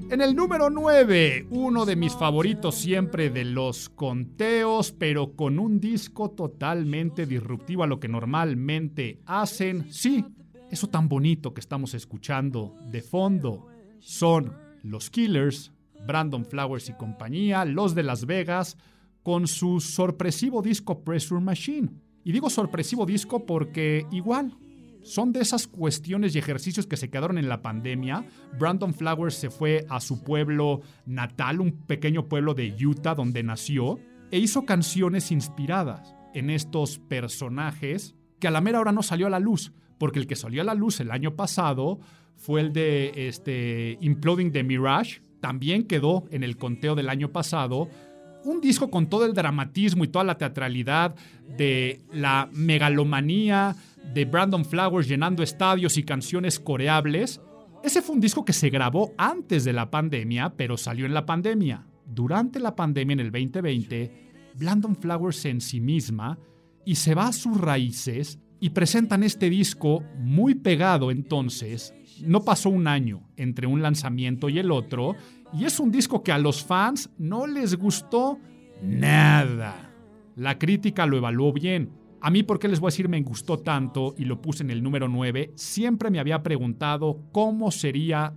En 0.07 0.21
el 0.21 0.35
número 0.35 0.69
9, 0.69 1.47
uno 1.49 1.83
de 1.83 1.95
mis 1.95 2.13
favoritos 2.13 2.75
siempre 2.75 3.31
de 3.31 3.43
los 3.43 3.89
conteos, 3.89 4.91
pero 4.91 5.35
con 5.35 5.57
un 5.57 5.79
disco 5.79 6.29
totalmente 6.29 7.25
disruptivo 7.25 7.83
a 7.83 7.87
lo 7.87 7.99
que 7.99 8.07
normalmente 8.07 9.19
hacen. 9.25 9.91
Sí, 9.91 10.23
eso 10.69 10.87
tan 10.87 11.09
bonito 11.09 11.55
que 11.55 11.59
estamos 11.59 11.95
escuchando 11.95 12.75
de 12.91 13.01
fondo 13.01 13.65
son 13.99 14.53
los 14.83 15.09
Killers, 15.09 15.71
Brandon 16.05 16.45
Flowers 16.45 16.87
y 16.89 16.93
compañía, 16.93 17.65
los 17.65 17.95
de 17.95 18.03
Las 18.03 18.27
Vegas, 18.27 18.77
con 19.23 19.47
su 19.47 19.79
sorpresivo 19.79 20.61
disco 20.61 21.03
Pressure 21.03 21.41
Machine. 21.41 21.89
Y 22.23 22.31
digo 22.31 22.51
sorpresivo 22.51 23.07
disco 23.07 23.45
porque 23.47 24.05
igual 24.11 24.55
son 25.05 25.31
de 25.31 25.39
esas 25.39 25.67
cuestiones 25.67 26.35
y 26.35 26.39
ejercicios 26.39 26.87
que 26.87 26.97
se 26.97 27.11
quedaron 27.11 27.37
en 27.37 27.47
la 27.47 27.61
pandemia. 27.61 28.25
Brandon 28.59 28.93
Flowers 28.93 29.35
se 29.35 29.51
fue 29.51 29.85
a 29.87 29.99
su 29.99 30.23
pueblo 30.23 30.81
natal, 31.05 31.61
un 31.61 31.71
pequeño 31.85 32.27
pueblo 32.27 32.55
de 32.55 32.75
Utah 32.83 33.13
donde 33.13 33.43
nació, 33.43 33.99
e 34.31 34.39
hizo 34.39 34.65
canciones 34.65 35.31
inspiradas 35.31 36.15
en 36.33 36.49
estos 36.49 36.97
personajes 36.97 38.15
que 38.39 38.47
a 38.47 38.51
la 38.51 38.61
mera 38.61 38.79
hora 38.79 38.91
no 38.91 39.03
salió 39.03 39.27
a 39.27 39.29
la 39.29 39.39
luz, 39.39 39.71
porque 39.99 40.17
el 40.17 40.25
que 40.25 40.35
salió 40.35 40.63
a 40.63 40.65
la 40.65 40.73
luz 40.73 40.99
el 40.99 41.11
año 41.11 41.35
pasado 41.35 41.99
fue 42.35 42.61
el 42.61 42.73
de 42.73 43.27
este, 43.27 43.99
Imploding 44.01 44.51
the 44.51 44.63
Mirage, 44.63 45.21
también 45.39 45.83
quedó 45.83 46.25
en 46.31 46.43
el 46.43 46.57
conteo 46.57 46.95
del 46.95 47.09
año 47.09 47.31
pasado, 47.31 47.89
un 48.43 48.59
disco 48.59 48.89
con 48.89 49.07
todo 49.07 49.25
el 49.25 49.33
dramatismo 49.33 50.03
y 50.03 50.07
toda 50.07 50.25
la 50.25 50.37
teatralidad 50.37 51.15
de 51.57 52.01
la 52.11 52.49
megalomanía 52.51 53.75
de 54.13 54.25
Brandon 54.25 54.65
Flowers 54.65 55.07
llenando 55.07 55.43
estadios 55.43 55.97
y 55.97 56.03
canciones 56.03 56.59
coreables. 56.59 57.41
Ese 57.83 58.01
fue 58.01 58.15
un 58.15 58.21
disco 58.21 58.45
que 58.45 58.53
se 58.53 58.69
grabó 58.69 59.13
antes 59.17 59.63
de 59.63 59.73
la 59.73 59.91
pandemia, 59.91 60.53
pero 60.55 60.77
salió 60.77 61.05
en 61.05 61.13
la 61.13 61.25
pandemia. 61.25 61.85
Durante 62.05 62.59
la 62.59 62.75
pandemia 62.75 63.13
en 63.13 63.19
el 63.19 63.31
2020, 63.31 64.25
Blandon 64.55 64.95
Flowers 64.95 65.37
se 65.37 65.49
ensimisma 65.49 66.37
y 66.85 66.95
se 66.95 67.15
va 67.15 67.27
a 67.27 67.33
sus 67.33 67.59
raíces 67.59 68.39
y 68.59 68.69
presentan 68.69 69.23
este 69.23 69.49
disco 69.49 70.03
muy 70.17 70.55
pegado 70.55 71.11
entonces. 71.11 71.93
No 72.23 72.43
pasó 72.43 72.69
un 72.69 72.87
año 72.87 73.27
entre 73.35 73.67
un 73.67 73.81
lanzamiento 73.81 74.49
y 74.49 74.59
el 74.59 74.71
otro, 74.71 75.15
y 75.53 75.65
es 75.65 75.79
un 75.79 75.91
disco 75.91 76.23
que 76.23 76.31
a 76.31 76.37
los 76.37 76.63
fans 76.63 77.09
no 77.17 77.47
les 77.47 77.75
gustó 77.75 78.39
nada. 78.81 79.91
La 80.35 80.57
crítica 80.57 81.05
lo 81.05 81.17
evaluó 81.17 81.53
bien. 81.53 81.91
A 82.25 82.31
mí, 82.31 82.41
¿por 82.41 82.57
qué 82.57 82.67
les 82.67 82.79
voy 82.79 82.87
a 82.87 82.89
decir 82.89 83.07
me 83.07 83.21
gustó 83.21 83.59
tanto 83.59 84.15
y 84.17 84.25
lo 84.25 84.41
puse 84.41 84.63
en 84.63 84.71
el 84.71 84.81
número 84.81 85.07
9? 85.07 85.51
Siempre 85.53 86.09
me 86.09 86.19
había 86.19 86.41
preguntado 86.41 87.21
cómo 87.31 87.69
sería 87.69 88.33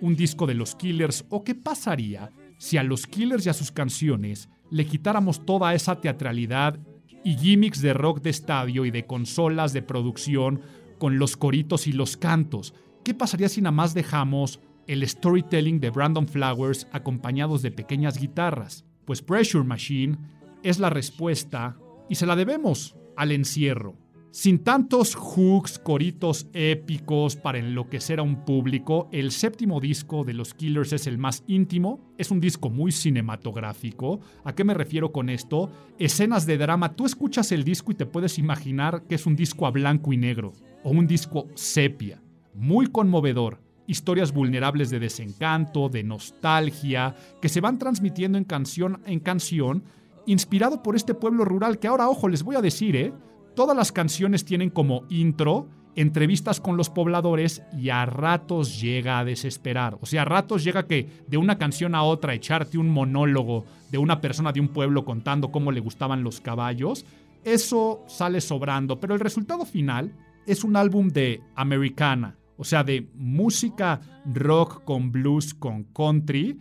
un 0.00 0.14
disco 0.14 0.46
de 0.46 0.54
los 0.54 0.76
Killers 0.76 1.24
o 1.30 1.42
qué 1.42 1.56
pasaría 1.56 2.30
si 2.58 2.76
a 2.76 2.84
los 2.84 3.08
Killers 3.08 3.44
y 3.44 3.48
a 3.48 3.52
sus 3.52 3.72
canciones 3.72 4.48
le 4.70 4.86
quitáramos 4.86 5.44
toda 5.44 5.74
esa 5.74 6.00
teatralidad 6.00 6.78
y 7.24 7.34
gimmicks 7.36 7.80
de 7.80 7.92
rock 7.92 8.22
de 8.22 8.30
estadio 8.30 8.84
y 8.84 8.92
de 8.92 9.04
consolas 9.04 9.72
de 9.72 9.82
producción 9.82 10.60
con 10.98 11.18
los 11.18 11.36
coritos 11.36 11.88
y 11.88 11.92
los 11.92 12.16
cantos. 12.16 12.72
¿Qué 13.02 13.14
pasaría 13.14 13.48
si 13.48 13.60
nada 13.60 13.72
más 13.72 13.94
dejamos 13.94 14.60
el 14.86 15.04
storytelling 15.08 15.80
de 15.80 15.90
Brandon 15.90 16.28
Flowers 16.28 16.86
acompañados 16.92 17.62
de 17.62 17.72
pequeñas 17.72 18.16
guitarras? 18.16 18.84
Pues 19.04 19.22
Pressure 19.22 19.64
Machine 19.64 20.18
es 20.62 20.78
la 20.78 20.88
respuesta 20.88 21.76
y 22.08 22.14
se 22.14 22.26
la 22.26 22.36
debemos 22.36 22.94
al 23.16 23.32
encierro. 23.32 23.96
Sin 24.34 24.64
tantos 24.64 25.14
hooks, 25.14 25.78
coritos 25.78 26.48
épicos 26.54 27.36
para 27.36 27.58
enloquecer 27.58 28.18
a 28.18 28.24
un 28.24 28.44
público, 28.44 29.08
el 29.12 29.30
séptimo 29.30 29.78
disco 29.78 30.24
de 30.24 30.34
los 30.34 30.54
Killers 30.54 30.92
es 30.92 31.06
el 31.06 31.18
más 31.18 31.44
íntimo, 31.46 32.12
es 32.18 32.32
un 32.32 32.40
disco 32.40 32.68
muy 32.68 32.90
cinematográfico. 32.90 34.18
¿A 34.42 34.52
qué 34.56 34.64
me 34.64 34.74
refiero 34.74 35.12
con 35.12 35.28
esto? 35.28 35.70
Escenas 36.00 36.46
de 36.46 36.58
drama, 36.58 36.96
tú 36.96 37.06
escuchas 37.06 37.52
el 37.52 37.62
disco 37.62 37.92
y 37.92 37.94
te 37.94 38.06
puedes 38.06 38.36
imaginar 38.40 39.04
que 39.06 39.14
es 39.14 39.24
un 39.24 39.36
disco 39.36 39.68
a 39.68 39.70
blanco 39.70 40.12
y 40.12 40.16
negro 40.16 40.52
o 40.82 40.90
un 40.90 41.06
disco 41.06 41.46
sepia, 41.54 42.20
muy 42.54 42.88
conmovedor. 42.88 43.60
Historias 43.86 44.32
vulnerables 44.32 44.90
de 44.90 44.98
desencanto, 44.98 45.88
de 45.88 46.02
nostalgia, 46.02 47.14
que 47.40 47.48
se 47.48 47.60
van 47.60 47.78
transmitiendo 47.78 48.36
en 48.36 48.44
canción 48.44 49.00
en 49.06 49.20
canción, 49.20 49.84
inspirado 50.26 50.82
por 50.82 50.96
este 50.96 51.14
pueblo 51.14 51.44
rural 51.44 51.78
que 51.78 51.88
ahora, 51.88 52.08
ojo, 52.08 52.28
les 52.28 52.42
voy 52.42 52.56
a 52.56 52.62
decir, 52.62 52.96
¿eh? 52.96 53.12
Todas 53.54 53.76
las 53.76 53.92
canciones 53.92 54.44
tienen 54.44 54.70
como 54.70 55.04
intro 55.08 55.68
entrevistas 55.96 56.60
con 56.60 56.76
los 56.76 56.90
pobladores 56.90 57.62
y 57.78 57.90
a 57.90 58.04
ratos 58.06 58.80
llega 58.80 59.18
a 59.18 59.24
desesperar. 59.24 59.96
O 60.00 60.06
sea, 60.06 60.22
a 60.22 60.24
ratos 60.24 60.64
llega 60.64 60.86
que 60.86 61.08
de 61.26 61.36
una 61.36 61.58
canción 61.58 61.94
a 61.94 62.02
otra 62.02 62.34
echarte 62.34 62.78
un 62.78 62.90
monólogo 62.90 63.64
de 63.90 63.98
una 63.98 64.20
persona 64.20 64.52
de 64.52 64.60
un 64.60 64.68
pueblo 64.68 65.04
contando 65.04 65.52
cómo 65.52 65.72
le 65.72 65.80
gustaban 65.80 66.24
los 66.24 66.40
caballos, 66.40 67.06
eso 67.44 68.02
sale 68.08 68.40
sobrando, 68.40 68.98
pero 68.98 69.14
el 69.14 69.20
resultado 69.20 69.64
final 69.64 70.12
es 70.46 70.64
un 70.64 70.76
álbum 70.76 71.08
de 71.08 71.42
americana, 71.54 72.36
o 72.56 72.64
sea, 72.64 72.82
de 72.84 73.08
música 73.14 74.00
rock 74.26 74.82
con 74.84 75.12
blues 75.12 75.54
con 75.54 75.84
country 75.84 76.58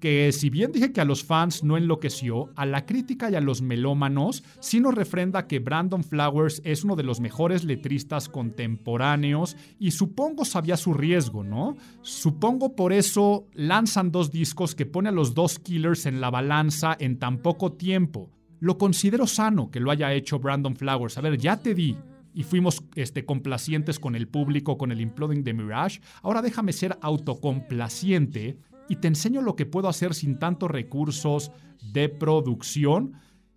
que 0.00 0.30
si 0.32 0.50
bien 0.50 0.72
dije 0.72 0.92
que 0.92 1.00
a 1.00 1.04
los 1.04 1.24
fans 1.24 1.64
no 1.64 1.76
enloqueció, 1.76 2.50
a 2.56 2.66
la 2.66 2.86
crítica 2.86 3.30
y 3.30 3.34
a 3.34 3.40
los 3.40 3.62
melómanos 3.62 4.44
sí 4.60 4.80
nos 4.80 4.94
refrenda 4.94 5.46
que 5.46 5.58
Brandon 5.58 6.04
Flowers 6.04 6.60
es 6.64 6.84
uno 6.84 6.96
de 6.96 7.02
los 7.02 7.20
mejores 7.20 7.64
letristas 7.64 8.28
contemporáneos 8.28 9.56
y 9.78 9.92
supongo 9.92 10.44
sabía 10.44 10.76
su 10.76 10.94
riesgo, 10.94 11.44
¿no? 11.44 11.76
Supongo 12.02 12.76
por 12.76 12.92
eso 12.92 13.46
lanzan 13.54 14.12
dos 14.12 14.30
discos 14.30 14.74
que 14.74 14.86
pone 14.86 15.08
a 15.08 15.12
los 15.12 15.34
dos 15.34 15.58
killers 15.58 16.06
en 16.06 16.20
la 16.20 16.30
balanza 16.30 16.96
en 16.98 17.18
tan 17.18 17.38
poco 17.38 17.72
tiempo. 17.72 18.30
Lo 18.60 18.78
considero 18.78 19.26
sano 19.26 19.70
que 19.70 19.80
lo 19.80 19.90
haya 19.90 20.12
hecho 20.12 20.38
Brandon 20.38 20.76
Flowers. 20.76 21.18
A 21.18 21.20
ver, 21.20 21.38
ya 21.38 21.58
te 21.58 21.74
di 21.74 21.96
y 22.36 22.42
fuimos 22.42 22.84
este, 22.94 23.24
complacientes 23.24 23.98
con 23.98 24.14
el 24.14 24.28
público, 24.28 24.76
con 24.76 24.92
el 24.92 25.00
Imploding 25.00 25.42
de 25.42 25.54
Mirage. 25.54 26.00
Ahora 26.22 26.42
déjame 26.42 26.74
ser 26.74 26.98
autocomplaciente 27.00 28.58
y 28.88 28.96
te 28.96 29.08
enseño 29.08 29.40
lo 29.40 29.56
que 29.56 29.66
puedo 29.66 29.88
hacer 29.88 30.14
sin 30.14 30.38
tantos 30.38 30.70
recursos 30.70 31.50
de 31.92 32.08
producción. 32.08 33.14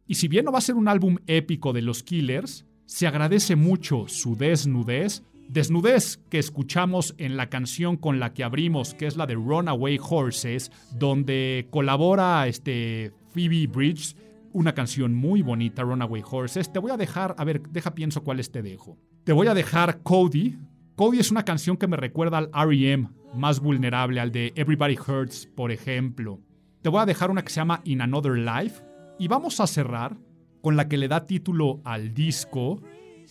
Y 0.07 0.15
si 0.15 0.27
bien 0.27 0.45
no 0.45 0.51
va 0.51 0.59
a 0.59 0.61
ser 0.61 0.75
un 0.75 0.87
álbum 0.87 1.17
épico 1.27 1.73
de 1.73 1.81
los 1.81 2.03
Killers, 2.03 2.65
se 2.85 3.05
agradece 3.05 3.55
mucho 3.55 4.05
su 4.07 4.35
desnudez, 4.35 5.23
desnudez 5.47 6.17
que 6.29 6.39
escuchamos 6.39 7.13
en 7.17 7.37
la 7.37 7.49
canción 7.49 7.97
con 7.97 8.19
la 8.19 8.33
que 8.33 8.43
abrimos, 8.43 8.93
que 8.93 9.05
es 9.05 9.15
la 9.15 9.27
de 9.27 9.35
Runaway 9.35 9.99
Horses, 10.01 10.71
donde 10.97 11.67
colabora 11.69 12.47
este 12.47 13.11
Phoebe 13.33 13.67
Bridges, 13.67 14.15
una 14.53 14.73
canción 14.73 15.13
muy 15.13 15.41
bonita, 15.41 15.83
Runaway 15.83 16.23
Horses. 16.29 16.71
Te 16.71 16.79
voy 16.79 16.91
a 16.91 16.97
dejar, 16.97 17.35
a 17.37 17.43
ver, 17.43 17.61
deja 17.69 17.93
pienso 17.93 18.23
cuáles 18.23 18.51
te 18.51 18.61
dejo. 18.61 18.97
Te 19.23 19.33
voy 19.33 19.47
a 19.47 19.53
dejar 19.53 20.01
Cody. 20.01 20.57
Cody 20.95 21.19
es 21.19 21.31
una 21.31 21.45
canción 21.45 21.77
que 21.77 21.87
me 21.87 21.97
recuerda 21.97 22.39
al 22.39 22.51
REM, 22.51 23.09
más 23.33 23.59
vulnerable, 23.59 24.19
al 24.19 24.31
de 24.31 24.53
Everybody 24.55 24.97
Hurts, 24.97 25.47
por 25.55 25.71
ejemplo. 25.71 26.39
Te 26.81 26.89
voy 26.89 27.01
a 27.01 27.05
dejar 27.05 27.31
una 27.31 27.43
que 27.43 27.49
se 27.49 27.57
llama 27.57 27.81
In 27.83 28.01
Another 28.01 28.37
Life 28.37 28.83
y 29.19 29.27
vamos 29.27 29.59
a 29.59 29.67
cerrar 29.67 30.17
con 30.61 30.75
la 30.75 30.87
que 30.87 30.97
le 30.97 31.07
da 31.07 31.25
título 31.25 31.81
al 31.83 32.13
disco. 32.13 32.81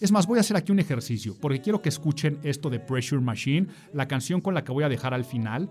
Es 0.00 0.12
más, 0.12 0.26
voy 0.26 0.38
a 0.38 0.40
hacer 0.40 0.56
aquí 0.56 0.70
un 0.72 0.78
ejercicio 0.78 1.34
porque 1.40 1.60
quiero 1.60 1.82
que 1.82 1.88
escuchen 1.88 2.38
esto 2.42 2.70
de 2.70 2.80
Pressure 2.80 3.22
Machine, 3.22 3.68
la 3.92 4.06
canción 4.06 4.40
con 4.40 4.54
la 4.54 4.64
que 4.64 4.72
voy 4.72 4.84
a 4.84 4.88
dejar 4.88 5.14
al 5.14 5.24
final. 5.24 5.68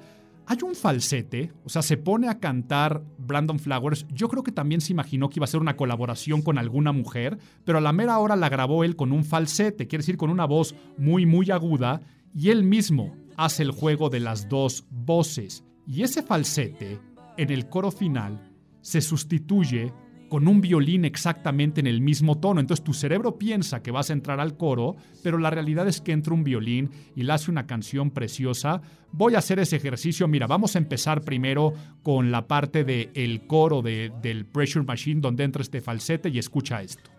Hay 0.50 0.58
un 0.64 0.76
falsete, 0.76 1.52
o 1.66 1.70
sea, 1.70 1.82
se 1.82 1.98
pone 1.98 2.30
a 2.30 2.40
cantar 2.40 3.04
Brandon 3.18 3.60
Flowers. 3.60 4.06
Yo 4.14 4.30
creo 4.30 4.44
que 4.44 4.54
también 4.54 4.80
se 4.80 4.94
imaginó 4.94 5.30
que 5.30 5.40
iba 5.40 5.44
a 5.44 5.48
ser 5.48 5.60
una 5.60 5.76
colaboración 5.76 6.42
con 6.42 6.58
alguna 6.58 6.94
mujer, 6.94 7.38
pero 7.66 7.80
a 7.80 7.82
la 7.82 7.92
mera 7.92 8.18
hora 8.18 8.38
la 8.38 8.48
grabó 8.48 8.86
él 8.86 8.96
con 8.96 9.12
un 9.12 9.26
falsete, 9.26 9.88
quiere 9.88 10.04
decir 10.04 10.16
con 10.16 10.30
una 10.30 10.46
voz 10.46 10.74
muy, 10.98 11.26
muy 11.26 11.52
aguda, 11.52 12.02
y 12.34 12.50
él 12.50 12.64
mismo 12.64 13.14
hace 13.38 13.64
el 13.64 13.72
juego 13.72 14.10
de 14.10 14.20
las 14.20 14.50
dos 14.50 14.86
voces. 14.90 15.64
Y 15.86 16.04
ese 16.04 16.24
falsete, 16.24 17.00
en 17.38 17.52
el 17.52 17.70
coro 17.70 17.92
final, 17.92 18.52
se 18.82 19.00
sustituye 19.00 19.94
con 20.28 20.48
un 20.48 20.60
violín 20.60 21.06
exactamente 21.06 21.80
en 21.80 21.88
el 21.88 22.02
mismo 22.02 22.38
tono. 22.40 22.60
Entonces 22.60 22.84
tu 22.84 22.94
cerebro 22.94 23.38
piensa 23.38 23.82
que 23.82 23.92
vas 23.92 24.10
a 24.10 24.14
entrar 24.14 24.40
al 24.40 24.58
coro, 24.58 24.96
pero 25.24 25.38
la 25.38 25.50
realidad 25.50 25.88
es 25.88 26.02
que 26.02 26.12
entra 26.12 26.34
un 26.34 26.44
violín 26.44 26.90
y 27.16 27.24
le 27.24 27.34
hace 27.34 27.50
una 27.50 27.66
canción 27.66 28.12
preciosa. 28.12 28.82
Voy 29.12 29.36
a 29.36 29.40
hacer 29.40 29.60
ese 29.60 29.78
ejercicio. 29.78 30.28
Mira, 30.28 30.48
vamos 30.48 30.76
a 30.76 30.80
empezar 30.80 31.22
primero 31.22 31.74
con 32.04 32.32
la 32.32 32.48
parte 32.48 32.84
del 32.84 33.12
el 33.14 33.48
coro 33.48 33.82
de, 33.82 34.12
del 34.22 34.46
Pressure 34.46 34.86
Machine 34.86 35.22
donde 35.22 35.44
entra 35.44 35.62
este 35.62 35.82
falsete 35.82 36.30
y 36.30 36.40
escucha 36.40 36.82
esto. 36.82 37.17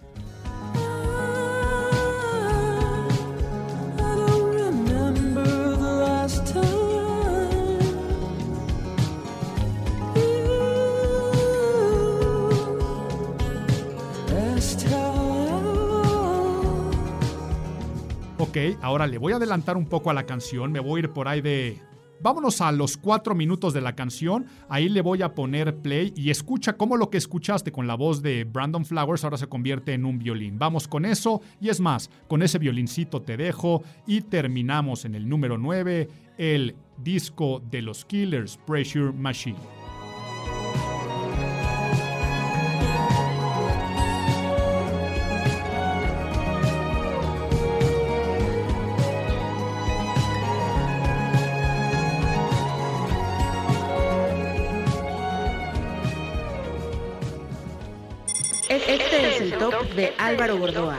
Ok, 18.49 18.57
ahora 18.81 19.07
le 19.07 19.19
voy 19.19 19.35
a 19.35 19.37
adelantar 19.37 19.77
un 19.77 19.85
poco 19.85 20.09
a 20.09 20.15
la 20.15 20.25
canción. 20.25 20.73
Me 20.73 20.81
voy 20.81 21.01
a 21.01 21.05
ir 21.05 21.11
por 21.11 21.29
ahí 21.29 21.43
de... 21.43 21.83
Vámonos 22.23 22.63
a 22.63 22.73
los 22.73 22.97
cuatro 22.97 23.35
minutos 23.35 23.75
de 23.75 23.83
la 23.83 23.95
canción. 23.95 24.47
Ahí 24.71 24.89
le 24.89 25.03
voy 25.03 25.21
a 25.21 25.35
poner 25.35 25.77
play 25.77 26.15
y 26.17 26.31
escucha 26.31 26.79
cómo 26.79 26.97
lo 26.97 27.11
que 27.11 27.19
escuchaste 27.19 27.73
con 27.73 27.87
la 27.87 27.95
voz 27.95 28.23
de 28.23 28.45
Brandon 28.45 28.87
Flowers 28.87 29.23
ahora 29.23 29.37
se 29.37 29.49
convierte 29.49 29.93
en 29.93 30.07
un 30.07 30.19
violín. 30.19 30.59
Vamos 30.59 30.89
con 30.89 31.05
eso 31.05 31.43
y 31.61 31.69
es 31.69 31.79
más, 31.79 32.11
con 32.27 32.43
ese 32.43 32.59
violincito 32.59 33.21
te 33.21 33.37
dejo 33.37 33.83
y 34.07 34.23
terminamos 34.23 35.05
en 35.05 35.15
el 35.15 35.29
número 35.29 35.59
9, 35.59 36.09
el 36.39 36.75
disco 36.97 37.63
de 37.71 37.83
los 37.83 38.07
Killers, 38.07 38.59
Pressure 38.67 39.13
Machine. 39.13 39.78
top 59.59 59.75
este 59.83 59.95
de 59.95 60.15
Álvaro 60.19 60.57
Gordoa. 60.57 60.99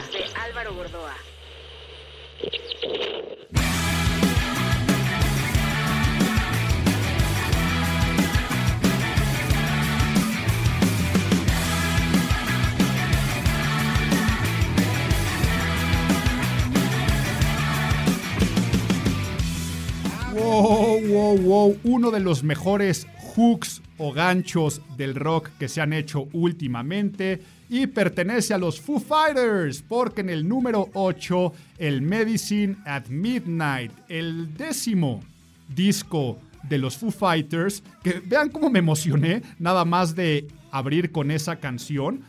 Wow, 20.34 21.00
wow, 21.00 21.38
wow. 21.38 21.78
Uno 21.84 22.10
de 22.10 22.20
los 22.20 22.42
mejores 22.42 23.06
hooks 23.16 23.82
o 23.98 24.12
ganchos 24.12 24.82
del 24.96 25.14
rock 25.14 25.50
que 25.58 25.68
se 25.68 25.80
han 25.80 25.92
hecho 25.92 26.28
últimamente 26.32 27.40
y 27.70 27.86
pertenece 27.86 28.52
a 28.52 28.58
los 28.58 28.80
Foo 28.80 28.98
Fighters 28.98 29.80
porque 29.80 30.22
en 30.22 30.28
el 30.28 30.46
número 30.46 30.90
8, 30.92 31.52
el 31.78 32.02
Medicine 32.02 32.76
at 32.84 33.06
Midnight, 33.06 33.92
el 34.08 34.52
décimo 34.56 35.20
disco 35.68 36.36
de 36.64 36.78
los 36.78 36.98
Foo 36.98 37.12
Fighters, 37.12 37.84
que 38.02 38.20
vean 38.26 38.48
cómo 38.50 38.70
me 38.70 38.80
emocioné 38.80 39.42
nada 39.60 39.84
más 39.84 40.16
de 40.16 40.48
abrir 40.72 41.12
con 41.12 41.30
esa 41.30 41.56
canción, 41.56 42.22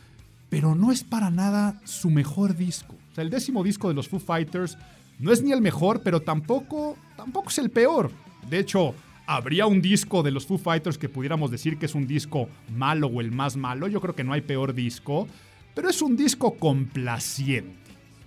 pero 0.48 0.76
no 0.76 0.92
es 0.92 1.02
para 1.02 1.28
nada 1.30 1.80
su 1.84 2.08
mejor 2.08 2.56
disco. 2.56 2.94
O 3.10 3.14
sea, 3.16 3.24
el 3.24 3.30
décimo 3.30 3.64
disco 3.64 3.88
de 3.88 3.94
los 3.94 4.08
Foo 4.08 4.20
Fighters 4.20 4.78
no 5.18 5.32
es 5.32 5.42
ni 5.42 5.50
el 5.50 5.60
mejor, 5.60 6.02
pero 6.04 6.20
tampoco, 6.20 6.96
tampoco 7.16 7.48
es 7.48 7.58
el 7.58 7.70
peor. 7.70 8.12
De 8.48 8.60
hecho, 8.60 8.94
¿habría 9.36 9.66
un 9.66 9.80
disco 9.80 10.22
de 10.22 10.30
los 10.30 10.46
Foo 10.46 10.58
Fighters 10.58 10.98
que 10.98 11.08
pudiéramos 11.08 11.50
decir 11.50 11.78
que 11.78 11.86
es 11.86 11.94
un 11.94 12.06
disco 12.06 12.48
malo 12.76 13.06
o 13.06 13.20
el 13.22 13.32
más 13.32 13.56
malo? 13.56 13.88
Yo 13.88 14.00
creo 14.00 14.14
que 14.14 14.24
no 14.24 14.34
hay 14.34 14.42
peor 14.42 14.74
disco, 14.74 15.26
pero 15.74 15.88
es 15.88 16.02
un 16.02 16.16
disco 16.16 16.54
complaciente. 16.54 17.72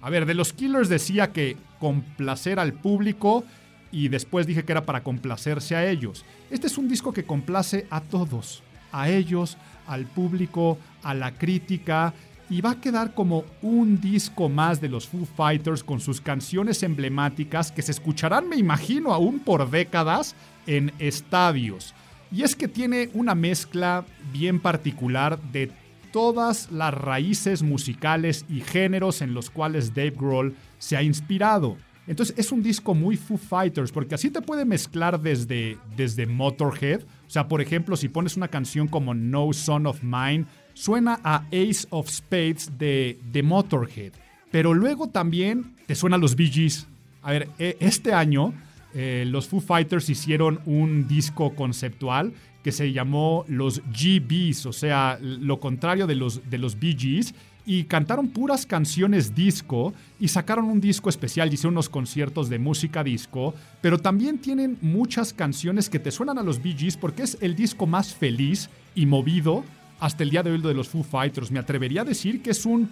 A 0.01 0.09
ver, 0.09 0.25
de 0.25 0.33
los 0.33 0.51
Killers 0.51 0.89
decía 0.89 1.31
que 1.31 1.57
complacer 1.79 2.59
al 2.59 2.73
público 2.73 3.43
y 3.91 4.07
después 4.07 4.47
dije 4.47 4.65
que 4.65 4.71
era 4.71 4.85
para 4.85 5.03
complacerse 5.03 5.75
a 5.75 5.87
ellos. 5.87 6.25
Este 6.49 6.67
es 6.67 6.77
un 6.77 6.87
disco 6.87 7.13
que 7.13 7.23
complace 7.23 7.85
a 7.91 8.01
todos, 8.01 8.63
a 8.91 9.07
ellos, 9.09 9.57
al 9.85 10.05
público, 10.05 10.79
a 11.03 11.13
la 11.13 11.35
crítica 11.35 12.15
y 12.49 12.61
va 12.61 12.71
a 12.71 12.81
quedar 12.81 13.13
como 13.13 13.43
un 13.61 14.01
disco 14.01 14.49
más 14.49 14.81
de 14.81 14.89
los 14.89 15.07
Foo 15.07 15.25
Fighters 15.25 15.83
con 15.83 15.99
sus 15.99 16.21
canciones 16.21 16.81
emblemáticas 16.83 17.71
que 17.71 17.81
se 17.81 17.91
escucharán, 17.91 18.49
me 18.49 18.55
imagino, 18.55 19.13
aún 19.13 19.39
por 19.39 19.69
décadas 19.69 20.35
en 20.67 20.91
estadios. 20.99 21.93
Y 22.31 22.43
es 22.43 22.55
que 22.55 22.67
tiene 22.67 23.09
una 23.13 23.35
mezcla 23.35 24.05
bien 24.33 24.59
particular 24.59 25.39
de 25.51 25.71
todas 26.11 26.71
las 26.71 26.93
raíces 26.93 27.61
musicales 27.61 28.45
y 28.49 28.61
géneros 28.61 29.21
en 29.21 29.33
los 29.33 29.49
cuales 29.49 29.93
Dave 29.93 30.13
Grohl 30.17 30.55
se 30.77 30.95
ha 30.97 31.03
inspirado. 31.03 31.77
Entonces 32.07 32.35
es 32.37 32.51
un 32.51 32.61
disco 32.61 32.93
muy 32.93 33.17
Foo 33.17 33.37
Fighters 33.37 33.91
porque 33.91 34.15
así 34.15 34.29
te 34.29 34.41
puede 34.41 34.63
mezclar 34.63 35.19
desde, 35.19 35.77
desde 35.97 36.25
Motorhead. 36.25 37.01
O 37.01 37.29
sea, 37.29 37.47
por 37.47 37.61
ejemplo, 37.61 37.97
si 37.97 38.09
pones 38.09 38.37
una 38.37 38.47
canción 38.47 38.87
como 38.87 39.13
No 39.13 39.51
Son 39.53 39.87
of 39.87 40.03
Mine, 40.03 40.45
suena 40.73 41.19
a 41.23 41.45
Ace 41.47 41.87
of 41.89 42.09
Spades 42.09 42.77
de, 42.77 43.19
de 43.31 43.43
Motorhead. 43.43 44.13
Pero 44.51 44.73
luego 44.73 45.09
también 45.09 45.73
te 45.85 45.95
suena 45.95 46.15
a 46.15 46.19
los 46.19 46.35
Bee 46.35 46.51
Gees. 46.51 46.87
A 47.23 47.31
ver, 47.31 47.49
e- 47.57 47.77
este 47.79 48.13
año 48.13 48.53
eh, 48.95 49.25
los 49.27 49.47
Foo 49.47 49.59
Fighters 49.59 50.09
hicieron 50.09 50.61
un 50.65 51.05
disco 51.07 51.53
conceptual 51.53 52.33
que 52.63 52.71
se 52.71 52.93
llamó 52.93 53.45
los 53.47 53.81
GBs, 53.81 54.65
o 54.65 54.73
sea, 54.73 55.19
lo 55.21 55.59
contrario 55.59 56.07
de 56.07 56.15
los, 56.15 56.49
de 56.49 56.57
los 56.57 56.79
Bee 56.79 56.95
Gees, 56.97 57.35
y 57.65 57.83
cantaron 57.83 58.29
puras 58.29 58.65
canciones 58.65 59.35
disco 59.35 59.93
y 60.19 60.29
sacaron 60.29 60.65
un 60.65 60.79
disco 60.79 61.09
especial, 61.09 61.53
hicieron 61.53 61.73
unos 61.73 61.89
conciertos 61.89 62.47
de 62.47 62.57
música 62.57 63.03
disco, 63.03 63.53
pero 63.81 63.99
también 63.99 64.37
tienen 64.37 64.77
muchas 64.81 65.33
canciones 65.33 65.89
que 65.89 65.99
te 65.99 66.11
suenan 66.11 66.37
a 66.37 66.43
los 66.43 66.63
Bee 66.63 66.77
Gees 66.77 66.95
porque 66.95 67.23
es 67.23 67.37
el 67.41 67.55
disco 67.55 67.87
más 67.87 68.13
feliz 68.13 68.69
y 68.95 69.05
movido 69.05 69.65
hasta 69.99 70.23
el 70.23 70.29
día 70.29 70.41
de 70.41 70.51
hoy 70.51 70.61
de 70.61 70.73
los 70.73 70.87
Foo 70.87 71.03
Fighters. 71.03 71.51
Me 71.51 71.59
atrevería 71.59 72.01
a 72.01 72.05
decir 72.05 72.41
que 72.41 72.51
es 72.51 72.65
un 72.65 72.89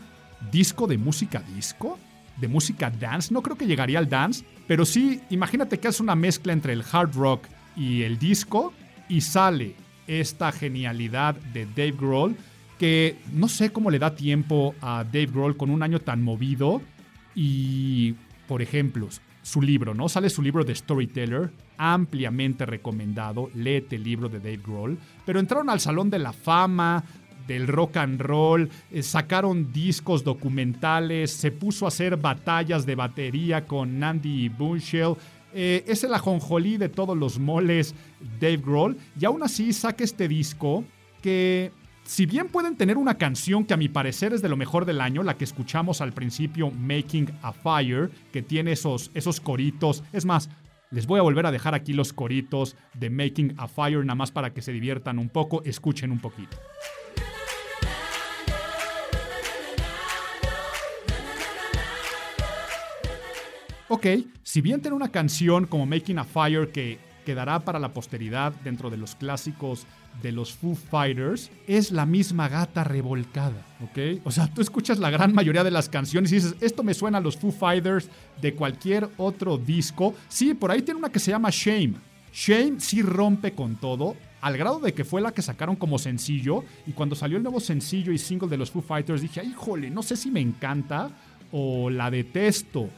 disco 0.51 0.85
de 0.85 0.97
música 0.97 1.41
disco, 1.55 1.97
de 2.37 2.47
música 2.47 2.89
dance. 2.89 3.33
No 3.33 3.41
creo 3.41 3.57
que 3.57 3.67
llegaría 3.67 3.99
al 3.99 4.09
dance, 4.09 4.43
pero 4.67 4.85
sí, 4.85 5.21
imagínate 5.29 5.79
que 5.79 5.87
es 5.87 5.99
una 5.99 6.15
mezcla 6.15 6.53
entre 6.53 6.73
el 6.73 6.83
hard 6.91 7.15
rock 7.15 7.45
y 7.75 8.03
el 8.03 8.17
disco 8.17 8.73
y 9.09 9.21
sale 9.21 9.75
esta 10.07 10.51
genialidad 10.51 11.35
de 11.35 11.65
Dave 11.65 11.93
Grohl 11.93 12.35
que 12.77 13.17
no 13.31 13.47
sé 13.47 13.71
cómo 13.71 13.89
le 13.89 13.99
da 13.99 14.15
tiempo 14.15 14.75
a 14.81 15.03
Dave 15.03 15.27
Grohl 15.27 15.57
con 15.57 15.69
un 15.69 15.83
año 15.83 15.99
tan 15.99 16.21
movido 16.21 16.81
y, 17.35 18.15
por 18.47 18.61
ejemplo, 18.61 19.07
su 19.41 19.61
libro, 19.61 19.93
¿no? 19.93 20.09
Sale 20.09 20.29
su 20.29 20.41
libro 20.41 20.63
de 20.63 20.73
Storyteller, 20.73 21.51
ampliamente 21.77 22.65
recomendado, 22.65 23.49
léete 23.55 23.97
el 23.97 24.03
libro 24.03 24.29
de 24.29 24.39
Dave 24.39 24.61
Grohl, 24.65 24.97
pero 25.25 25.39
entraron 25.39 25.69
al 25.69 25.79
Salón 25.79 26.09
de 26.09 26.19
la 26.19 26.33
Fama 26.33 27.03
del 27.47 27.67
rock 27.67 27.97
and 27.97 28.21
roll, 28.21 28.69
eh, 28.91 29.03
sacaron 29.03 29.71
discos 29.71 30.23
documentales, 30.23 31.31
se 31.31 31.51
puso 31.51 31.85
a 31.85 31.89
hacer 31.89 32.17
batallas 32.17 32.85
de 32.85 32.95
batería 32.95 33.65
con 33.65 34.03
Andy 34.03 34.49
Bunchell, 34.49 35.15
eh, 35.53 35.83
es 35.87 36.03
el 36.03 36.13
ajonjolí 36.13 36.77
de 36.77 36.89
todos 36.89 37.17
los 37.17 37.39
moles 37.39 37.93
Dave 38.39 38.57
Grohl, 38.57 38.97
y 39.19 39.25
aún 39.25 39.43
así 39.43 39.71
saca 39.73 40.03
este 40.03 40.27
disco 40.27 40.83
que 41.21 41.71
si 42.03 42.25
bien 42.25 42.49
pueden 42.49 42.75
tener 42.75 42.97
una 42.97 43.17
canción 43.17 43.63
que 43.63 43.73
a 43.73 43.77
mi 43.77 43.87
parecer 43.87 44.33
es 44.33 44.41
de 44.41 44.49
lo 44.49 44.57
mejor 44.57 44.85
del 44.85 44.99
año, 44.99 45.23
la 45.23 45.37
que 45.37 45.45
escuchamos 45.45 46.01
al 46.01 46.11
principio, 46.11 46.69
Making 46.71 47.31
a 47.41 47.53
Fire, 47.53 48.09
que 48.31 48.41
tiene 48.41 48.73
esos, 48.73 49.09
esos 49.13 49.39
coritos, 49.39 50.03
es 50.11 50.25
más, 50.25 50.49
les 50.91 51.07
voy 51.07 51.19
a 51.19 51.23
volver 51.23 51.45
a 51.45 51.51
dejar 51.51 51.73
aquí 51.73 51.93
los 51.93 52.13
coritos 52.13 52.75
de 52.93 53.09
Making 53.09 53.55
a 53.57 53.67
Fire, 53.67 54.05
nada 54.05 54.15
más 54.15 54.31
para 54.31 54.53
que 54.53 54.61
se 54.61 54.71
diviertan 54.71 55.17
un 55.17 55.29
poco, 55.29 55.63
escuchen 55.63 56.11
un 56.11 56.19
poquito. 56.19 56.57
Ok, 63.89 64.07
si 64.43 64.61
bien 64.61 64.81
tiene 64.81 64.95
una 64.95 65.09
canción 65.09 65.67
como 65.67 65.85
Making 65.85 66.19
a 66.19 66.23
Fire 66.23 66.71
que 66.71 66.99
quedará 67.25 67.59
para 67.59 67.79
la 67.79 67.93
posteridad 67.93 68.53
dentro 68.63 68.89
de 68.89 68.97
los 68.97 69.15
clásicos 69.15 69.85
de 70.21 70.31
los 70.31 70.53
Foo 70.53 70.75
Fighters, 70.75 71.49
es 71.67 71.91
la 71.91 72.05
misma 72.05 72.47
gata 72.49 72.83
revolcada, 72.83 73.65
¿ok? 73.81 74.21
O 74.23 74.31
sea, 74.31 74.47
tú 74.47 74.61
escuchas 74.61 74.99
la 74.99 75.09
gran 75.09 75.33
mayoría 75.33 75.63
de 75.63 75.71
las 75.71 75.89
canciones 75.89 76.31
y 76.31 76.35
dices, 76.35 76.55
esto 76.61 76.83
me 76.83 76.93
suena 76.93 77.17
a 77.17 77.21
los 77.21 77.37
Foo 77.37 77.51
Fighters 77.51 78.09
de 78.41 78.53
cualquier 78.53 79.09
otro 79.17 79.57
disco. 79.57 80.13
Sí, 80.27 80.53
por 80.53 80.71
ahí 80.71 80.81
tiene 80.81 80.99
una 80.99 81.11
que 81.11 81.19
se 81.19 81.31
llama 81.31 81.49
Shame. 81.51 81.93
Shame 82.33 82.79
sí 82.79 83.01
rompe 83.01 83.53
con 83.53 83.75
todo, 83.75 84.15
al 84.41 84.57
grado 84.57 84.79
de 84.79 84.93
que 84.93 85.05
fue 85.05 85.21
la 85.21 85.33
que 85.33 85.41
sacaron 85.41 85.75
como 85.75 85.97
sencillo, 85.97 86.63
y 86.85 86.91
cuando 86.91 87.15
salió 87.15 87.37
el 87.37 87.43
nuevo 87.43 87.59
sencillo 87.59 88.11
y 88.11 88.17
single 88.17 88.49
de 88.49 88.57
los 88.57 88.71
Foo 88.71 88.81
Fighters 88.81 89.21
dije, 89.21 89.39
"Ay, 89.39 89.49
híjole, 89.49 89.89
no 89.89 90.03
sé 90.03 90.15
si 90.15 90.29
me 90.29 90.41
encanta 90.41 91.09
o 91.51 91.89
la 91.89 92.09
detesto. 92.11 92.89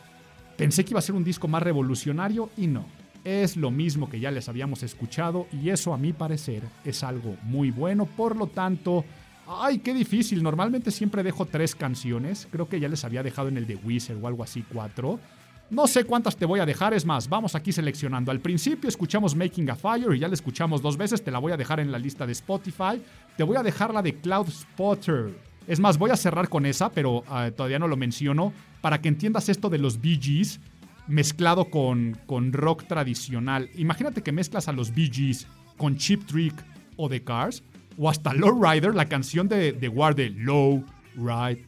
Pensé 0.58 0.86
que 0.86 0.92
iba 0.92 1.00
a 1.00 1.04
ser 1.04 1.16
un 1.16 1.24
disco 1.24 1.48
más 1.48 1.62
revolucionario 1.62 2.50
y 2.58 2.68
no. 2.68 2.86
Es 3.24 3.58
lo 3.58 3.72
mismo 3.72 4.10
que 4.10 4.20
ya 4.20 4.32
les 4.32 4.48
habíamos 4.48 4.84
escuchado 4.84 5.48
y 5.52 5.70
eso 5.70 5.94
a 5.94 5.98
mi 5.98 6.14
parecer 6.14 6.64
es 6.84 7.04
algo 7.04 7.36
muy 7.44 7.72
bueno. 7.72 8.06
Por 8.06 8.36
lo 8.36 8.48
tanto, 8.48 9.04
ay, 9.48 9.80
qué 9.80 9.94
difícil. 9.94 10.44
Normalmente 10.44 10.92
siempre 10.92 11.24
dejo 11.24 11.46
tres 11.46 11.76
canciones. 11.76 12.48
Creo 12.52 12.70
que 12.70 12.80
ya 12.80 12.88
les 12.88 13.04
había 13.04 13.24
dejado 13.24 13.48
en 13.48 13.58
el 13.58 13.68
de 13.68 13.76
Wizard 13.76 14.24
o 14.24 14.28
algo 14.28 14.44
así 14.44 14.64
cuatro. 14.72 15.20
No 15.72 15.88
sé 15.88 16.04
cuántas 16.04 16.38
te 16.38 16.46
voy 16.46 16.60
a 16.60 16.66
dejar, 16.66 16.94
es 16.94 17.06
más, 17.06 17.28
vamos 17.28 17.56
aquí 17.56 17.72
seleccionando. 17.72 18.32
Al 18.32 18.40
principio 18.40 18.88
escuchamos 18.88 19.36
Making 19.36 19.72
a 19.72 19.76
Fire 19.76 20.16
y 20.16 20.20
ya 20.20 20.28
la 20.28 20.36
escuchamos 20.36 20.80
dos 20.80 20.96
veces, 20.96 21.24
te 21.24 21.32
la 21.32 21.40
voy 21.40 21.54
a 21.54 21.58
dejar 21.58 21.80
en 21.80 21.92
la 21.92 21.98
lista 21.98 22.28
de 22.28 22.34
Spotify. 22.34 23.02
Te 23.36 23.44
voy 23.44 23.58
a 23.58 23.64
dejar 23.64 23.92
la 23.92 24.04
de 24.04 24.14
Cloud 24.14 24.48
Spotter. 24.48 25.34
Es 25.68 25.80
más, 25.80 25.98
voy 25.98 26.12
a 26.12 26.16
cerrar 26.16 26.50
con 26.50 26.66
esa, 26.66 26.92
pero 26.92 27.24
ah, 27.28 27.50
todavía 27.56 27.80
no 27.80 27.88
lo 27.88 27.98
menciono, 27.98 28.54
para 28.82 29.02
que 29.02 29.10
entiendas 29.10 29.50
esto 29.50 29.70
de 29.70 29.80
los 29.80 30.00
Bee 30.00 30.20
mezclado 31.08 31.66
con, 31.66 32.18
con 32.26 32.54
rock 32.54 32.86
tradicional. 32.88 33.70
Imagínate 33.76 34.22
que 34.22 34.32
mezclas 34.32 34.68
a 34.68 34.74
los 34.74 34.94
Bee 34.94 35.12
con 35.78 35.98
Chip 35.98 36.26
Trick 36.26 36.54
o 36.98 37.10
The 37.10 37.24
Cars, 37.24 37.64
o 37.98 38.10
hasta 38.10 38.34
Low 38.34 38.62
Rider, 38.64 38.94
la 38.94 39.06
canción 39.06 39.48
de, 39.48 39.72
de 39.72 39.88
War 39.88 40.16
de 40.16 40.30
Low 40.30 40.84
Ride, 41.16 41.66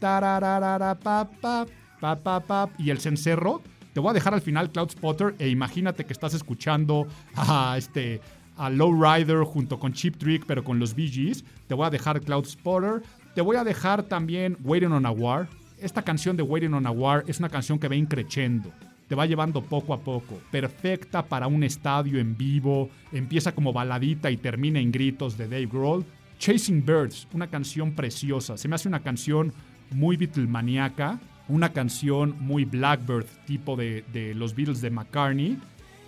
y 2.77 2.89
el 2.89 2.99
cencerro. 2.99 3.61
Te 3.93 3.99
voy 3.99 4.11
a 4.11 4.13
dejar 4.13 4.33
al 4.33 4.41
final 4.41 4.69
Cloud 4.69 4.91
Spotter 4.91 5.35
e 5.39 5.49
imagínate 5.49 6.05
que 6.05 6.13
estás 6.13 6.35
escuchando 6.35 7.07
a 7.35 7.75
este 7.77 8.21
a 8.57 8.69
Low 8.69 8.91
Rider 8.93 9.43
junto 9.43 9.79
con 9.79 9.93
Chip 9.93 10.17
Trick, 10.17 10.45
pero 10.45 10.63
con 10.63 10.79
los 10.79 10.95
Bee. 10.95 11.33
Te 11.67 11.73
voy 11.73 11.85
a 11.85 11.89
dejar 11.89 12.21
Cloud 12.21 12.45
Spotter. 12.45 13.01
Te 13.37 13.43
voy 13.43 13.55
a 13.55 13.63
dejar 13.63 14.01
también 14.01 14.57
Waiting 14.63 14.91
on 14.91 15.05
a 15.05 15.11
War. 15.11 15.47
Esta 15.79 16.01
canción 16.01 16.35
de 16.35 16.41
Waiting 16.41 16.73
on 16.73 16.87
a 16.87 16.89
War 16.89 17.23
es 17.27 17.37
una 17.37 17.49
canción 17.49 17.77
que 17.77 17.87
va 17.87 17.95
increchendo. 17.95 18.71
Te 19.07 19.13
va 19.13 19.27
llevando 19.27 19.61
poco 19.61 19.93
a 19.93 19.99
poco. 19.99 20.41
Perfecta 20.49 21.23
para 21.23 21.45
un 21.45 21.63
estadio 21.63 22.19
en 22.19 22.35
vivo. 22.35 22.89
Empieza 23.11 23.51
como 23.51 23.73
baladita 23.73 24.31
y 24.31 24.37
termina 24.37 24.79
en 24.79 24.91
gritos 24.91 25.37
de 25.37 25.47
Dave 25.47 25.67
Grohl. 25.67 26.03
Chasing 26.39 26.83
Birds, 26.83 27.27
una 27.31 27.45
canción 27.45 27.91
preciosa. 27.91 28.57
Se 28.57 28.67
me 28.67 28.73
hace 28.73 28.87
una 28.87 29.03
canción 29.03 29.53
muy 29.91 30.17
Beatlemaniaca. 30.17 31.19
Una 31.47 31.71
canción 31.71 32.35
muy 32.39 32.65
Blackbird, 32.65 33.27
tipo 33.45 33.75
de, 33.75 34.03
de 34.13 34.33
los 34.33 34.55
Beatles 34.55 34.81
de 34.81 34.89
McCartney. 34.89 35.59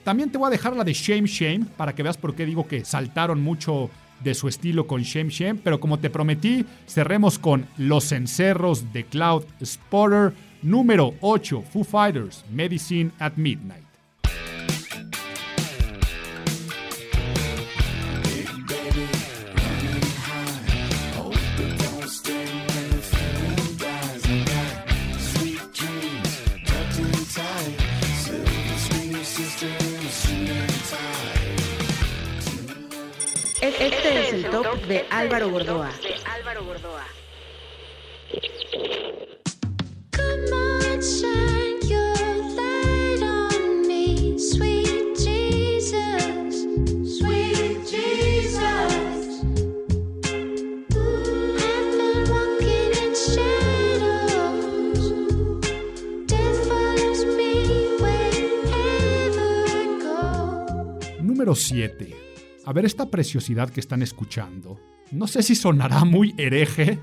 También 0.03 0.31
te 0.31 0.39
voy 0.39 0.47
a 0.47 0.49
dejar 0.49 0.75
la 0.75 0.83
de 0.83 0.93
Shame 0.93 1.27
Shame 1.27 1.67
para 1.77 1.93
que 1.93 2.01
veas 2.01 2.17
por 2.17 2.33
qué 2.33 2.47
digo 2.47 2.67
que 2.67 2.83
saltaron 2.83 3.39
mucho 3.39 3.91
de 4.23 4.33
su 4.33 4.47
estilo 4.47 4.87
con 4.87 5.01
Shame 5.01 5.29
Shame. 5.29 5.59
Pero 5.63 5.79
como 5.79 5.99
te 5.99 6.09
prometí, 6.09 6.65
cerremos 6.87 7.39
con 7.39 7.65
Los 7.77 8.11
Encerros 8.11 8.91
de 8.93 9.05
Cloud 9.05 9.43
Spotter. 9.63 10.33
Número 10.61 11.13
8, 11.21 11.63
Foo 11.71 11.83
Fighters, 11.83 12.43
Medicine 12.51 13.11
at 13.19 13.33
Midnight. 13.35 13.88
El 34.39 34.51
top 34.51 34.85
de 34.85 35.05
Álvaro 35.09 35.49
Gordoa. 35.49 35.91
Número 61.21 61.55
7. 61.55 62.18
A 62.69 62.71
ver 62.71 62.85
esta 62.85 63.09
preciosidad 63.09 63.71
que 63.71 63.79
están 63.79 64.03
escuchando. 64.03 64.79
No 65.09 65.25
sé 65.25 65.41
si 65.41 65.55
sonará 65.55 66.05
muy 66.05 66.35
hereje. 66.37 66.99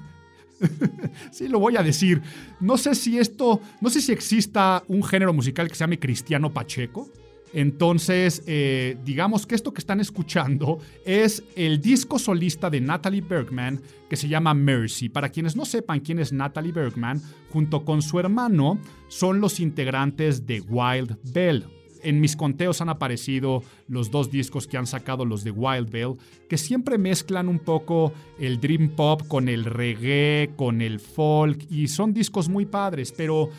sí, 1.33 1.49
lo 1.49 1.59
voy 1.59 1.77
a 1.77 1.83
decir. 1.83 2.23
No 2.61 2.77
sé 2.77 2.95
si 2.95 3.19
esto, 3.19 3.61
no 3.81 3.91
sé 3.91 4.01
si 4.01 4.13
exista 4.13 4.85
un 4.87 5.03
género 5.03 5.33
musical 5.33 5.67
que 5.67 5.75
se 5.75 5.81
llame 5.81 5.99
Cristiano 5.99 6.55
Pacheco. 6.55 7.11
Entonces, 7.53 8.45
eh, 8.47 8.97
digamos 9.05 9.45
que 9.45 9.57
esto 9.57 9.73
que 9.73 9.81
están 9.81 9.99
escuchando 9.99 10.79
es 11.05 11.43
el 11.57 11.81
disco 11.81 12.21
solista 12.21 12.71
de 12.71 12.81
Natalie 12.81 13.23
Bergman 13.23 13.83
que 14.09 14.15
se 14.15 14.29
llama 14.29 14.55
Mercy. 14.55 15.09
Para 15.09 15.31
quienes 15.31 15.57
no 15.57 15.65
sepan 15.65 15.99
quién 15.99 16.21
es 16.21 16.33
Natalie 16.33 16.71
Bergman, 16.71 17.21
junto 17.51 17.85
con 17.85 18.03
su 18.03 18.21
hermano 18.21 18.79
son 19.09 19.41
los 19.41 19.59
integrantes 19.59 20.47
de 20.47 20.61
Wild 20.61 21.19
Bell, 21.33 21.67
en 22.07 22.21
mis 22.21 22.37
conteos 22.37 22.81
han 22.81 22.89
aparecido 22.89 23.65
los 23.89 24.13
dos 24.13 24.31
discos 24.31 24.69
que 24.69 24.77
han 24.77 24.87
sacado 24.87 25.25
los 25.25 25.43
de 25.43 25.51
Wild 25.51 25.91
Bell, 25.91 26.15
que 26.49 26.57
siempre 26.57 26.99
mezclan 26.99 27.49
un 27.49 27.59
poco 27.59 28.13
el 28.39 28.61
dream 28.61 28.91
pop 28.91 29.27
con 29.27 29.49
el 29.49 29.65
reggae, 29.65 30.53
con 30.55 30.83
el 30.83 31.01
folk, 31.01 31.67
y 31.69 31.89
son 31.89 32.15
discos 32.15 32.49
muy 32.49 32.65
padres, 32.65 33.13
pero 33.13 33.51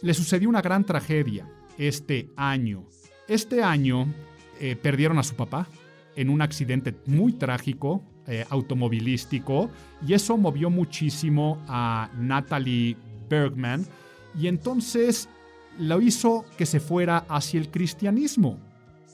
le 0.00 0.14
sucedió 0.14 0.48
una 0.48 0.62
gran 0.62 0.84
tragedia 0.84 1.46
este 1.76 2.30
año. 2.36 2.86
Este 3.28 3.62
año 3.62 4.06
eh, 4.58 4.76
perdieron 4.76 5.18
a 5.18 5.22
su 5.22 5.34
papá 5.34 5.68
en 6.16 6.30
un 6.30 6.40
accidente 6.40 6.94
muy 7.04 7.34
trágico, 7.34 8.02
eh, 8.26 8.46
automovilístico, 8.48 9.68
y 10.06 10.14
eso 10.14 10.38
movió 10.38 10.70
muchísimo 10.70 11.62
a 11.68 12.10
Natalie 12.16 12.96
Bergman, 13.28 13.84
y 14.38 14.46
entonces 14.46 15.28
lo 15.80 16.00
hizo 16.00 16.44
que 16.56 16.66
se 16.66 16.78
fuera 16.80 17.24
hacia 17.28 17.58
el 17.60 17.70
cristianismo. 17.70 18.58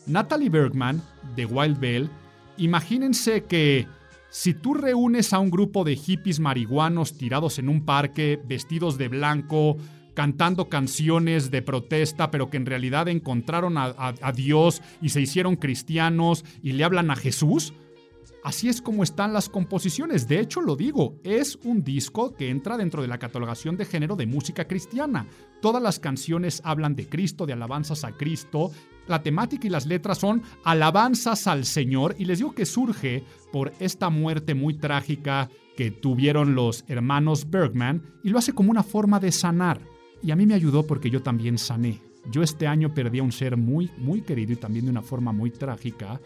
Natalie 0.07 0.51
Bergman, 0.51 1.03
de 1.35 1.47
Wild 1.47 1.79
Bell, 1.81 2.11
imagínense 2.59 3.45
que 3.45 3.87
si 4.31 4.55
tú 4.55 4.75
reúnes 4.75 5.33
a 5.33 5.39
un 5.39 5.51
grupo 5.51 5.85
de 5.85 5.97
hippies 5.97 6.41
marihuanos 6.41 7.17
tirados 7.17 7.59
en 7.59 7.69
un 7.69 7.85
parque, 7.85 8.41
vestidos 8.47 8.99
de 8.99 9.09
blanco, 9.09 9.77
cantando 10.15 10.69
canciones 10.69 11.51
de 11.51 11.63
protesta, 11.63 12.31
pero 12.31 12.49
que 12.51 12.57
en 12.57 12.67
realidad 12.67 13.09
encontraron 13.09 13.77
a, 13.79 13.85
a- 13.87 14.15
a 14.23 14.33
Dios 14.33 14.83
y 15.03 15.11
se 15.11 15.21
hicieron 15.21 15.57
cristianos 15.57 16.45
y 16.63 16.73
le 16.73 16.85
hablan 16.85 17.11
a 17.11 17.17
Jesús, 17.17 17.73
Así 18.47 18.69
es 18.69 18.81
como 18.81 19.03
están 19.03 19.33
las 19.33 19.49
composiciones. 19.49 20.29
De 20.29 20.39
hecho, 20.39 20.61
lo 20.61 20.77
digo, 20.77 21.19
es 21.25 21.59
un 21.65 21.83
disco 21.83 22.37
que 22.37 22.49
entra 22.49 22.77
dentro 22.77 23.03
de 23.03 23.09
la 23.09 23.19
catalogación 23.19 23.77
de 23.77 23.85
género 23.85 24.15
de 24.15 24.29
música 24.29 24.69
cristiana. 24.69 25.27
Todas 25.61 25.83
las 25.83 25.99
canciones 25.99 26.63
hablan 26.63 26.95
de 26.95 27.09
Cristo, 27.09 27.45
de 27.45 27.55
alabanzas 27.55 28.05
a 28.05 28.13
Cristo. 28.13 28.71
La 29.09 29.21
temática 29.21 29.67
y 29.67 29.71
las 29.71 29.87
letras 29.87 30.19
son 30.19 30.45
alabanzas 30.63 31.49
al 31.49 31.65
Señor 31.65 32.15
y 32.21 32.27
les 32.27 32.39
digo 32.39 32.55
que 32.55 32.67
surge 32.67 33.25
por 33.51 33.73
esta 33.81 34.11
muerte 34.11 34.55
muy 34.55 34.75
trágica 34.75 35.51
que 35.77 35.91
tuvieron 35.91 36.55
los 36.55 36.85
hermanos 36.87 37.51
Bergman 37.51 38.01
y 38.23 38.29
lo 38.29 38.39
hace 38.39 38.53
como 38.53 38.71
una 38.71 38.85
forma 38.85 39.19
de 39.19 39.33
sanar. 39.33 39.81
Y 40.23 40.31
a 40.31 40.37
mí 40.37 40.47
me 40.47 40.55
ayudó 40.55 40.87
porque 40.87 41.11
yo 41.11 41.21
también 41.21 41.59
sané. 41.59 42.01
Yo 42.31 42.45
este 42.45 42.69
año 42.69 42.95
perdí 42.95 43.19
a 43.19 43.25
un 43.25 43.33
ser 43.33 43.57
muy, 43.57 43.91
muy 43.99 44.21
querido 44.21 44.53
y 44.53 44.57
también 44.57 44.85
de 44.85 44.93
una 44.93 45.03
forma 45.03 45.33
muy 45.33 45.51
trágica 45.51 46.21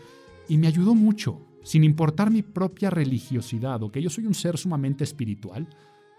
y 0.51 0.59
me 0.59 0.67
ayudó 0.67 0.95
mucho, 0.95 1.47
sin 1.63 1.85
importar 1.85 2.31
mi 2.31 2.43
propia 2.43 2.91
religiosidad 2.91 3.83
o 3.83 3.91
que 3.91 4.03
yo 4.03 4.11
soy 4.11 4.27
un 4.27 4.35
ser 4.35 4.59
sumamente 4.59 5.05
espiritual, 5.05 5.69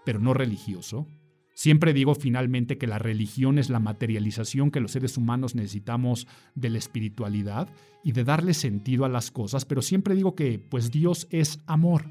pero 0.04 0.18
no 0.18 0.34
religioso. 0.34 1.06
Siempre 1.54 1.92
digo 1.92 2.14
finalmente 2.14 2.78
que 2.78 2.86
la 2.86 2.98
religión 2.98 3.58
es 3.58 3.68
la 3.68 3.78
materialización 3.78 4.70
que 4.70 4.80
los 4.80 4.92
seres 4.92 5.16
humanos 5.18 5.54
necesitamos 5.54 6.26
de 6.54 6.70
la 6.70 6.78
espiritualidad 6.78 7.68
y 8.02 8.12
de 8.12 8.24
darle 8.24 8.54
sentido 8.54 9.04
a 9.04 9.10
las 9.10 9.30
cosas, 9.30 9.64
pero 9.64 9.82
siempre 9.82 10.14
digo 10.14 10.34
que 10.34 10.58
pues 10.58 10.90
Dios 10.90 11.28
es 11.30 11.60
amor. 11.66 12.06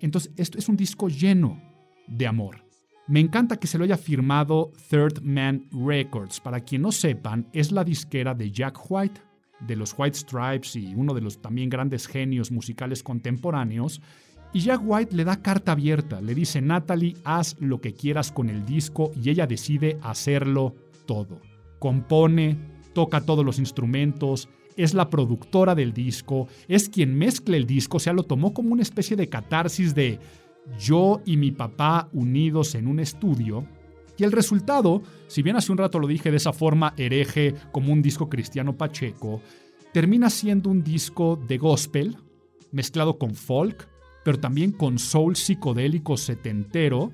Entonces 0.00 0.32
esto 0.36 0.58
es 0.58 0.68
un 0.68 0.76
disco 0.76 1.08
lleno 1.08 1.60
de 2.06 2.26
amor. 2.26 2.64
Me 3.08 3.20
encanta 3.20 3.58
que 3.58 3.66
se 3.66 3.78
lo 3.78 3.84
haya 3.84 3.96
firmado 3.96 4.72
Third 4.90 5.22
Man 5.22 5.66
Records. 5.70 6.40
Para 6.40 6.60
quien 6.60 6.82
no 6.82 6.92
sepan, 6.92 7.48
es 7.52 7.72
la 7.72 7.82
disquera 7.82 8.34
de 8.34 8.50
Jack 8.50 8.78
White, 8.90 9.20
de 9.60 9.76
los 9.76 9.94
White 9.96 10.18
Stripes 10.18 10.76
y 10.76 10.94
uno 10.94 11.14
de 11.14 11.20
los 11.20 11.40
también 11.40 11.68
grandes 11.68 12.06
genios 12.06 12.50
musicales 12.50 13.02
contemporáneos. 13.02 14.00
Y 14.52 14.60
Jack 14.60 14.80
White 14.84 15.14
le 15.14 15.24
da 15.24 15.42
carta 15.42 15.72
abierta, 15.72 16.20
le 16.20 16.34
dice, 16.34 16.62
Natalie, 16.62 17.16
haz 17.24 17.56
lo 17.60 17.80
que 17.80 17.94
quieras 17.94 18.32
con 18.32 18.48
el 18.48 18.64
disco 18.64 19.12
y 19.22 19.30
ella 19.30 19.46
decide 19.46 19.98
hacerlo 20.02 20.74
todo. 21.06 21.40
Compone, 21.78 22.56
toca 22.94 23.20
todos 23.20 23.44
los 23.44 23.58
instrumentos, 23.58 24.48
es 24.76 24.94
la 24.94 25.10
productora 25.10 25.74
del 25.74 25.92
disco, 25.92 26.48
es 26.68 26.88
quien 26.88 27.18
mezcla 27.18 27.56
el 27.56 27.66
disco, 27.66 27.98
o 27.98 28.00
sea, 28.00 28.12
lo 28.12 28.22
tomó 28.22 28.54
como 28.54 28.72
una 28.72 28.82
especie 28.82 29.16
de 29.16 29.28
catarsis 29.28 29.94
de 29.94 30.18
yo 30.78 31.20
y 31.26 31.36
mi 31.36 31.50
papá 31.50 32.08
unidos 32.12 32.74
en 32.74 32.86
un 32.86 33.00
estudio. 33.00 33.66
Y 34.18 34.24
el 34.24 34.32
resultado, 34.32 35.02
si 35.28 35.42
bien 35.42 35.56
hace 35.56 35.70
un 35.70 35.78
rato 35.78 36.00
lo 36.00 36.08
dije 36.08 36.30
de 36.30 36.38
esa 36.38 36.52
forma 36.52 36.92
hereje 36.96 37.54
como 37.70 37.92
un 37.92 38.02
disco 38.02 38.28
cristiano 38.28 38.76
pacheco, 38.76 39.40
termina 39.92 40.28
siendo 40.28 40.70
un 40.70 40.82
disco 40.82 41.36
de 41.36 41.56
gospel, 41.56 42.16
mezclado 42.72 43.16
con 43.16 43.34
folk, 43.36 43.88
pero 44.24 44.40
también 44.40 44.72
con 44.72 44.98
soul 44.98 45.36
psicodélico 45.36 46.16
setentero, 46.16 47.12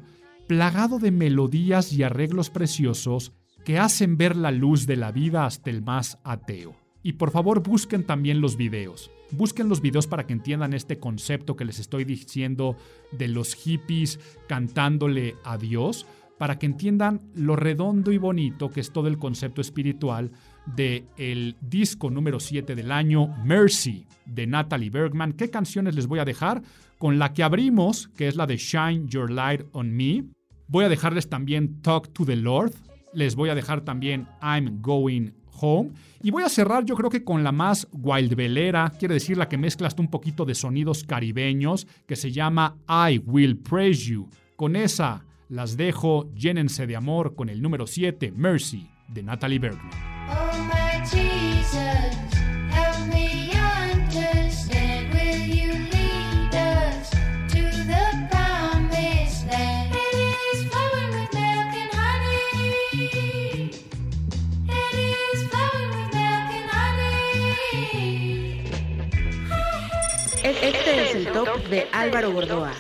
plagado 0.49 0.99
de 0.99 1.11
melodías 1.11 1.93
y 1.93 2.03
arreglos 2.03 2.49
preciosos 2.49 3.33
que 3.65 3.79
hacen 3.79 4.17
ver 4.17 4.35
la 4.35 4.51
luz 4.51 4.87
de 4.87 4.97
la 4.97 5.13
vida 5.13 5.47
hasta 5.47 5.71
el 5.71 5.83
más 5.83 6.19
ateo. 6.25 6.75
Y 7.03 7.15
por 7.15 7.31
favor 7.31 7.63
busquen 7.63 8.05
también 8.05 8.41
los 8.41 8.57
videos. 8.57 9.11
Busquen 9.31 9.69
los 9.69 9.83
videos 9.83 10.07
para 10.07 10.27
que 10.27 10.33
entiendan 10.33 10.73
este 10.73 10.99
concepto 10.99 11.55
que 11.55 11.67
les 11.67 11.79
estoy 11.79 12.05
diciendo 12.05 12.77
de 13.13 13.29
los 13.29 13.55
hippies 13.55 14.21
cantándole 14.49 15.37
a 15.45 15.59
Dios, 15.59 16.07
para 16.39 16.59
que 16.59 16.67
entiendan 16.67 17.21
lo 17.35 17.57
redondo 17.57 18.13
y 18.13 18.19
bonito 18.19 18.71
que 18.71 18.81
es 18.81 18.93
todo 18.93 19.09
el 19.09 19.19
concepto 19.19 19.61
espiritual 19.61 20.31
de 20.67 21.05
el 21.17 21.57
disco 21.61 22.11
número 22.11 22.41
7 22.41 22.75
del 22.75 22.91
año, 22.91 23.29
Mercy, 23.45 24.07
de 24.27 24.47
Natalie 24.47 24.91
Bergman. 24.91 25.35
¿Qué 25.35 25.51
canciones 25.51 25.95
les 25.95 26.07
voy 26.07 26.19
a 26.19 26.25
dejar? 26.25 26.63
Con 26.99 27.19
la 27.19 27.33
que 27.33 27.43
abrimos, 27.43 28.09
que 28.17 28.29
es 28.29 28.37
la 28.37 28.47
de 28.47 28.57
Shine 28.57 29.07
Your 29.09 29.31
Light 29.31 29.63
on 29.73 29.95
Me. 29.95 30.25
Voy 30.69 30.85
a 30.85 30.89
dejarles 30.89 31.29
también 31.29 31.83
Talk 31.83 32.13
to 32.13 32.25
the 32.25 32.37
Lord. 32.37 32.73
Les 33.13 33.35
voy 33.37 33.51
a 33.51 33.55
dejar 33.55 33.83
también 33.83 34.27
I'm 34.43 34.81
Going 34.81 35.31
Home. 35.61 35.93
Y 36.23 36.31
voy 36.31 36.43
a 36.43 36.49
cerrar 36.49 36.85
yo 36.85 36.97
creo 36.97 37.11
que 37.11 37.23
con 37.23 37.45
la 37.45 37.53
más 37.53 37.87
wildbelera, 37.93 38.93
quiere 38.99 39.15
decir 39.15 39.37
la 39.37 39.49
que 39.49 39.59
mezcla 39.59 39.87
hasta 39.87 40.03
un 40.03 40.09
poquito 40.09 40.45
de 40.45 40.55
sonidos 40.55 41.05
caribeños, 41.05 41.87
que 42.07 42.17
se 42.17 42.33
llama 42.33 42.77
I 42.89 43.19
Will 43.19 43.59
Praise 43.59 44.07
You. 44.07 44.29
Con 44.57 44.75
esa 44.75 45.25
las 45.49 45.77
dejo, 45.77 46.33
llénense 46.35 46.87
de 46.87 46.97
amor 46.97 47.35
con 47.35 47.49
el 47.49 47.61
número 47.63 47.87
7, 47.87 48.33
Mercy, 48.33 48.91
de 49.09 49.23
Natalie 49.23 49.59
Bergman. 49.59 49.91
Oh 50.29 50.59
my 50.69 51.01
Jesus, 51.05 52.17
help 52.71 53.07
me 53.13 53.51
understand. 53.53 55.13
Will 55.13 55.43
you 55.47 55.73
lead 55.93 56.55
us 56.55 57.11
to 57.51 57.63
the 57.87 58.29
promised 58.31 59.47
land? 59.47 59.95
It 59.95 60.37
is 60.55 60.65
flowing 60.71 61.11
with 61.11 61.33
milk 61.35 61.75
and 61.77 61.93
honey. 61.93 63.71
It 64.69 64.95
is 64.95 65.49
flowing 65.49 65.91
with 65.91 66.11
milk 66.15 66.49
and 66.55 66.71
honey. 66.71 67.45
Este 70.43 70.91
es 71.03 71.15
el 71.15 71.33
top 71.33 71.69
de 71.69 71.87
Álvaro 71.93 72.33
Gordoa. 72.33 72.73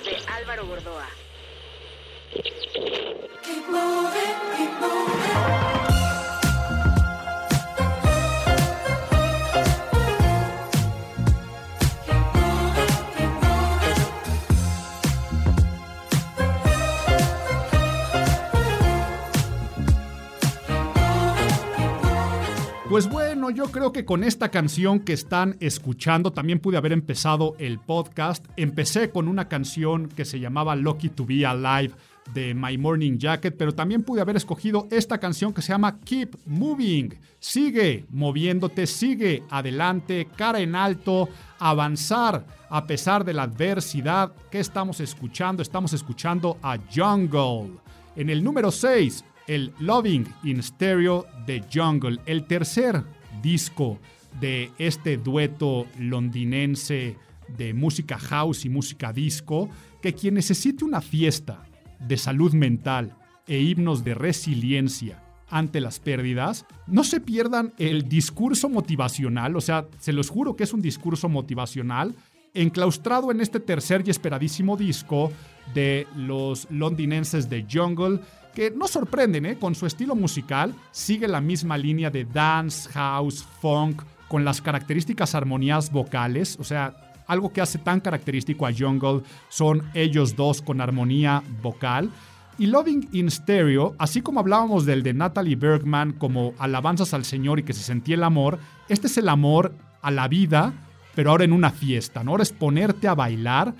Pues 22.94 23.08
bueno, 23.08 23.50
yo 23.50 23.72
creo 23.72 23.90
que 23.92 24.04
con 24.04 24.22
esta 24.22 24.52
canción 24.52 25.00
que 25.00 25.14
están 25.14 25.56
escuchando 25.58 26.32
también 26.32 26.60
pude 26.60 26.76
haber 26.76 26.92
empezado 26.92 27.56
el 27.58 27.80
podcast. 27.80 28.46
Empecé 28.56 29.10
con 29.10 29.26
una 29.26 29.48
canción 29.48 30.06
que 30.06 30.24
se 30.24 30.38
llamaba 30.38 30.76
Lucky 30.76 31.08
to 31.08 31.26
Be 31.26 31.44
Alive 31.44 31.92
de 32.32 32.54
My 32.54 32.78
Morning 32.78 33.18
Jacket, 33.18 33.56
pero 33.56 33.74
también 33.74 34.02
pude 34.02 34.20
haber 34.20 34.36
escogido 34.36 34.88
esta 34.90 35.18
canción 35.18 35.52
que 35.52 35.62
se 35.62 35.72
llama 35.72 36.00
Keep 36.00 36.36
Moving. 36.46 37.14
Sigue 37.38 38.06
moviéndote, 38.10 38.86
sigue 38.86 39.42
adelante, 39.50 40.28
cara 40.36 40.60
en 40.60 40.74
alto, 40.74 41.28
avanzar 41.58 42.46
a 42.70 42.86
pesar 42.86 43.24
de 43.24 43.34
la 43.34 43.42
adversidad. 43.42 44.32
¿Qué 44.50 44.60
estamos 44.60 45.00
escuchando? 45.00 45.62
Estamos 45.62 45.92
escuchando 45.92 46.58
a 46.62 46.78
Jungle. 46.92 47.78
En 48.16 48.30
el 48.30 48.42
número 48.42 48.70
6, 48.70 49.24
el 49.46 49.72
Loving 49.78 50.26
in 50.44 50.62
Stereo 50.62 51.26
de 51.46 51.62
Jungle, 51.72 52.18
el 52.26 52.46
tercer 52.46 53.02
disco 53.42 53.98
de 54.40 54.70
este 54.78 55.16
dueto 55.16 55.86
londinense 55.98 57.16
de 57.56 57.74
música 57.74 58.18
house 58.18 58.64
y 58.64 58.68
música 58.70 59.12
disco, 59.12 59.68
que 60.00 60.14
quien 60.14 60.34
necesite 60.34 60.84
una 60.84 61.00
fiesta 61.00 61.62
de 62.06 62.16
salud 62.16 62.52
mental 62.52 63.16
e 63.46 63.60
himnos 63.60 64.04
de 64.04 64.14
resiliencia 64.14 65.22
ante 65.48 65.80
las 65.80 66.00
pérdidas, 66.00 66.66
no 66.86 67.04
se 67.04 67.20
pierdan 67.20 67.74
el 67.78 68.08
discurso 68.08 68.68
motivacional, 68.68 69.56
o 69.56 69.60
sea, 69.60 69.86
se 69.98 70.12
los 70.12 70.30
juro 70.30 70.56
que 70.56 70.64
es 70.64 70.72
un 70.72 70.82
discurso 70.82 71.28
motivacional 71.28 72.14
enclaustrado 72.54 73.30
en 73.30 73.40
este 73.40 73.60
tercer 73.60 74.02
y 74.06 74.10
esperadísimo 74.10 74.76
disco 74.76 75.32
de 75.74 76.06
los 76.16 76.68
londinenses 76.70 77.50
de 77.50 77.66
Jungle, 77.70 78.20
que 78.54 78.70
no 78.70 78.86
sorprenden, 78.86 79.46
¿eh? 79.46 79.58
con 79.58 79.74
su 79.74 79.86
estilo 79.86 80.14
musical, 80.14 80.74
sigue 80.92 81.26
la 81.26 81.40
misma 81.40 81.76
línea 81.76 82.10
de 82.10 82.24
dance, 82.24 82.88
house, 82.90 83.44
funk, 83.60 84.02
con 84.28 84.44
las 84.44 84.62
características 84.62 85.34
armonías 85.34 85.90
vocales, 85.90 86.56
o 86.60 86.64
sea, 86.64 87.03
algo 87.26 87.52
que 87.52 87.60
hace 87.60 87.78
tan 87.78 88.00
característico 88.00 88.66
a 88.66 88.72
Jungle 88.72 89.22
son 89.48 89.82
ellos 89.94 90.36
dos 90.36 90.62
con 90.62 90.80
armonía 90.80 91.42
vocal. 91.62 92.10
Y 92.58 92.66
Loving 92.66 93.08
in 93.12 93.30
Stereo, 93.30 93.94
así 93.98 94.22
como 94.22 94.40
hablábamos 94.40 94.86
del 94.86 95.02
de 95.02 95.12
Natalie 95.12 95.56
Bergman 95.56 96.12
como 96.12 96.54
alabanzas 96.58 97.12
al 97.12 97.24
Señor 97.24 97.58
y 97.58 97.64
que 97.64 97.72
se 97.72 97.82
sentía 97.82 98.14
el 98.14 98.22
amor, 98.22 98.58
este 98.88 99.08
es 99.08 99.16
el 99.18 99.28
amor 99.28 99.74
a 100.02 100.10
la 100.10 100.28
vida, 100.28 100.72
pero 101.14 101.30
ahora 101.30 101.44
en 101.44 101.52
una 101.52 101.70
fiesta, 101.70 102.22
¿no? 102.22 102.32
Ahora 102.32 102.44
es 102.44 102.52
ponerte 102.52 103.08
a 103.08 103.14
bailar 103.14 103.74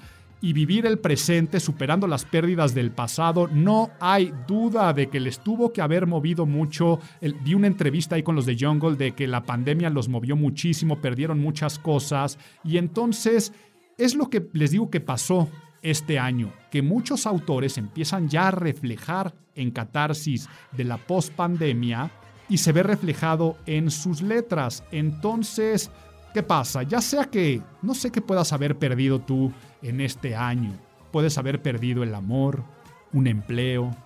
y 0.44 0.52
vivir 0.52 0.84
el 0.84 0.98
presente 0.98 1.58
superando 1.58 2.06
las 2.06 2.26
pérdidas 2.26 2.74
del 2.74 2.90
pasado. 2.90 3.48
No 3.48 3.92
hay 3.98 4.30
duda 4.46 4.92
de 4.92 5.08
que 5.08 5.18
les 5.18 5.38
tuvo 5.38 5.72
que 5.72 5.80
haber 5.80 6.06
movido 6.06 6.44
mucho. 6.44 7.00
El- 7.22 7.32
vi 7.36 7.54
una 7.54 7.66
entrevista 7.66 8.16
ahí 8.16 8.22
con 8.22 8.34
los 8.36 8.44
de 8.44 8.54
Jungle 8.60 8.96
de 8.96 9.12
que 9.12 9.26
la 9.26 9.42
pandemia 9.44 9.88
los 9.88 10.10
movió 10.10 10.36
muchísimo, 10.36 11.00
perdieron 11.00 11.40
muchas 11.40 11.78
cosas 11.78 12.38
y 12.62 12.76
entonces 12.76 13.54
es 13.96 14.14
lo 14.14 14.28
que 14.28 14.46
les 14.52 14.72
digo 14.72 14.90
que 14.90 15.00
pasó 15.00 15.48
este 15.80 16.18
año, 16.18 16.52
que 16.70 16.82
muchos 16.82 17.26
autores 17.26 17.78
empiezan 17.78 18.28
ya 18.28 18.48
a 18.48 18.50
reflejar 18.50 19.34
en 19.54 19.70
catarsis 19.70 20.46
de 20.72 20.84
la 20.84 20.98
post-pandemia 20.98 22.10
y 22.50 22.58
se 22.58 22.72
ve 22.72 22.82
reflejado 22.82 23.56
en 23.64 23.90
sus 23.90 24.20
letras. 24.20 24.84
Entonces, 24.92 25.90
¿qué 26.34 26.42
pasa? 26.42 26.82
Ya 26.82 27.00
sea 27.00 27.24
que 27.26 27.62
no 27.80 27.94
sé 27.94 28.10
qué 28.10 28.20
puedas 28.20 28.52
haber 28.52 28.76
perdido 28.76 29.20
tú 29.20 29.52
en 29.80 30.00
este 30.00 30.34
año. 30.34 30.72
Puedes 31.12 31.38
haber 31.38 31.62
perdido 31.62 32.02
el 32.02 32.14
amor, 32.14 32.64
un 33.12 33.28
empleo, 33.28 33.96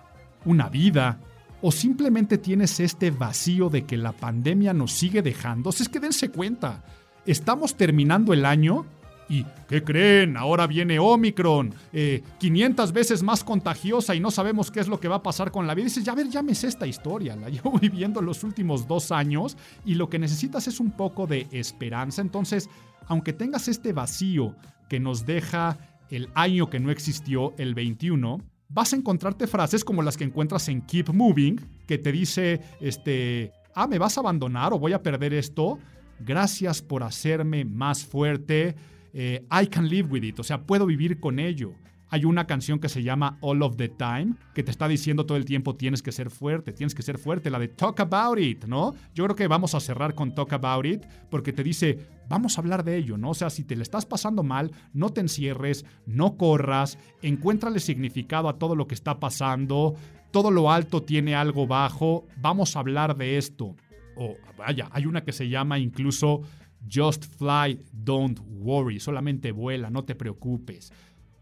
una 0.45 0.69
vida, 0.69 1.19
o 1.61 1.71
simplemente 1.71 2.37
tienes 2.37 2.79
este 2.79 3.09
vacío 3.11 3.69
de 3.69 3.83
que 3.83 3.97
la 3.97 4.13
pandemia 4.13 4.73
nos 4.73 4.93
sigue 4.93 5.23
dejando. 5.23 5.71
Si 5.71 5.83
es 5.83 5.89
que 5.89 5.99
dense 5.99 6.29
cuenta, 6.29 6.85
estamos 7.25 7.75
terminando 7.75 8.31
el 8.31 8.45
año 8.45 8.85
y, 9.29 9.45
¿qué 9.67 9.83
creen? 9.83 10.35
Ahora 10.35 10.65
viene 10.65 10.97
Omicron, 10.97 11.73
eh, 11.93 12.23
500 12.39 12.91
veces 12.91 13.21
más 13.21 13.43
contagiosa 13.43 14.15
y 14.15 14.19
no 14.19 14.31
sabemos 14.31 14.71
qué 14.71 14.79
es 14.79 14.87
lo 14.87 14.99
que 14.99 15.07
va 15.07 15.17
a 15.17 15.23
pasar 15.23 15.51
con 15.51 15.67
la 15.67 15.75
vida. 15.75 15.85
Dices, 15.85 16.03
ya 16.03 16.15
ver, 16.15 16.29
ya 16.29 16.41
me 16.41 16.55
sé 16.55 16.67
esta 16.67 16.87
historia, 16.87 17.35
la 17.35 17.49
llevo 17.49 17.77
viviendo 17.77 18.21
los 18.21 18.43
últimos 18.43 18.87
dos 18.87 19.11
años 19.11 19.55
y 19.85 19.95
lo 19.95 20.09
que 20.09 20.17
necesitas 20.17 20.67
es 20.67 20.79
un 20.79 20.91
poco 20.91 21.27
de 21.27 21.47
esperanza. 21.51 22.21
Entonces, 22.21 22.69
aunque 23.05 23.31
tengas 23.31 23.67
este 23.67 23.93
vacío 23.93 24.55
que 24.89 24.99
nos 24.99 25.25
deja 25.25 25.77
el 26.09 26.29
año 26.33 26.69
que 26.69 26.79
no 26.79 26.89
existió, 26.89 27.53
el 27.57 27.75
21, 27.75 28.41
vas 28.67 28.93
a 28.93 28.95
encontrarte 28.95 29.45
frases 29.45 29.83
como 29.83 30.01
las 30.01 30.17
que 30.17 30.23
encuentras 30.23 30.67
en 30.69 30.81
Keep 30.81 31.13
Moving, 31.13 31.59
que 31.85 31.99
te 31.99 32.11
dice, 32.11 32.61
este, 32.79 33.51
ah, 33.75 33.85
¿me 33.85 33.99
vas 33.99 34.17
a 34.17 34.21
abandonar 34.21 34.73
o 34.73 34.79
voy 34.79 34.93
a 34.93 35.03
perder 35.03 35.33
esto? 35.35 35.77
Gracias 36.19 36.81
por 36.81 37.03
hacerme 37.03 37.63
más 37.63 38.03
fuerte. 38.03 38.75
Eh, 39.13 39.45
I 39.51 39.67
can 39.67 39.87
live 39.87 40.09
with 40.09 40.23
it, 40.23 40.39
o 40.39 40.43
sea, 40.43 40.61
puedo 40.63 40.85
vivir 40.85 41.19
con 41.19 41.39
ello. 41.39 41.73
Hay 42.11 42.25
una 42.25 42.47
canción 42.47 42.79
que 42.79 42.89
se 42.89 43.03
llama 43.03 43.37
All 43.41 43.61
of 43.61 43.77
the 43.77 43.87
Time, 43.87 44.33
que 44.55 44.63
te 44.63 44.71
está 44.71 44.87
diciendo 44.87 45.27
todo 45.27 45.37
el 45.37 45.45
tiempo 45.45 45.75
tienes 45.75 46.01
que 46.01 46.11
ser 46.11 46.31
fuerte, 46.31 46.73
tienes 46.73 46.95
que 46.95 47.03
ser 47.03 47.19
fuerte, 47.19 47.51
la 47.51 47.59
de 47.59 47.67
Talk 47.67 47.99
About 47.99 48.39
It, 48.39 48.65
¿no? 48.65 48.95
Yo 49.13 49.25
creo 49.25 49.35
que 49.35 49.47
vamos 49.47 49.75
a 49.75 49.79
cerrar 49.79 50.15
con 50.15 50.33
Talk 50.33 50.51
About 50.53 50.87
It 50.87 51.05
porque 51.29 51.53
te 51.53 51.63
dice, 51.63 51.99
vamos 52.27 52.57
a 52.57 52.61
hablar 52.61 52.83
de 52.83 52.97
ello, 52.97 53.15
¿no? 53.17 53.29
O 53.29 53.33
sea, 53.35 53.51
si 53.51 53.63
te 53.63 53.75
le 53.75 53.83
estás 53.83 54.07
pasando 54.07 54.41
mal, 54.41 54.71
no 54.91 55.09
te 55.09 55.21
encierres, 55.21 55.85
no 56.07 56.35
corras, 56.35 56.97
encuéntrale 57.21 57.79
significado 57.79 58.49
a 58.49 58.57
todo 58.57 58.75
lo 58.75 58.87
que 58.87 58.95
está 58.95 59.19
pasando, 59.19 59.95
todo 60.31 60.49
lo 60.49 60.71
alto 60.71 61.03
tiene 61.03 61.35
algo 61.35 61.67
bajo, 61.67 62.25
vamos 62.41 62.75
a 62.75 62.79
hablar 62.79 63.17
de 63.17 63.37
esto. 63.37 63.75
O 64.15 64.35
vaya, 64.57 64.89
hay 64.91 65.05
una 65.05 65.23
que 65.23 65.31
se 65.31 65.47
llama 65.47 65.77
incluso 65.77 66.41
Just 66.87 67.25
Fly, 67.37 67.85
Don't 67.91 68.39
Worry, 68.59 68.99
solamente 68.99 69.51
vuela, 69.51 69.89
no 69.89 70.03
te 70.03 70.15
preocupes. 70.15 70.91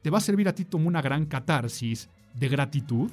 Te 0.02 0.10
va 0.10 0.20
a 0.20 0.22
servir 0.22 0.48
a 0.48 0.56
ti 0.56 0.66
como 0.66 0.88
una 0.88 1.02
gran 1.02 1.26
catarsis 1.26 2.10
de 2.34 2.48
gratitud, 2.50 3.12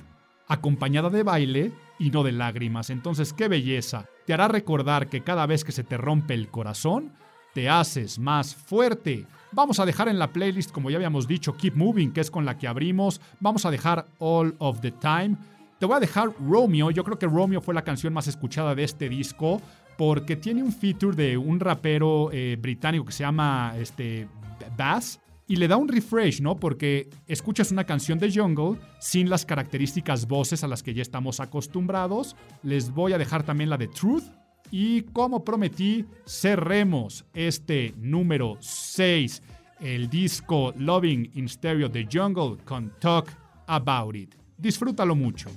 acompañada 0.48 1.10
de 1.10 1.22
baile 1.22 1.72
y 1.98 2.10
no 2.10 2.22
de 2.22 2.32
lágrimas. 2.32 2.90
Entonces, 2.90 3.32
qué 3.32 3.48
belleza. 3.48 4.06
Te 4.26 4.34
hará 4.34 4.48
recordar 4.48 5.08
que 5.08 5.22
cada 5.22 5.46
vez 5.46 5.64
que 5.64 5.72
se 5.72 5.84
te 5.84 5.96
rompe 5.96 6.34
el 6.34 6.48
corazón, 6.48 7.12
te 7.54 7.68
haces 7.68 8.18
más 8.18 8.54
fuerte. 8.54 9.26
Vamos 9.52 9.78
a 9.78 9.86
dejar 9.86 10.08
en 10.08 10.18
la 10.18 10.32
playlist, 10.32 10.72
como 10.72 10.90
ya 10.90 10.96
habíamos 10.96 11.28
dicho, 11.28 11.56
Keep 11.56 11.76
Moving, 11.76 12.12
que 12.12 12.20
es 12.20 12.30
con 12.30 12.44
la 12.44 12.58
que 12.58 12.66
abrimos. 12.66 13.20
Vamos 13.40 13.64
a 13.64 13.70
dejar 13.70 14.06
All 14.18 14.54
of 14.58 14.80
the 14.80 14.90
Time. 14.90 15.36
Te 15.78 15.86
voy 15.86 15.96
a 15.96 16.00
dejar 16.00 16.32
Romeo. 16.40 16.90
Yo 16.90 17.04
creo 17.04 17.18
que 17.18 17.26
Romeo 17.26 17.60
fue 17.60 17.74
la 17.74 17.84
canción 17.84 18.12
más 18.12 18.26
escuchada 18.26 18.74
de 18.74 18.84
este 18.84 19.08
disco 19.08 19.60
porque 19.96 20.36
tiene 20.36 20.62
un 20.62 20.72
feature 20.72 21.16
de 21.16 21.36
un 21.36 21.60
rapero 21.60 22.30
eh, 22.32 22.56
británico 22.60 23.04
que 23.04 23.12
se 23.12 23.24
llama 23.24 23.74
este, 23.78 24.28
Bass 24.76 25.20
y 25.46 25.56
le 25.56 25.68
da 25.68 25.76
un 25.76 25.88
refresh, 25.88 26.40
¿no? 26.40 26.56
Porque 26.56 27.10
escuchas 27.26 27.70
una 27.70 27.84
canción 27.84 28.18
de 28.18 28.32
Jungle 28.32 28.80
sin 28.98 29.28
las 29.28 29.44
características 29.44 30.26
voces 30.26 30.64
a 30.64 30.68
las 30.68 30.82
que 30.82 30.94
ya 30.94 31.02
estamos 31.02 31.40
acostumbrados. 31.40 32.34
Les 32.62 32.90
voy 32.90 33.12
a 33.12 33.18
dejar 33.18 33.42
también 33.42 33.70
la 33.70 33.76
de 33.76 33.88
Truth. 33.88 34.24
Y 34.70 35.02
como 35.02 35.44
prometí, 35.44 36.06
cerremos 36.26 37.26
este 37.34 37.94
número 37.98 38.56
6, 38.60 39.42
el 39.80 40.08
disco 40.08 40.72
Loving 40.78 41.30
in 41.34 41.48
Stereo 41.48 41.88
de 41.88 42.08
Jungle 42.10 42.56
con 42.64 42.92
Talk 42.98 43.28
About 43.66 44.16
It. 44.16 44.34
Disfrútalo 44.56 45.14
mucho. 45.14 45.50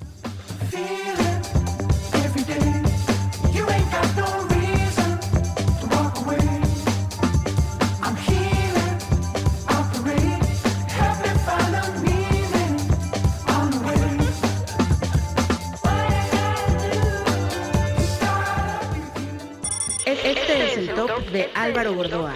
De 21.31 21.49
Álvaro 21.53 21.93
Gordoa. 21.93 22.33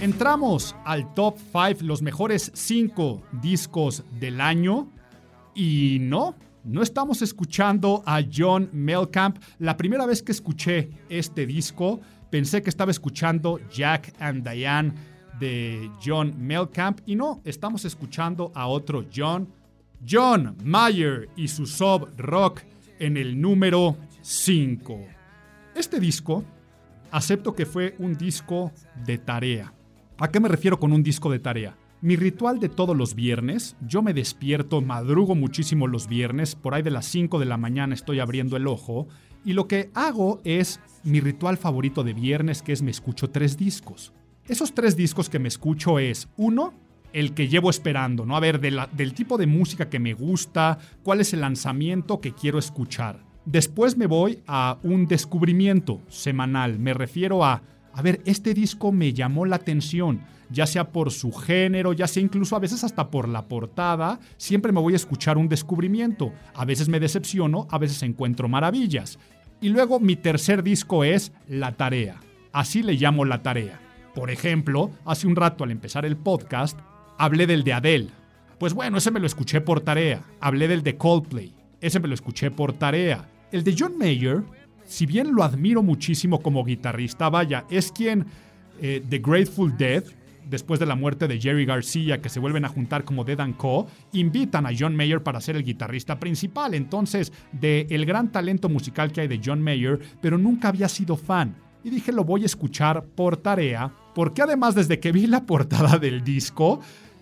Entramos 0.00 0.74
al 0.84 1.14
top 1.14 1.36
5, 1.38 1.84
los 1.84 2.02
mejores 2.02 2.50
5 2.54 3.22
discos 3.40 4.04
del 4.18 4.40
año. 4.40 4.88
Y 5.58 5.98
no, 6.00 6.36
no 6.62 6.82
estamos 6.82 7.20
escuchando 7.20 8.04
a 8.06 8.20
John 8.22 8.70
Melkamp. 8.72 9.38
La 9.58 9.76
primera 9.76 10.06
vez 10.06 10.22
que 10.22 10.30
escuché 10.30 10.88
este 11.08 11.46
disco, 11.46 12.00
pensé 12.30 12.62
que 12.62 12.70
estaba 12.70 12.92
escuchando 12.92 13.58
Jack 13.68 14.14
and 14.20 14.48
Diane 14.48 14.92
de 15.40 15.90
John 16.00 16.32
Melkamp. 16.38 17.00
Y 17.06 17.16
no, 17.16 17.40
estamos 17.44 17.84
escuchando 17.84 18.52
a 18.54 18.68
otro 18.68 19.04
John, 19.12 19.48
John 20.08 20.56
Mayer 20.62 21.28
y 21.34 21.48
su 21.48 21.66
sub 21.66 22.08
rock 22.16 22.60
en 23.00 23.16
el 23.16 23.40
número 23.40 23.96
5. 24.22 25.06
Este 25.74 25.98
disco, 25.98 26.44
acepto 27.10 27.52
que 27.52 27.66
fue 27.66 27.96
un 27.98 28.16
disco 28.16 28.70
de 29.04 29.18
tarea. 29.18 29.72
¿A 30.18 30.30
qué 30.30 30.38
me 30.38 30.48
refiero 30.48 30.78
con 30.78 30.92
un 30.92 31.02
disco 31.02 31.32
de 31.32 31.40
tarea? 31.40 31.76
Mi 32.00 32.14
ritual 32.14 32.60
de 32.60 32.68
todos 32.68 32.96
los 32.96 33.16
viernes, 33.16 33.76
yo 33.80 34.02
me 34.02 34.14
despierto, 34.14 34.80
madrugo 34.80 35.34
muchísimo 35.34 35.88
los 35.88 36.06
viernes, 36.06 36.54
por 36.54 36.74
ahí 36.74 36.82
de 36.82 36.92
las 36.92 37.06
5 37.06 37.40
de 37.40 37.44
la 37.44 37.56
mañana 37.56 37.92
estoy 37.92 38.20
abriendo 38.20 38.56
el 38.56 38.68
ojo, 38.68 39.08
y 39.44 39.54
lo 39.54 39.66
que 39.66 39.90
hago 39.94 40.40
es 40.44 40.78
mi 41.02 41.18
ritual 41.18 41.56
favorito 41.56 42.04
de 42.04 42.12
viernes, 42.12 42.62
que 42.62 42.72
es 42.72 42.82
me 42.82 42.92
escucho 42.92 43.30
tres 43.30 43.56
discos. 43.56 44.12
Esos 44.46 44.74
tres 44.74 44.94
discos 44.96 45.28
que 45.28 45.40
me 45.40 45.48
escucho 45.48 45.98
es, 45.98 46.28
uno, 46.36 46.72
el 47.12 47.34
que 47.34 47.48
llevo 47.48 47.68
esperando, 47.68 48.24
¿no? 48.24 48.36
A 48.36 48.40
ver, 48.40 48.60
del 48.60 49.14
tipo 49.14 49.36
de 49.36 49.48
música 49.48 49.88
que 49.88 49.98
me 49.98 50.14
gusta, 50.14 50.78
cuál 51.02 51.20
es 51.20 51.32
el 51.32 51.40
lanzamiento 51.40 52.20
que 52.20 52.32
quiero 52.32 52.60
escuchar. 52.60 53.24
Después 53.44 53.96
me 53.96 54.06
voy 54.06 54.38
a 54.46 54.78
un 54.84 55.08
descubrimiento 55.08 56.00
semanal. 56.08 56.78
Me 56.78 56.94
refiero 56.94 57.44
a, 57.44 57.62
a 57.98 58.02
ver, 58.02 58.20
este 58.26 58.54
disco 58.54 58.92
me 58.92 59.12
llamó 59.12 59.44
la 59.44 59.56
atención, 59.56 60.20
ya 60.50 60.68
sea 60.68 60.92
por 60.92 61.10
su 61.10 61.32
género, 61.32 61.92
ya 61.92 62.06
sea 62.06 62.22
incluso 62.22 62.54
a 62.54 62.60
veces 62.60 62.84
hasta 62.84 63.10
por 63.10 63.28
la 63.28 63.48
portada. 63.48 64.20
Siempre 64.36 64.70
me 64.70 64.80
voy 64.80 64.92
a 64.92 64.96
escuchar 64.96 65.36
un 65.36 65.48
descubrimiento. 65.48 66.32
A 66.54 66.64
veces 66.64 66.88
me 66.88 67.00
decepciono, 67.00 67.66
a 67.68 67.76
veces 67.76 68.04
encuentro 68.04 68.48
maravillas. 68.48 69.18
Y 69.60 69.70
luego 69.70 69.98
mi 69.98 70.14
tercer 70.14 70.62
disco 70.62 71.02
es 71.02 71.32
La 71.48 71.76
Tarea. 71.76 72.20
Así 72.52 72.84
le 72.84 72.92
llamo 72.92 73.24
La 73.24 73.42
Tarea. 73.42 73.80
Por 74.14 74.30
ejemplo, 74.30 74.92
hace 75.04 75.26
un 75.26 75.34
rato 75.34 75.64
al 75.64 75.72
empezar 75.72 76.06
el 76.06 76.16
podcast, 76.16 76.78
hablé 77.18 77.48
del 77.48 77.64
de 77.64 77.72
Adele. 77.72 78.10
Pues 78.60 78.74
bueno, 78.74 78.98
ese 78.98 79.10
me 79.10 79.18
lo 79.18 79.26
escuché 79.26 79.60
por 79.60 79.80
tarea. 79.80 80.22
Hablé 80.38 80.68
del 80.68 80.84
de 80.84 80.96
Coldplay. 80.96 81.52
Ese 81.80 81.98
me 81.98 82.06
lo 82.06 82.14
escuché 82.14 82.52
por 82.52 82.74
tarea. 82.74 83.28
El 83.50 83.64
de 83.64 83.74
John 83.76 83.98
Mayer, 83.98 84.44
si 84.88 85.04
bien 85.06 85.34
lo 85.34 85.44
admiro 85.44 85.82
muchísimo 85.82 86.40
como 86.40 86.64
guitarrista, 86.64 87.28
vaya, 87.28 87.66
es 87.70 87.92
quien 87.92 88.26
eh, 88.80 89.04
The 89.06 89.18
Grateful 89.18 89.76
Dead, 89.76 90.02
después 90.48 90.80
de 90.80 90.86
la 90.86 90.94
muerte 90.94 91.28
de 91.28 91.38
Jerry 91.38 91.66
García, 91.66 92.22
que 92.22 92.30
se 92.30 92.40
vuelven 92.40 92.64
a 92.64 92.68
juntar 92.68 93.04
como 93.04 93.22
Dead 93.22 93.38
and 93.38 93.56
Co., 93.56 93.86
invitan 94.12 94.64
a 94.64 94.70
John 94.76 94.96
Mayer 94.96 95.22
para 95.22 95.42
ser 95.42 95.56
el 95.56 95.64
guitarrista 95.64 96.18
principal. 96.18 96.72
Entonces, 96.72 97.32
de 97.52 97.86
el 97.90 98.06
gran 98.06 98.32
talento 98.32 98.70
musical 98.70 99.12
que 99.12 99.20
hay 99.20 99.28
de 99.28 99.40
John 99.44 99.60
Mayer, 99.60 100.00
pero 100.22 100.38
nunca 100.38 100.68
había 100.68 100.88
sido 100.88 101.16
fan. 101.16 101.54
Y 101.84 101.90
dije, 101.90 102.10
lo 102.10 102.24
voy 102.24 102.44
a 102.44 102.46
escuchar 102.46 103.04
por 103.04 103.36
tarea, 103.36 103.92
porque 104.14 104.40
además 104.40 104.74
desde 104.74 104.98
que 104.98 105.12
vi 105.12 105.26
la 105.26 105.44
portada 105.44 105.98
del 105.98 106.24
disco, 106.24 106.80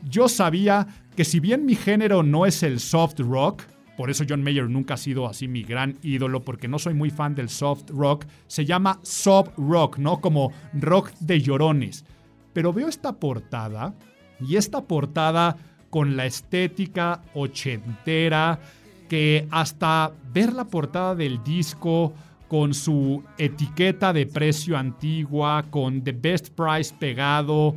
yo 0.09 0.29
sabía 0.29 0.87
que 1.17 1.25
si 1.25 1.41
bien 1.41 1.67
mi 1.67 1.75
género 1.75 2.23
no 2.23 2.47
es 2.47 2.63
el 2.63 2.79
soft 2.79 3.19
rock, 3.19 3.65
por 3.97 4.11
eso 4.11 4.25
John 4.29 4.43
Mayer 4.43 4.69
nunca 4.69 4.95
ha 4.95 4.99
sido 4.99 5.27
así 5.27 5.49
mi 5.49 5.63
gran 5.63 5.97
ídolo, 6.03 6.43
porque 6.43 6.69
no 6.69 6.79
soy 6.79 6.95
muy 6.95 7.11
fan 7.11 7.35
del 7.35 7.49
soft 7.49 7.91
rock, 7.91 8.27
se 8.47 8.65
llama 8.65 9.01
soft 9.03 9.51
rock, 9.57 9.99
¿no? 9.99 10.21
Como 10.21 10.53
rock 10.75 11.13
de 11.21 11.41
llorones. 11.41 12.05
Pero 12.53 12.73
veo 12.73 12.89
esta 12.89 13.13
portada 13.15 13.95
y 14.41 14.57
esta 14.57 14.83
portada 14.83 15.57
con 15.91 16.17
la 16.17 16.27
estética 16.27 17.23
ochentera, 17.35 18.61
que 19.09 19.47
hasta 19.51 20.13
ver 20.33 20.53
la 20.53 20.65
portada 20.67 21.15
del 21.15 21.43
disco 21.43 22.13
con 22.49 22.75
su 22.75 23.25
etiqueta 23.39 24.13
de 24.13 24.27
precio 24.27 24.77
antigua, 24.77 25.65
con 25.71 26.03
The 26.03 26.13
Best 26.13 26.51
Price 26.51 26.95
pegado, 26.99 27.75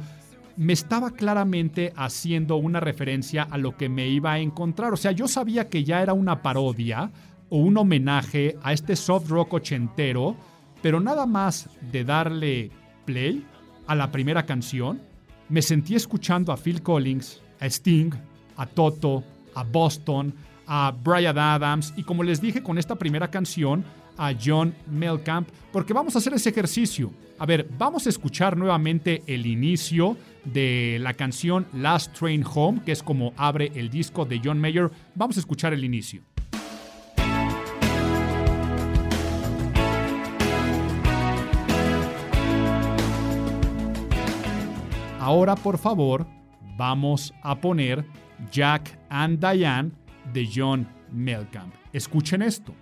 me 0.59 0.73
estaba 0.73 1.11
claramente 1.11 1.93
haciendo 1.95 2.57
una 2.57 2.81
referencia 2.81 3.43
a 3.43 3.57
lo 3.57 3.77
que 3.77 3.87
me 3.87 4.09
iba 4.09 4.33
a 4.33 4.39
encontrar. 4.39 4.91
O 4.91 4.97
sea, 4.97 5.13
yo 5.13 5.29
sabía 5.29 5.69
que 5.69 5.85
ya 5.85 6.01
era 6.01 6.11
una 6.11 6.41
parodia 6.41 7.11
o 7.47 7.59
un 7.59 7.77
homenaje 7.77 8.57
a 8.61 8.73
este 8.73 8.97
soft 8.97 9.29
rock 9.29 9.53
ochentero, 9.53 10.35
pero 10.81 10.99
nada 10.99 11.25
más 11.25 11.69
de 11.93 12.03
darle 12.03 12.71
play 13.05 13.45
a 13.87 13.95
la 13.95 14.11
primera 14.11 14.45
canción, 14.45 15.01
me 15.47 15.61
sentí 15.61 15.95
escuchando 15.95 16.51
a 16.51 16.57
Phil 16.57 16.81
Collins, 16.83 17.41
a 17.61 17.65
Sting, 17.65 18.11
a 18.57 18.65
Toto, 18.65 19.23
a 19.55 19.63
Boston, 19.63 20.33
a 20.67 20.93
Brian 21.01 21.37
Adams 21.37 21.93
y 21.95 22.03
como 22.03 22.21
les 22.21 22.41
dije 22.41 22.61
con 22.61 22.77
esta 22.77 22.95
primera 22.95 23.31
canción, 23.31 23.85
a 24.19 24.33
John 24.39 24.75
Melkamp, 24.91 25.49
porque 25.71 25.93
vamos 25.93 26.13
a 26.13 26.19
hacer 26.19 26.33
ese 26.33 26.49
ejercicio. 26.49 27.11
A 27.39 27.45
ver, 27.45 27.67
vamos 27.77 28.05
a 28.05 28.09
escuchar 28.09 28.57
nuevamente 28.57 29.23
el 29.25 29.45
inicio 29.45 30.17
de 30.43 30.97
la 30.99 31.13
canción 31.13 31.65
Last 31.73 32.13
Train 32.13 32.43
Home, 32.53 32.81
que 32.85 32.91
es 32.91 33.01
como 33.01 33.33
abre 33.37 33.71
el 33.75 33.89
disco 33.89 34.25
de 34.25 34.41
John 34.43 34.59
Mayer. 34.59 34.91
Vamos 35.15 35.37
a 35.37 35.39
escuchar 35.39 35.73
el 35.73 35.85
inicio. 35.85 36.21
Ahora, 45.19 45.55
por 45.55 45.77
favor, 45.77 46.27
vamos 46.75 47.33
a 47.41 47.55
poner 47.55 48.03
Jack 48.51 48.99
and 49.09 49.39
Diane 49.39 49.91
de 50.33 50.49
John 50.53 50.87
Melkamp. 51.11 51.73
Escuchen 51.93 52.41
esto. 52.41 52.73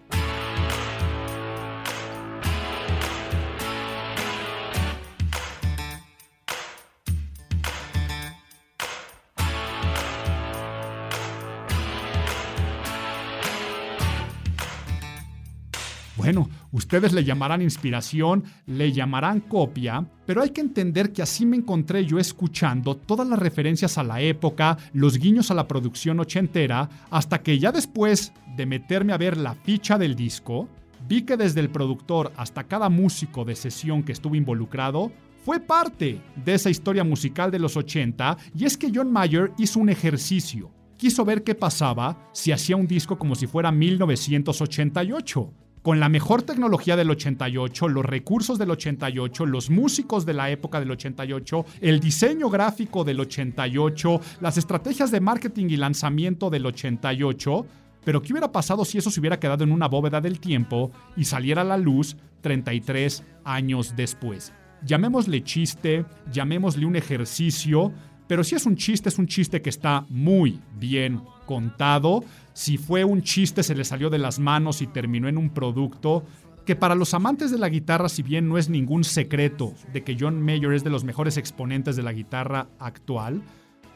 Ustedes 16.78 17.12
le 17.12 17.24
llamarán 17.24 17.62
inspiración, 17.62 18.44
le 18.68 18.92
llamarán 18.92 19.42
copia, 19.42 20.06
pero 20.26 20.44
hay 20.44 20.52
que 20.52 20.62
entender 20.62 21.12
que 21.12 21.24
así 21.24 21.46
me 21.46 21.58
encontré 21.58 22.06
yo 22.06 22.20
escuchando 22.20 22.96
todas 22.96 23.28
las 23.28 23.40
referencias 23.40 23.98
a 23.98 24.04
la 24.04 24.22
época, 24.22 24.78
los 24.94 25.18
guiños 25.18 25.50
a 25.50 25.56
la 25.56 25.68
producción 25.68 26.20
ochentera, 26.20 26.88
hasta 27.10 27.42
que 27.42 27.58
ya 27.58 27.72
después 27.72 28.32
de 28.56 28.66
meterme 28.68 29.14
a 29.14 29.18
ver 29.18 29.38
la 29.38 29.56
ficha 29.56 29.98
del 29.98 30.16
disco, 30.16 30.70
vi 31.08 31.24
que 31.24 31.36
desde 31.36 31.62
el 31.62 31.70
productor 31.70 32.32
hasta 32.38 32.66
cada 32.66 32.90
músico 32.90 33.44
de 33.44 33.56
sesión 33.56 34.04
que 34.04 34.12
estuvo 34.12 34.36
involucrado, 34.36 35.12
fue 35.44 35.60
parte 35.60 36.22
de 36.46 36.54
esa 36.54 36.70
historia 36.70 37.04
musical 37.04 37.50
de 37.50 37.60
los 37.60 37.76
80 37.76 38.38
y 38.56 38.66
es 38.66 38.78
que 38.78 38.92
John 38.94 39.12
Mayer 39.12 39.52
hizo 39.58 39.80
un 39.80 39.90
ejercicio. 39.90 40.72
Quiso 40.98 41.26
ver 41.26 41.44
qué 41.44 41.56
pasaba 41.56 42.30
si 42.34 42.52
hacía 42.52 42.76
un 42.76 42.88
disco 42.88 43.18
como 43.18 43.34
si 43.34 43.48
fuera 43.48 43.72
1988 43.72 45.54
con 45.82 46.00
la 46.00 46.10
mejor 46.10 46.42
tecnología 46.42 46.96
del 46.96 47.10
88, 47.10 47.88
los 47.88 48.06
recursos 48.06 48.58
del 48.58 48.72
88, 48.72 49.46
los 49.46 49.70
músicos 49.70 50.26
de 50.26 50.34
la 50.34 50.50
época 50.50 50.80
del 50.80 50.92
88, 50.92 51.66
el 51.82 52.00
diseño 52.00 52.50
gráfico 52.50 53.04
del 53.04 53.20
88, 53.20 54.20
las 54.42 54.58
estrategias 54.58 55.12
de 55.12 55.22
marketing 55.22 55.68
y 55.70 55.78
lanzamiento 55.78 56.50
del 56.50 56.66
88. 56.66 57.66
Pero 58.04 58.22
¿qué 58.22 58.34
hubiera 58.34 58.52
pasado 58.52 58.86
si 58.86 58.98
eso 58.98 59.12
se 59.12 59.20
hubiera 59.20 59.40
quedado 59.40 59.64
en 59.64 59.72
una 59.72 59.88
bóveda 59.88 60.22
del 60.22 60.40
tiempo 60.40 60.92
y 61.16 61.26
saliera 61.26 61.62
a 61.62 61.66
la 61.66 61.78
luz 61.78 62.16
33 62.42 63.24
años 63.44 63.94
después? 63.96 64.54
Llamémosle 64.86 65.44
chiste, 65.44 66.06
llamémosle 66.32 66.86
un 66.86 66.96
ejercicio, 66.96 67.92
pero 68.28 68.44
si 68.44 68.56
es 68.56 68.66
un 68.66 68.76
chiste, 68.76 69.10
es 69.10 69.18
un 69.18 69.28
chiste 69.28 69.62
que 69.62 69.70
está 69.70 70.06
muy 70.10 70.60
bien 70.80 71.22
contado. 71.46 72.24
Si 72.54 72.78
fue 72.78 73.04
un 73.04 73.22
chiste, 73.22 73.64
se 73.64 73.76
le 73.76 73.84
salió 73.84 74.10
de 74.10 74.18
las 74.18 74.40
manos 74.40 74.82
y 74.82 74.88
terminó 74.88 75.28
en 75.28 75.38
un 75.38 75.50
producto 75.50 76.26
que 76.66 76.76
para 76.76 76.96
los 76.96 77.14
amantes 77.14 77.50
de 77.52 77.58
la 77.58 77.70
guitarra, 77.70 78.10
si 78.10 78.24
bien 78.24 78.50
no 78.50 78.58
es 78.58 78.68
ningún 78.70 79.06
secreto 79.06 79.74
de 79.94 80.04
que 80.04 80.18
John 80.20 80.42
Mayer 80.42 80.74
es 80.74 80.84
de 80.84 80.90
los 80.90 81.06
mejores 81.06 81.38
exponentes 81.38 81.96
de 81.96 82.04
la 82.04 82.12
guitarra 82.12 82.68
actual, 82.80 83.42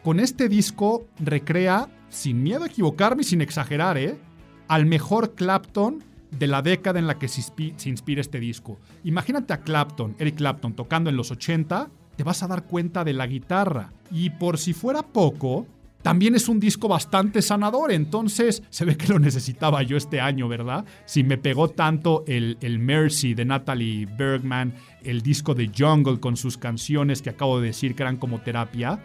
con 0.03 0.19
este 0.21 0.47
disco 0.47 1.05
recrea, 1.19 1.89
sin 2.09 2.41
miedo 2.41 2.63
a 2.63 2.67
equivocarme 2.67 3.21
y 3.23 3.25
sin 3.25 3.41
exagerar, 3.41 3.97
¿eh? 3.97 4.17
al 4.69 4.85
mejor 4.85 5.35
Clapton 5.35 6.01
de 6.31 6.47
la 6.47 6.61
década 6.61 6.97
en 6.97 7.07
la 7.07 7.19
que 7.19 7.27
se, 7.27 7.41
inspi- 7.41 7.73
se 7.75 7.89
inspira 7.89 8.21
este 8.21 8.39
disco. 8.39 8.79
Imagínate 9.03 9.51
a 9.51 9.61
Clapton, 9.63 10.15
Eric 10.17 10.35
Clapton, 10.37 10.73
tocando 10.73 11.09
en 11.09 11.17
los 11.17 11.29
80, 11.29 11.89
te 12.21 12.25
vas 12.25 12.43
a 12.43 12.47
dar 12.47 12.65
cuenta 12.65 13.03
de 13.03 13.13
la 13.13 13.25
guitarra. 13.25 13.93
Y 14.11 14.29
por 14.29 14.59
si 14.59 14.73
fuera 14.73 15.01
poco, 15.01 15.65
también 16.03 16.35
es 16.35 16.49
un 16.49 16.59
disco 16.59 16.87
bastante 16.87 17.41
sanador, 17.41 17.91
entonces 17.91 18.61
se 18.69 18.85
ve 18.85 18.95
que 18.95 19.07
lo 19.07 19.17
necesitaba 19.17 19.81
yo 19.81 19.97
este 19.97 20.21
año, 20.21 20.47
¿verdad? 20.47 20.85
Si 21.05 21.23
me 21.23 21.39
pegó 21.39 21.69
tanto 21.69 22.23
el, 22.27 22.59
el 22.61 22.77
Mercy 22.77 23.33
de 23.33 23.45
Natalie 23.45 24.05
Bergman, 24.05 24.75
el 25.03 25.23
disco 25.23 25.55
de 25.55 25.71
Jungle 25.75 26.19
con 26.19 26.37
sus 26.37 26.59
canciones 26.59 27.23
que 27.23 27.31
acabo 27.31 27.59
de 27.59 27.65
decir 27.65 27.95
que 27.95 28.03
eran 28.03 28.17
como 28.17 28.41
terapia, 28.41 28.99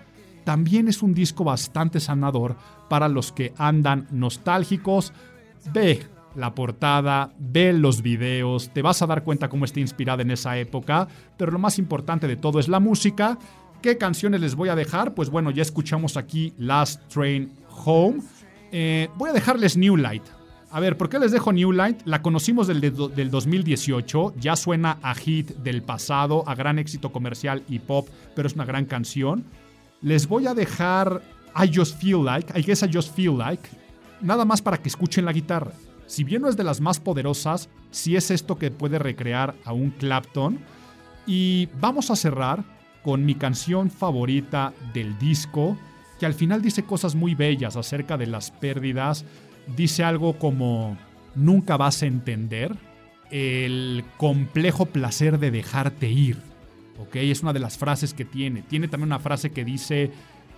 también 0.45 0.87
es 0.87 1.03
un 1.03 1.15
disco 1.15 1.43
bastante 1.43 2.01
sanador 2.01 2.55
para 2.91 3.09
los 3.09 3.33
que 3.33 3.55
andan 3.57 4.09
nostálgicos. 4.11 5.15
Ve 5.73 6.03
la 6.37 6.55
portada, 6.55 7.33
ve 7.39 7.73
los 7.73 8.03
videos, 8.03 8.71
te 8.71 8.83
vas 8.83 9.03
a 9.03 9.07
dar 9.07 9.25
cuenta 9.25 9.49
cómo 9.49 9.65
está 9.65 9.81
inspirada 9.81 10.23
en 10.23 10.31
esa 10.31 10.59
época, 10.59 11.09
pero 11.37 11.53
lo 11.53 11.59
más 11.59 11.79
importante 11.79 12.29
de 12.29 12.37
todo 12.37 12.61
es 12.61 12.69
la 12.69 12.81
música. 12.81 13.39
¿Qué 13.83 13.99
canciones 13.99 14.41
les 14.41 14.55
voy 14.55 14.69
a 14.69 14.75
dejar? 14.75 15.15
Pues 15.15 15.31
bueno, 15.31 15.51
ya 15.51 15.63
escuchamos 15.63 16.17
aquí 16.17 16.55
Last 16.59 17.03
Train 17.09 17.53
Home. 17.85 18.21
Eh, 18.73 19.09
voy 19.17 19.31
a 19.31 19.33
dejarles 19.33 19.77
New 19.77 19.97
Light. 19.97 20.25
A 20.71 20.81
ver, 20.81 20.97
¿por 20.97 21.09
qué 21.09 21.19
les 21.19 21.33
dejo 21.33 21.53
New 21.53 21.73
Light? 21.73 22.03
La 22.05 22.23
conocimos 22.23 22.67
del, 22.67 22.81
del 22.81 23.31
2018, 23.31 24.35
ya 24.39 24.57
suena 24.57 24.99
a 25.03 25.15
hit 25.15 25.51
del 25.59 25.83
pasado, 25.83 26.45
a 26.47 26.55
gran 26.55 26.79
éxito 26.79 27.13
comercial 27.13 27.63
y 27.69 27.79
pop, 27.79 28.09
pero 28.35 28.49
es 28.49 28.55
una 28.55 28.65
gran 28.65 28.85
canción. 28.85 29.45
Les 30.03 30.27
voy 30.27 30.47
a 30.47 30.55
dejar 30.55 31.23
I 31.57 31.71
Just 31.75 32.01
Feel 32.01 32.25
Like, 32.25 32.59
I 32.59 32.63
Guess 32.63 32.83
I 32.83 32.91
Just 32.93 33.15
Feel 33.15 33.39
Like, 33.39 33.69
nada 34.21 34.45
más 34.45 34.61
para 34.61 34.79
que 34.79 34.89
escuchen 34.89 35.25
la 35.25 35.33
guitarra. 35.33 35.73
Si 36.07 36.25
bien 36.25 36.43
no 36.43 36.49
es 36.49 36.57
de 36.57 36.65
las 36.65 36.81
más 36.81 37.01
poderosas, 37.01 37.69
sí 37.91 38.17
es 38.17 38.31
esto 38.31 38.59
que 38.59 38.71
puede 38.71 38.99
recrear 38.99 39.55
a 39.65 39.73
un 39.73 39.91
Clapton. 39.91 40.59
Y 41.27 41.69
vamos 41.81 42.11
a 42.11 42.17
cerrar 42.17 42.65
con 43.03 43.25
mi 43.25 43.35
canción 43.35 43.91
favorita 43.91 44.73
del 44.93 45.19
disco, 45.19 45.77
que 46.19 46.27
al 46.27 46.35
final 46.35 46.63
dice 46.63 46.85
cosas 46.85 47.15
muy 47.15 47.35
bellas 47.35 47.77
acerca 47.77 48.17
de 48.17 48.27
las 48.27 48.51
pérdidas. 48.51 49.25
Dice 49.77 50.05
algo 50.05 50.39
como, 50.39 50.97
nunca 51.35 51.77
vas 51.77 52.03
a 52.03 52.07
entender 52.07 52.75
el 53.31 54.05
complejo 54.17 54.87
placer 54.87 55.39
de 55.39 55.51
dejarte 55.51 56.09
ir. 56.09 56.39
¿Ok? 56.99 57.17
Es 57.17 57.43
una 57.43 57.53
de 57.53 57.61
las 57.61 57.77
frases 57.77 58.15
que 58.15 58.25
tiene. 58.25 58.63
Tiene 58.63 58.89
también 58.89 59.09
una 59.09 59.19
frase 59.19 59.51
que 59.51 59.65
dice, 59.65 60.11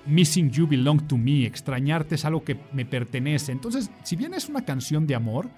Missing 0.09 0.51
You 0.51 0.67
Belong 0.67 1.07
to 1.07 1.17
Me, 1.17 1.45
extrañarte 1.45 2.15
es 2.15 2.25
algo 2.25 2.43
que 2.43 2.59
me 2.73 2.87
pertenece. 2.87 3.53
Entonces, 3.53 3.91
si 4.03 4.17
bien 4.17 4.35
es 4.35 4.49
una 4.49 4.65
canción 4.65 5.07
de 5.07 5.15
amor, 5.15 5.51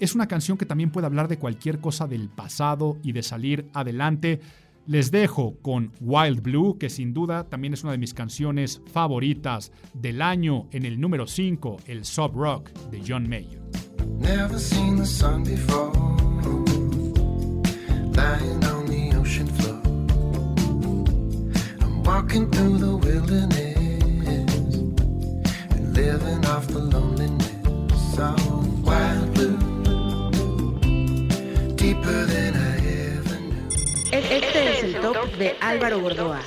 es 0.00 0.14
una 0.14 0.26
canción 0.26 0.56
que 0.56 0.66
también 0.66 0.90
puede 0.90 1.06
hablar 1.06 1.28
de 1.28 1.38
cualquier 1.38 1.80
cosa 1.80 2.06
del 2.06 2.28
pasado 2.28 2.96
y 3.02 3.12
de 3.12 3.22
salir 3.22 3.68
adelante. 3.74 4.40
Les 4.86 5.10
dejo 5.10 5.58
con 5.60 5.92
Wild 6.00 6.40
Blue, 6.40 6.78
que 6.78 6.88
sin 6.88 7.12
duda 7.12 7.44
también 7.44 7.74
es 7.74 7.82
una 7.82 7.92
de 7.92 7.98
mis 7.98 8.14
canciones 8.14 8.80
favoritas 8.90 9.70
del 9.92 10.22
año 10.22 10.66
en 10.72 10.86
el 10.86 10.98
número 10.98 11.26
5, 11.26 11.76
el 11.86 12.06
Sub 12.06 12.34
Rock 12.34 12.70
de 12.90 13.02
John 13.06 13.28
Mayer. 13.28 13.60
Never 14.18 14.58
seen 14.58 14.96
the 14.96 15.04
sun 15.04 15.44
before. 15.44 15.92
I'm 21.80 22.02
walking 22.02 22.50
through 22.50 22.78
the 22.78 22.96
wilderness 22.96 23.67
living 25.98 26.44
off 26.46 26.66
the 26.68 26.78
loneliness. 26.78 27.48
So 28.14 28.34
wild 28.86 29.34
blue, 29.34 29.58
deeper 31.74 32.20
than 32.32 32.52
I 32.54 32.76
ever 33.16 33.38
knew. 33.48 33.68
E- 34.12 34.38
Este 34.38 34.58
es 34.70 34.84
el 34.84 34.92
top 35.00 35.28
de 35.38 35.56
Álvaro 35.60 35.98
Gordoa. 36.00 36.40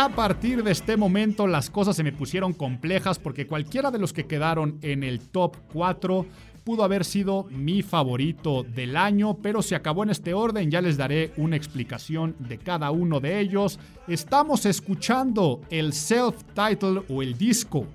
A 0.00 0.08
partir 0.08 0.64
de 0.64 0.70
este 0.70 0.96
momento 0.96 1.46
las 1.46 1.68
cosas 1.68 1.94
se 1.94 2.02
me 2.02 2.10
pusieron 2.10 2.54
complejas 2.54 3.18
porque 3.18 3.46
cualquiera 3.46 3.90
de 3.90 3.98
los 3.98 4.14
que 4.14 4.24
quedaron 4.24 4.78
en 4.80 5.04
el 5.04 5.20
top 5.20 5.58
4 5.74 6.24
pudo 6.64 6.84
haber 6.84 7.04
sido 7.04 7.44
mi 7.50 7.82
favorito 7.82 8.62
del 8.62 8.96
año, 8.96 9.36
pero 9.42 9.60
se 9.60 9.74
acabó 9.74 10.02
en 10.02 10.08
este 10.08 10.32
orden, 10.32 10.70
ya 10.70 10.80
les 10.80 10.96
daré 10.96 11.34
una 11.36 11.56
explicación 11.56 12.34
de 12.38 12.56
cada 12.56 12.90
uno 12.90 13.20
de 13.20 13.40
ellos. 13.40 13.78
Estamos 14.08 14.64
escuchando 14.64 15.60
el 15.68 15.92
self-title 15.92 17.02
o 17.10 17.20
el 17.20 17.36
disco 17.36 17.86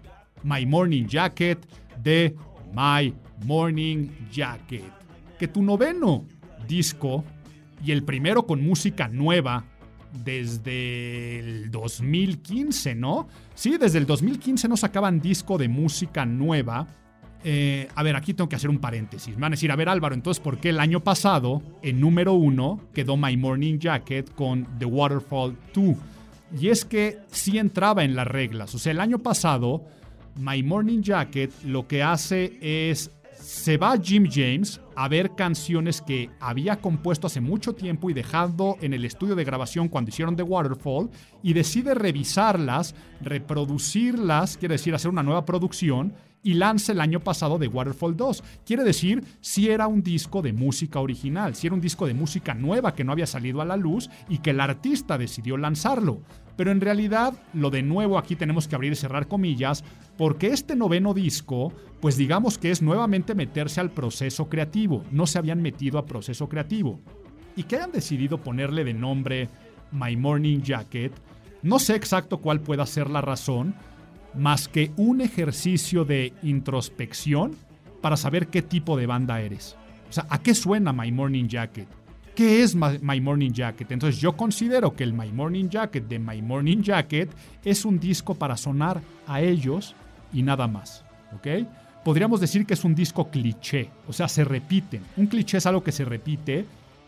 My 0.43 0.63
Morning 0.63 1.07
Jacket 1.07 1.65
de 2.03 2.35
My 2.71 3.15
Morning 3.47 4.09
Jacket. 4.31 4.93
Que 5.39 5.47
tu 5.47 5.63
noveno 5.63 6.23
disco 6.67 7.23
y 7.83 7.91
el 7.91 8.03
primero 8.03 8.45
con 8.45 8.63
música 8.63 9.07
nueva 9.07 9.65
desde 10.23 11.39
el 11.39 11.71
2015, 11.71 12.95
¿no? 12.95 13.27
Sí, 13.53 13.77
desde 13.77 13.97
el 13.97 14.05
2015 14.05 14.67
no 14.67 14.77
sacaban 14.77 15.19
disco 15.19 15.57
de 15.57 15.67
música 15.67 16.25
nueva. 16.25 16.87
Eh, 17.43 17.87
a 17.93 18.03
ver, 18.03 18.15
aquí 18.15 18.33
tengo 18.33 18.49
que 18.49 18.55
hacer 18.55 18.69
un 18.69 18.79
paréntesis. 18.79 19.35
Me 19.35 19.41
van 19.41 19.53
a 19.53 19.55
decir, 19.55 19.71
a 19.71 19.75
ver 19.75 19.89
Álvaro, 19.89 20.15
entonces, 20.15 20.41
¿por 20.41 20.59
qué 20.59 20.69
el 20.69 20.79
año 20.79 21.01
pasado, 21.01 21.61
en 21.81 21.99
número 21.99 22.33
uno, 22.33 22.79
quedó 22.93 23.17
My 23.17 23.37
Morning 23.37 23.77
Jacket 23.77 24.33
con 24.33 24.67
The 24.79 24.85
Waterfall 24.85 25.55
2? 25.73 25.95
Y 26.59 26.69
es 26.69 26.85
que 26.85 27.19
sí 27.31 27.57
entraba 27.57 28.03
en 28.03 28.15
las 28.15 28.27
reglas. 28.27 28.73
O 28.73 28.79
sea, 28.79 28.91
el 28.91 28.99
año 28.99 29.19
pasado, 29.19 29.83
My 30.37 30.63
Morning 30.63 31.01
Jacket 31.01 31.51
lo 31.63 31.87
que 31.87 32.03
hace 32.03 32.57
es 32.61 33.11
se 33.39 33.77
va 33.77 33.97
Jim 34.01 34.27
James 34.31 34.81
a 34.95 35.07
ver 35.07 35.35
canciones 35.35 36.01
que 36.01 36.29
había 36.39 36.77
compuesto 36.77 37.27
hace 37.27 37.41
mucho 37.41 37.73
tiempo 37.73 38.09
y 38.09 38.13
dejado 38.13 38.77
en 38.81 38.93
el 38.93 39.05
estudio 39.05 39.35
de 39.35 39.43
grabación 39.43 39.89
cuando 39.89 40.09
hicieron 40.09 40.35
The 40.35 40.43
Waterfall 40.43 41.09
y 41.43 41.53
decide 41.53 41.93
revisarlas, 41.93 42.95
reproducirlas, 43.21 44.57
quiere 44.57 44.75
decir 44.75 44.95
hacer 44.95 45.11
una 45.11 45.23
nueva 45.23 45.45
producción 45.45 46.13
y 46.45 46.53
lanza 46.53 46.91
el 46.91 47.01
año 47.01 47.19
pasado 47.21 47.57
The 47.57 47.67
Waterfall 47.67 48.15
2. 48.15 48.43
Quiere 48.65 48.83
decir 48.83 49.23
si 49.41 49.69
era 49.69 49.87
un 49.87 50.03
disco 50.03 50.43
de 50.43 50.53
música 50.53 50.99
original, 50.99 51.55
si 51.55 51.65
era 51.65 51.73
un 51.73 51.81
disco 51.81 52.05
de 52.05 52.13
música 52.13 52.53
nueva 52.53 52.93
que 52.93 53.03
no 53.03 53.11
había 53.11 53.25
salido 53.25 53.61
a 53.61 53.65
la 53.65 53.75
luz 53.75 54.11
y 54.29 54.37
que 54.37 54.51
el 54.51 54.59
artista 54.59 55.17
decidió 55.17 55.57
lanzarlo. 55.57 56.21
Pero 56.55 56.71
en 56.71 56.81
realidad, 56.81 57.33
lo 57.53 57.71
de 57.71 57.81
nuevo 57.81 58.17
aquí 58.17 58.35
tenemos 58.35 58.67
que 58.67 58.75
abrir 58.75 58.93
y 58.93 58.95
cerrar 58.95 59.27
comillas, 59.27 59.83
porque 60.17 60.47
este 60.47 60.75
noveno 60.75 61.13
disco, 61.13 61.73
pues 61.99 62.17
digamos 62.17 62.57
que 62.57 62.71
es 62.71 62.81
nuevamente 62.81 63.35
meterse 63.35 63.81
al 63.81 63.91
proceso 63.91 64.47
creativo. 64.47 65.03
No 65.11 65.27
se 65.27 65.37
habían 65.37 65.61
metido 65.61 65.97
a 65.99 66.05
proceso 66.05 66.47
creativo. 66.47 66.99
Y 67.55 67.63
que 67.63 67.77
hayan 67.77 67.91
decidido 67.91 68.37
ponerle 68.37 68.83
de 68.83 68.93
nombre 68.93 69.49
My 69.91 70.15
Morning 70.15 70.61
Jacket, 70.61 71.13
no 71.61 71.79
sé 71.79 71.95
exacto 71.95 72.39
cuál 72.39 72.59
pueda 72.61 72.85
ser 72.85 73.09
la 73.09 73.21
razón, 73.21 73.75
más 74.33 74.67
que 74.67 74.91
un 74.97 75.21
ejercicio 75.21 76.05
de 76.05 76.33
introspección 76.43 77.55
para 78.01 78.17
saber 78.17 78.47
qué 78.47 78.61
tipo 78.61 78.97
de 78.97 79.07
banda 79.07 79.41
eres. 79.41 79.77
O 80.09 80.13
sea, 80.13 80.27
¿a 80.29 80.39
qué 80.39 80.53
suena 80.53 80.93
My 80.93 81.11
Morning 81.11 81.47
Jacket? 81.47 81.87
¿Qué 82.35 82.63
es 82.63 82.75
My 82.75 83.21
Morning 83.21 83.51
Jacket? 83.51 83.91
Entonces 83.91 84.19
yo 84.19 84.35
considero 84.35 84.93
que 84.93 85.05
el 85.05 85.13
My 85.13 85.31
Morning 85.31 85.69
Jacket 85.69 86.05
de 86.07 86.19
My 86.19 86.41
Morning 86.41 86.81
Jacket 86.81 87.33
es 87.63 87.85
un 87.85 87.97
disco 87.97 88.35
para 88.35 88.57
sonar 88.57 89.01
a 89.25 89.41
ellos 89.41 89.95
y 90.35 90.43
nada 90.43 90.67
más. 90.67 91.03
¿Ok? 91.33 91.47
Podríamos 92.03 92.39
decir 92.39 92.67
que 92.67 92.75
es 92.75 92.83
un 92.83 92.93
disco 92.93 93.31
cliché, 93.31 93.89
o 94.07 94.13
sea, 94.13 94.27
se 94.27 94.43
repiten. 94.43 95.01
Un 95.17 95.25
cliché 95.25 95.57
es 95.57 95.65
algo 95.65 95.83
que 95.83 95.91
se 95.91 96.05
repite 96.05 96.65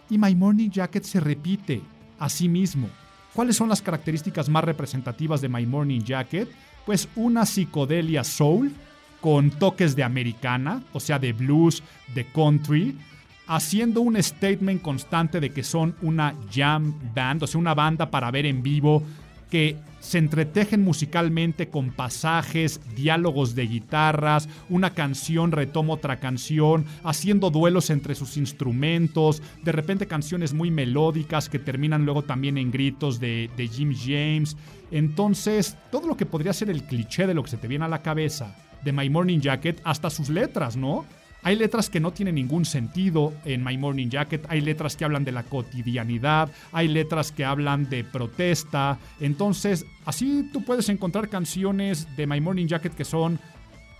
y 0.10 0.18
My 0.18 0.34
Morning 0.34 0.72
Jacket 0.72 1.04
se 1.04 1.20
repite 1.20 1.82
a 2.18 2.30
sí 2.30 2.50
mismo. 2.50 2.90
¿Cuáles 3.34 3.56
son 3.56 3.70
las 3.70 3.84
características 3.84 4.50
más 4.50 4.64
representativas 4.64 5.42
de 5.42 5.50
My 5.50 5.68
Morning 5.68 6.02
Jacket? 6.02 6.50
Pues 6.86 7.08
una 7.16 7.46
psicodelia 7.46 8.24
soul 8.24 8.74
con 9.22 9.52
toques 9.52 9.96
de 9.96 10.04
americana, 10.04 10.82
o 10.94 11.00
sea, 11.00 11.20
de 11.20 11.34
blues, 11.34 11.84
de 12.16 12.26
country, 12.26 12.98
haciendo 13.46 14.02
un 14.02 14.22
statement 14.22 14.82
constante 14.82 15.40
de 15.40 15.52
que 15.52 15.64
son 15.64 15.96
una 16.02 16.34
jam 16.52 16.94
band, 17.14 17.44
o 17.44 17.48
sea, 17.48 17.60
una 17.60 17.76
banda 17.76 18.10
para 18.10 18.32
ver 18.32 18.48
en 18.48 18.64
vivo, 18.64 19.04
que 19.52 19.78
se 20.08 20.20
entretejen 20.20 20.82
musicalmente 20.84 21.68
con 21.68 21.92
pasajes, 21.92 22.80
diálogos 22.96 23.56
de 23.56 23.68
guitarras, 23.68 24.48
una 24.70 24.94
canción 24.94 25.52
retoma 25.52 25.96
otra 25.96 26.22
canción, 26.22 26.86
haciendo 27.04 27.50
duelos 27.50 27.90
entre 27.90 28.16
sus 28.16 28.38
instrumentos, 28.38 29.42
de 29.64 29.74
repente 29.74 30.08
canciones 30.08 30.54
muy 30.54 30.72
melódicas 30.72 31.50
que 31.50 31.60
terminan 31.60 32.06
luego 32.06 32.24
también 32.24 32.58
en 32.58 32.72
gritos 32.72 33.20
de, 33.20 33.50
de 33.58 33.68
Jim 33.68 33.94
James. 33.94 34.56
Entonces, 34.92 35.76
todo 35.92 36.08
lo 36.08 36.16
que 36.16 36.26
podría 36.26 36.54
ser 36.54 36.70
el 36.70 36.84
cliché 36.84 37.28
de 37.28 37.34
lo 37.34 37.44
que 37.44 37.50
se 37.50 37.58
te 37.58 37.68
viene 37.68 37.84
a 37.84 37.90
la 37.90 38.02
cabeza 38.02 38.56
de 38.86 38.94
My 38.94 39.10
Morning 39.10 39.42
Jacket, 39.42 39.82
hasta 39.84 40.10
sus 40.10 40.30
letras, 40.30 40.78
¿no? 40.78 41.06
Hay 41.48 41.56
letras 41.56 41.90
que 41.90 42.02
no 42.02 42.12
tienen 42.12 42.36
ningún 42.36 42.66
sentido 42.66 43.34
en 43.46 43.64
My 43.64 43.78
Morning 43.78 44.10
Jacket, 44.10 44.46
hay 44.50 44.60
letras 44.60 44.98
que 44.98 45.06
hablan 45.06 45.24
de 45.24 45.32
la 45.32 45.44
cotidianidad, 45.44 46.52
hay 46.74 46.90
letras 46.90 47.32
que 47.32 47.46
hablan 47.46 47.88
de 47.90 48.04
protesta. 48.04 49.00
Entonces, 49.22 49.86
así 50.04 50.50
tú 50.52 50.66
puedes 50.66 50.90
encontrar 50.90 51.30
canciones 51.30 52.06
de 52.18 52.28
My 52.28 52.42
Morning 52.42 52.68
Jacket 52.68 52.94
que 52.94 53.06
son 53.06 53.40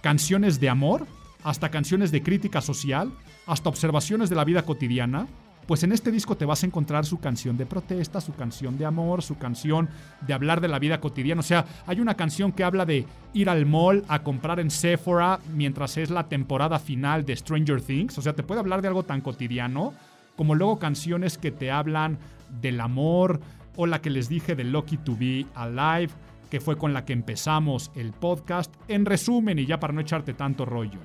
canciones 0.02 0.60
de 0.60 0.68
amor, 0.68 1.08
hasta 1.42 1.72
canciones 1.72 2.12
de 2.12 2.22
crítica 2.22 2.60
social, 2.60 3.14
hasta 3.46 3.70
observaciones 3.70 4.30
de 4.30 4.36
la 4.36 4.44
vida 4.44 4.64
cotidiana. 4.64 5.26
Pues 5.68 5.84
en 5.84 5.92
este 5.92 6.12
disco 6.12 6.38
te 6.38 6.46
vas 6.46 6.64
a 6.64 6.66
encontrar 6.66 7.06
su 7.06 7.20
canción 7.20 7.58
de 7.58 7.66
protesta, 7.66 8.22
su 8.22 8.34
canción 8.34 8.78
de 8.78 8.86
amor, 8.86 9.22
su 9.22 9.38
canción 9.38 9.90
de 10.26 10.34
hablar 10.34 10.62
de 10.62 10.70
la 10.70 10.80
vida 10.80 11.02
cotidiana. 11.02 11.42
O 11.42 11.44
sea, 11.44 11.66
hay 11.86 12.00
una 12.00 12.16
canción 12.16 12.54
que 12.54 12.64
habla 12.64 12.86
de 12.86 13.06
ir 13.34 13.50
al 13.50 13.66
mall 13.66 14.06
a 14.08 14.24
comprar 14.24 14.62
en 14.62 14.72
Sephora 14.72 15.40
mientras 15.54 15.98
es 15.98 16.10
la 16.10 16.30
temporada 16.30 16.80
final 16.80 17.26
de 17.26 17.36
Stranger 17.36 17.82
Things. 17.82 18.18
O 18.18 18.22
sea, 18.22 18.34
te 18.34 18.44
puede 18.44 18.62
hablar 18.62 18.82
de 18.82 18.88
algo 18.88 19.04
tan 19.04 19.20
cotidiano 19.20 19.94
como 20.38 20.56
luego 20.56 20.80
canciones 20.80 21.38
que 21.38 21.52
te 21.52 21.70
hablan 21.70 22.18
del 22.62 22.80
amor 22.80 23.42
o 23.76 23.88
la 23.88 24.02
que 24.02 24.10
les 24.10 24.30
dije 24.30 24.56
de 24.56 24.64
Lucky 24.64 24.98
to 24.98 25.18
Be 25.18 25.46
Alive, 25.54 26.14
que 26.50 26.62
fue 26.62 26.78
con 26.78 26.94
la 26.94 27.04
que 27.04 27.12
empezamos 27.12 27.92
el 27.94 28.14
podcast. 28.14 28.74
En 28.88 29.06
resumen, 29.06 29.60
y 29.60 29.66
ya 29.66 29.80
para 29.82 29.94
no 29.94 30.00
echarte 30.00 30.34
tanto 30.34 30.64
rollo, 30.64 31.00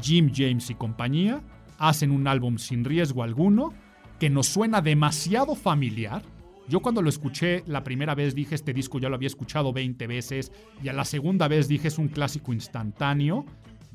Jim 0.00 0.32
James 0.34 0.70
y 0.70 0.74
compañía 0.74 1.40
hacen 1.78 2.10
un 2.10 2.26
álbum 2.26 2.58
sin 2.58 2.84
riesgo 2.84 3.22
alguno 3.22 3.72
que 4.18 4.30
nos 4.30 4.46
suena 4.46 4.80
demasiado 4.80 5.54
familiar. 5.54 6.22
Yo 6.68 6.80
cuando 6.80 7.00
lo 7.00 7.08
escuché 7.08 7.62
la 7.66 7.82
primera 7.82 8.14
vez 8.14 8.34
dije 8.34 8.54
este 8.54 8.74
disco 8.74 8.98
ya 8.98 9.08
lo 9.08 9.14
había 9.14 9.28
escuchado 9.28 9.72
20 9.72 10.06
veces 10.06 10.52
y 10.82 10.88
a 10.88 10.92
la 10.92 11.04
segunda 11.04 11.48
vez 11.48 11.66
dije 11.66 11.88
es 11.88 11.98
un 11.98 12.08
clásico 12.08 12.52
instantáneo. 12.52 13.46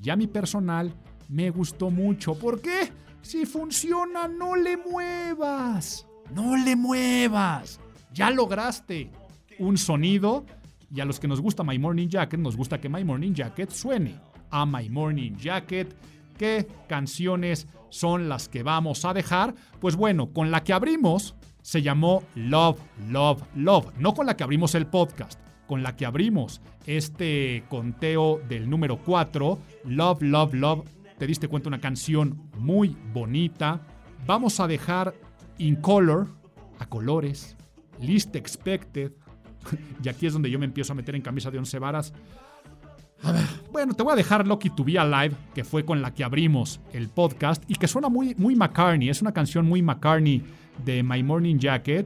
Ya 0.01 0.15
mi 0.15 0.27
personal 0.27 0.93
me 1.29 1.49
gustó 1.49 1.91
mucho. 1.91 2.33
¿Por 2.35 2.61
qué? 2.61 2.91
Si 3.21 3.45
funciona, 3.45 4.27
no 4.27 4.55
le 4.55 4.77
muevas. 4.77 6.07
No 6.33 6.57
le 6.57 6.75
muevas. 6.75 7.79
Ya 8.13 8.29
lograste 8.29 9.11
un 9.59 9.77
sonido 9.77 10.45
y 10.93 10.99
a 10.99 11.05
los 11.05 11.19
que 11.19 11.27
nos 11.27 11.41
gusta 11.41 11.63
My 11.63 11.79
Morning 11.79 12.07
Jacket 12.07 12.39
nos 12.39 12.55
gusta 12.55 12.79
que 12.79 12.89
My 12.89 13.03
Morning 13.03 13.33
Jacket 13.33 13.71
suene 13.71 14.15
a 14.49 14.65
My 14.65 14.89
Morning 14.89 15.35
Jacket. 15.35 15.95
¿Qué 16.43 16.67
canciones 16.89 17.69
son 17.87 18.27
las 18.27 18.49
que 18.49 18.63
vamos 18.63 19.05
a 19.05 19.13
dejar? 19.13 19.55
Pues 19.79 19.95
bueno, 19.95 20.33
con 20.33 20.51
la 20.51 20.61
que 20.61 20.73
abrimos 20.73 21.35
se 21.61 21.81
llamó 21.81 22.21
Love, 22.35 22.81
Love, 23.07 23.43
Love. 23.55 23.93
No 23.97 24.13
con 24.13 24.25
la 24.25 24.35
que 24.35 24.43
abrimos 24.43 24.75
el 24.75 24.85
podcast, 24.85 25.39
con 25.67 25.83
la 25.83 25.95
que 25.95 26.05
abrimos 26.05 26.59
este 26.85 27.63
conteo 27.69 28.41
del 28.49 28.69
número 28.69 28.97
4, 28.97 29.57
Love, 29.85 30.21
Love, 30.21 30.53
Love. 30.55 30.85
Te 31.17 31.27
diste 31.27 31.47
cuenta 31.47 31.69
una 31.69 31.79
canción 31.79 32.51
muy 32.57 32.97
bonita. 33.13 33.79
Vamos 34.27 34.59
a 34.59 34.67
dejar 34.67 35.13
In 35.59 35.77
Color, 35.77 36.27
a 36.77 36.89
colores, 36.89 37.55
Least 38.01 38.35
Expected. 38.35 39.13
y 40.03 40.09
aquí 40.09 40.25
es 40.25 40.33
donde 40.33 40.51
yo 40.51 40.59
me 40.59 40.65
empiezo 40.65 40.91
a 40.91 40.95
meter 40.97 41.15
en 41.15 41.21
camisa 41.21 41.49
de 41.49 41.59
once 41.59 41.79
varas. 41.79 42.13
A 43.23 43.31
ver, 43.31 43.45
bueno, 43.71 43.93
te 43.93 44.03
voy 44.03 44.13
a 44.13 44.15
dejar 44.17 44.45
Lucky 44.45 44.69
to 44.71 44.83
Be 44.83 44.99
Alive, 44.99 45.35
que 45.55 45.63
fue 45.63 45.85
con 45.85 46.01
la 46.01 46.13
que 46.13 46.23
abrimos 46.25 46.81
el 46.91 47.07
podcast 47.09 47.63
y 47.69 47.75
que 47.75 47.87
suena 47.87 48.09
muy, 48.09 48.35
muy 48.35 48.55
McCartney. 48.55 49.09
Es 49.09 49.21
una 49.21 49.31
canción 49.31 49.65
muy 49.65 49.81
McCartney 49.81 50.43
de 50.83 51.03
My 51.03 51.23
Morning 51.23 51.57
Jacket. 51.57 52.05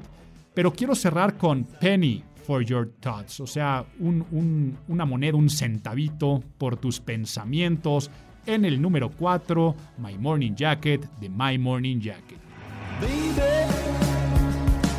Pero 0.54 0.72
quiero 0.74 0.94
cerrar 0.96 1.36
con 1.38 1.64
Penny 1.64 2.24
for 2.46 2.64
Your 2.64 2.92
Thoughts. 3.00 3.40
O 3.40 3.48
sea, 3.48 3.84
un- 4.00 4.26
un- 4.32 4.78
una 4.88 5.06
moneda, 5.06 5.36
un 5.38 5.50
centavito 5.50 6.44
por 6.58 6.78
tus 6.78 7.00
pensamientos. 7.00 8.12
En 8.46 8.64
el 8.64 8.80
número 8.82 9.10
4, 9.10 9.76
My 9.98 10.18
Morning 10.18 10.54
Jacket 10.56 11.04
de 11.20 11.30
My 11.30 11.58
Morning 11.58 12.00
Jacket. 12.00 12.38
Baby, 13.02 13.42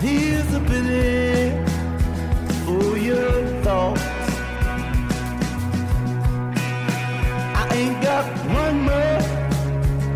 here's 0.03 0.53
a 0.55 0.61
penny 0.61 1.53
for 2.66 2.99
your 2.99 3.62
thoughts. 3.62 4.03
Ain't 7.79 8.03
got 8.03 8.24
one 8.62 8.79
more 8.91 9.20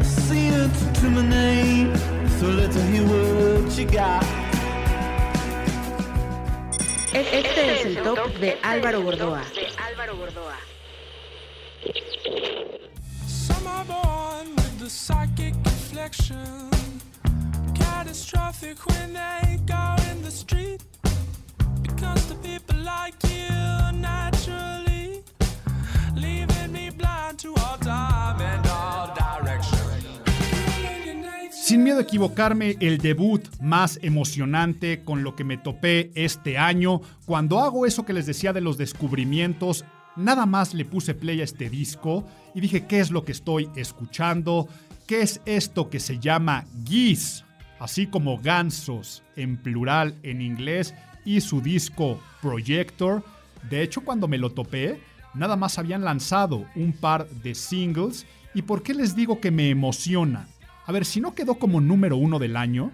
cent 0.02 0.74
to 0.98 1.06
my 1.10 1.22
name, 1.22 1.96
so 2.38 2.46
let's 2.46 2.76
hear 2.90 3.04
what 3.04 3.78
you 3.78 3.86
got. 3.86 4.24
Este 7.14 7.60
es 7.72 7.96
el 7.96 8.02
top 8.02 8.32
de 8.40 8.58
Álvaro 8.62 9.00
Gordoa. 9.02 9.42
Some 13.26 13.66
are 13.66 13.84
born 13.84 14.56
with 14.56 14.78
the 14.80 14.90
psychic 14.90 15.54
reflection. 15.64 16.70
Catastrophic 17.74 18.78
when 18.88 19.12
they 19.12 19.60
go 19.66 19.84
in 20.10 20.22
the 20.22 20.30
street. 20.30 20.80
Because 21.82 22.26
the 22.28 22.36
people 22.36 22.78
like 22.78 23.14
you 23.24 23.50
naturally. 24.00 24.91
Sin 31.72 31.84
miedo 31.84 32.00
a 32.00 32.02
equivocarme, 32.02 32.76
el 32.80 32.98
debut 32.98 33.48
más 33.58 33.98
emocionante 34.02 35.02
con 35.04 35.24
lo 35.24 35.34
que 35.34 35.42
me 35.42 35.56
topé 35.56 36.10
este 36.14 36.58
año. 36.58 37.00
Cuando 37.24 37.60
hago 37.60 37.86
eso 37.86 38.04
que 38.04 38.12
les 38.12 38.26
decía 38.26 38.52
de 38.52 38.60
los 38.60 38.76
descubrimientos, 38.76 39.86
nada 40.14 40.44
más 40.44 40.74
le 40.74 40.84
puse 40.84 41.14
play 41.14 41.40
a 41.40 41.44
este 41.44 41.70
disco 41.70 42.28
y 42.54 42.60
dije, 42.60 42.84
¿qué 42.84 43.00
es 43.00 43.10
lo 43.10 43.24
que 43.24 43.32
estoy 43.32 43.70
escuchando? 43.74 44.68
¿Qué 45.06 45.22
es 45.22 45.40
esto 45.46 45.88
que 45.88 45.98
se 45.98 46.18
llama 46.18 46.66
Geese? 46.86 47.42
Así 47.80 48.06
como 48.06 48.36
gansos 48.36 49.22
en 49.36 49.56
plural 49.56 50.14
en 50.22 50.42
inglés 50.42 50.94
y 51.24 51.40
su 51.40 51.62
disco 51.62 52.20
Projector. 52.42 53.24
De 53.70 53.80
hecho, 53.80 54.02
cuando 54.02 54.28
me 54.28 54.36
lo 54.36 54.50
topé, 54.50 55.00
nada 55.32 55.56
más 55.56 55.78
habían 55.78 56.04
lanzado 56.04 56.66
un 56.76 56.92
par 56.92 57.26
de 57.30 57.54
singles. 57.54 58.26
¿Y 58.52 58.60
por 58.60 58.82
qué 58.82 58.92
les 58.92 59.16
digo 59.16 59.40
que 59.40 59.50
me 59.50 59.70
emociona? 59.70 60.48
A 60.92 61.00
ver, 61.00 61.06
si 61.06 61.22
no 61.22 61.34
quedó 61.34 61.54
como 61.54 61.80
número 61.80 62.18
uno 62.18 62.38
del 62.38 62.54
año, 62.54 62.90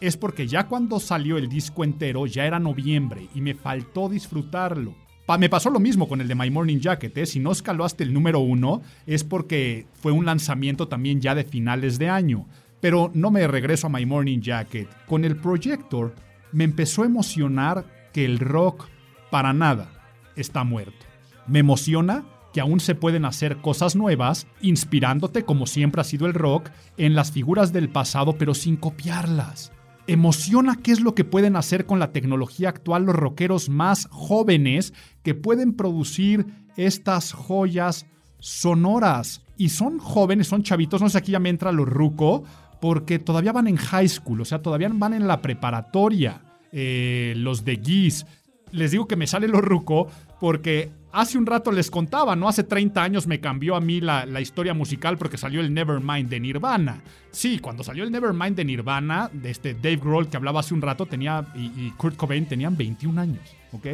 es 0.00 0.16
porque 0.16 0.46
ya 0.48 0.68
cuando 0.68 0.98
salió 0.98 1.36
el 1.36 1.50
disco 1.50 1.84
entero 1.84 2.24
ya 2.24 2.46
era 2.46 2.58
noviembre 2.58 3.28
y 3.34 3.42
me 3.42 3.52
faltó 3.52 4.08
disfrutarlo. 4.08 4.94
Pa- 5.26 5.36
me 5.36 5.50
pasó 5.50 5.68
lo 5.68 5.78
mismo 5.78 6.08
con 6.08 6.22
el 6.22 6.28
de 6.28 6.34
My 6.34 6.48
Morning 6.50 6.78
Jacket, 6.78 7.14
¿eh? 7.18 7.26
si 7.26 7.40
no 7.40 7.52
escaló 7.52 7.84
hasta 7.84 8.04
el 8.04 8.14
número 8.14 8.38
uno 8.38 8.80
es 9.06 9.22
porque 9.22 9.86
fue 9.92 10.12
un 10.12 10.24
lanzamiento 10.24 10.88
también 10.88 11.20
ya 11.20 11.34
de 11.34 11.44
finales 11.44 11.98
de 11.98 12.08
año. 12.08 12.46
Pero 12.80 13.10
no 13.12 13.30
me 13.30 13.46
regreso 13.46 13.86
a 13.88 13.90
My 13.90 14.06
Morning 14.06 14.40
Jacket. 14.40 14.88
Con 15.04 15.26
el 15.26 15.36
Projector 15.36 16.14
me 16.52 16.64
empezó 16.64 17.02
a 17.02 17.06
emocionar 17.06 17.84
que 18.14 18.24
el 18.24 18.38
rock 18.38 18.86
para 19.30 19.52
nada 19.52 19.90
está 20.36 20.64
muerto. 20.64 21.04
Me 21.46 21.58
emociona 21.58 22.24
que 22.52 22.60
aún 22.60 22.80
se 22.80 22.94
pueden 22.94 23.24
hacer 23.24 23.58
cosas 23.58 23.96
nuevas, 23.96 24.46
inspirándote, 24.60 25.44
como 25.44 25.66
siempre 25.66 26.00
ha 26.00 26.04
sido 26.04 26.26
el 26.26 26.34
rock, 26.34 26.70
en 26.96 27.14
las 27.14 27.32
figuras 27.32 27.72
del 27.72 27.88
pasado, 27.88 28.36
pero 28.36 28.54
sin 28.54 28.76
copiarlas. 28.76 29.72
Emociona 30.06 30.78
qué 30.82 30.92
es 30.92 31.00
lo 31.00 31.14
que 31.14 31.24
pueden 31.24 31.56
hacer 31.56 31.86
con 31.86 31.98
la 31.98 32.12
tecnología 32.12 32.68
actual 32.68 33.04
los 33.04 33.14
rockeros 33.14 33.68
más 33.68 34.08
jóvenes 34.10 34.92
que 35.22 35.34
pueden 35.34 35.74
producir 35.74 36.46
estas 36.76 37.32
joyas 37.32 38.06
sonoras. 38.40 39.42
Y 39.56 39.68
son 39.68 39.98
jóvenes, 39.98 40.48
son 40.48 40.64
chavitos, 40.64 41.00
no 41.00 41.08
sé, 41.08 41.18
aquí 41.18 41.32
ya 41.32 41.38
me 41.38 41.50
entra 41.50 41.70
lo 41.70 41.84
ruco, 41.84 42.42
porque 42.80 43.20
todavía 43.20 43.52
van 43.52 43.68
en 43.68 43.76
high 43.76 44.08
school, 44.08 44.40
o 44.40 44.44
sea, 44.44 44.60
todavía 44.60 44.90
van 44.92 45.14
en 45.14 45.28
la 45.28 45.40
preparatoria. 45.40 46.42
Eh, 46.72 47.34
los 47.36 47.64
de 47.64 47.80
Geese, 47.82 48.26
les 48.72 48.90
digo 48.90 49.06
que 49.06 49.14
me 49.14 49.26
sale 49.26 49.46
lo 49.46 49.60
ruco 49.60 50.08
porque 50.42 50.90
hace 51.12 51.38
un 51.38 51.46
rato 51.46 51.70
les 51.70 51.88
contaba, 51.88 52.34
¿no? 52.34 52.48
Hace 52.48 52.64
30 52.64 53.00
años 53.00 53.28
me 53.28 53.38
cambió 53.38 53.76
a 53.76 53.80
mí 53.80 54.00
la, 54.00 54.26
la 54.26 54.40
historia 54.40 54.74
musical 54.74 55.16
porque 55.16 55.38
salió 55.38 55.60
el 55.60 55.72
Nevermind 55.72 56.28
de 56.28 56.40
Nirvana. 56.40 57.00
Sí, 57.30 57.60
cuando 57.60 57.84
salió 57.84 58.02
el 58.02 58.10
Nevermind 58.10 58.56
de 58.56 58.64
Nirvana, 58.64 59.30
de 59.32 59.52
este 59.52 59.74
Dave 59.74 59.98
Grohl 59.98 60.28
que 60.28 60.36
hablaba 60.36 60.58
hace 60.58 60.74
un 60.74 60.82
rato, 60.82 61.06
tenía, 61.06 61.46
y, 61.54 61.92
Kurt 61.92 62.16
Cobain 62.16 62.44
tenían 62.46 62.76
21 62.76 63.20
años, 63.20 63.54
¿ok? 63.70 63.86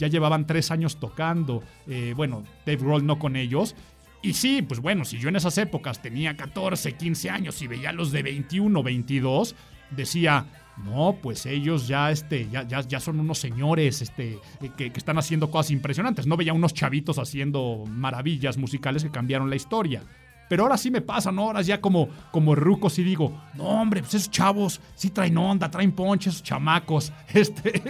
Ya 0.00 0.08
llevaban 0.08 0.44
3 0.44 0.72
años 0.72 0.98
tocando, 0.98 1.62
eh, 1.86 2.14
bueno, 2.16 2.42
Dave 2.66 2.82
Grohl 2.82 3.06
no 3.06 3.20
con 3.20 3.36
ellos. 3.36 3.76
Y 4.22 4.32
sí, 4.32 4.62
pues 4.62 4.80
bueno, 4.80 5.04
si 5.04 5.18
yo 5.18 5.28
en 5.28 5.36
esas 5.36 5.56
épocas 5.56 6.02
tenía 6.02 6.36
14, 6.36 6.94
15 6.94 7.30
años 7.30 7.62
y 7.62 7.68
veía 7.68 7.90
a 7.90 7.92
los 7.92 8.10
de 8.10 8.24
21, 8.24 8.82
22, 8.82 9.54
decía, 9.92 10.46
no, 10.84 11.16
pues 11.22 11.46
ellos 11.46 11.86
ya, 11.86 12.10
este, 12.10 12.48
ya, 12.50 12.64
ya, 12.66 13.00
son 13.00 13.20
unos 13.20 13.38
señores 13.38 14.02
este, 14.02 14.38
eh, 14.60 14.70
que, 14.76 14.92
están 14.94 15.16
haciendo 15.16 15.50
cosas 15.50 15.70
impresionantes. 15.70 16.26
No 16.26 16.36
veía 16.36 16.52
unos 16.52 16.74
chavitos 16.74 17.18
haciendo 17.18 17.84
maravillas 17.88 18.58
musicales 18.58 19.04
que 19.04 19.10
cambiaron 19.10 19.48
la 19.48 19.56
historia. 19.56 20.02
Pero 20.48 20.64
ahora 20.64 20.76
sí 20.76 20.90
me 20.90 21.00
pasa, 21.00 21.32
¿no? 21.32 21.42
Ahora 21.44 21.62
ya 21.62 21.80
como, 21.80 22.08
como 22.30 22.54
rucos 22.54 22.98
y 22.98 23.04
digo, 23.04 23.40
no, 23.54 23.64
hombre, 23.64 24.00
pues 24.00 24.14
esos 24.14 24.30
chavos 24.30 24.80
sí 24.96 25.10
traen 25.10 25.38
onda, 25.38 25.70
traen 25.70 25.92
ponche, 25.92 26.30
esos 26.30 26.42
chamacos. 26.42 27.12
Este. 27.32 27.80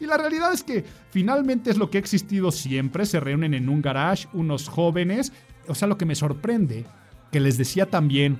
y 0.00 0.06
la 0.06 0.16
realidad 0.16 0.52
es 0.52 0.62
que 0.62 0.84
finalmente 1.10 1.70
es 1.70 1.76
lo 1.76 1.90
que 1.90 1.98
ha 1.98 2.00
existido 2.00 2.50
siempre. 2.52 3.04
Se 3.04 3.20
reúnen 3.20 3.52
en 3.52 3.68
un 3.68 3.82
garage 3.82 4.28
unos 4.32 4.68
jóvenes. 4.68 5.32
O 5.68 5.74
sea, 5.74 5.88
lo 5.88 5.98
que 5.98 6.06
me 6.06 6.14
sorprende, 6.14 6.86
que 7.30 7.40
les 7.40 7.58
decía 7.58 7.86
también 7.86 8.38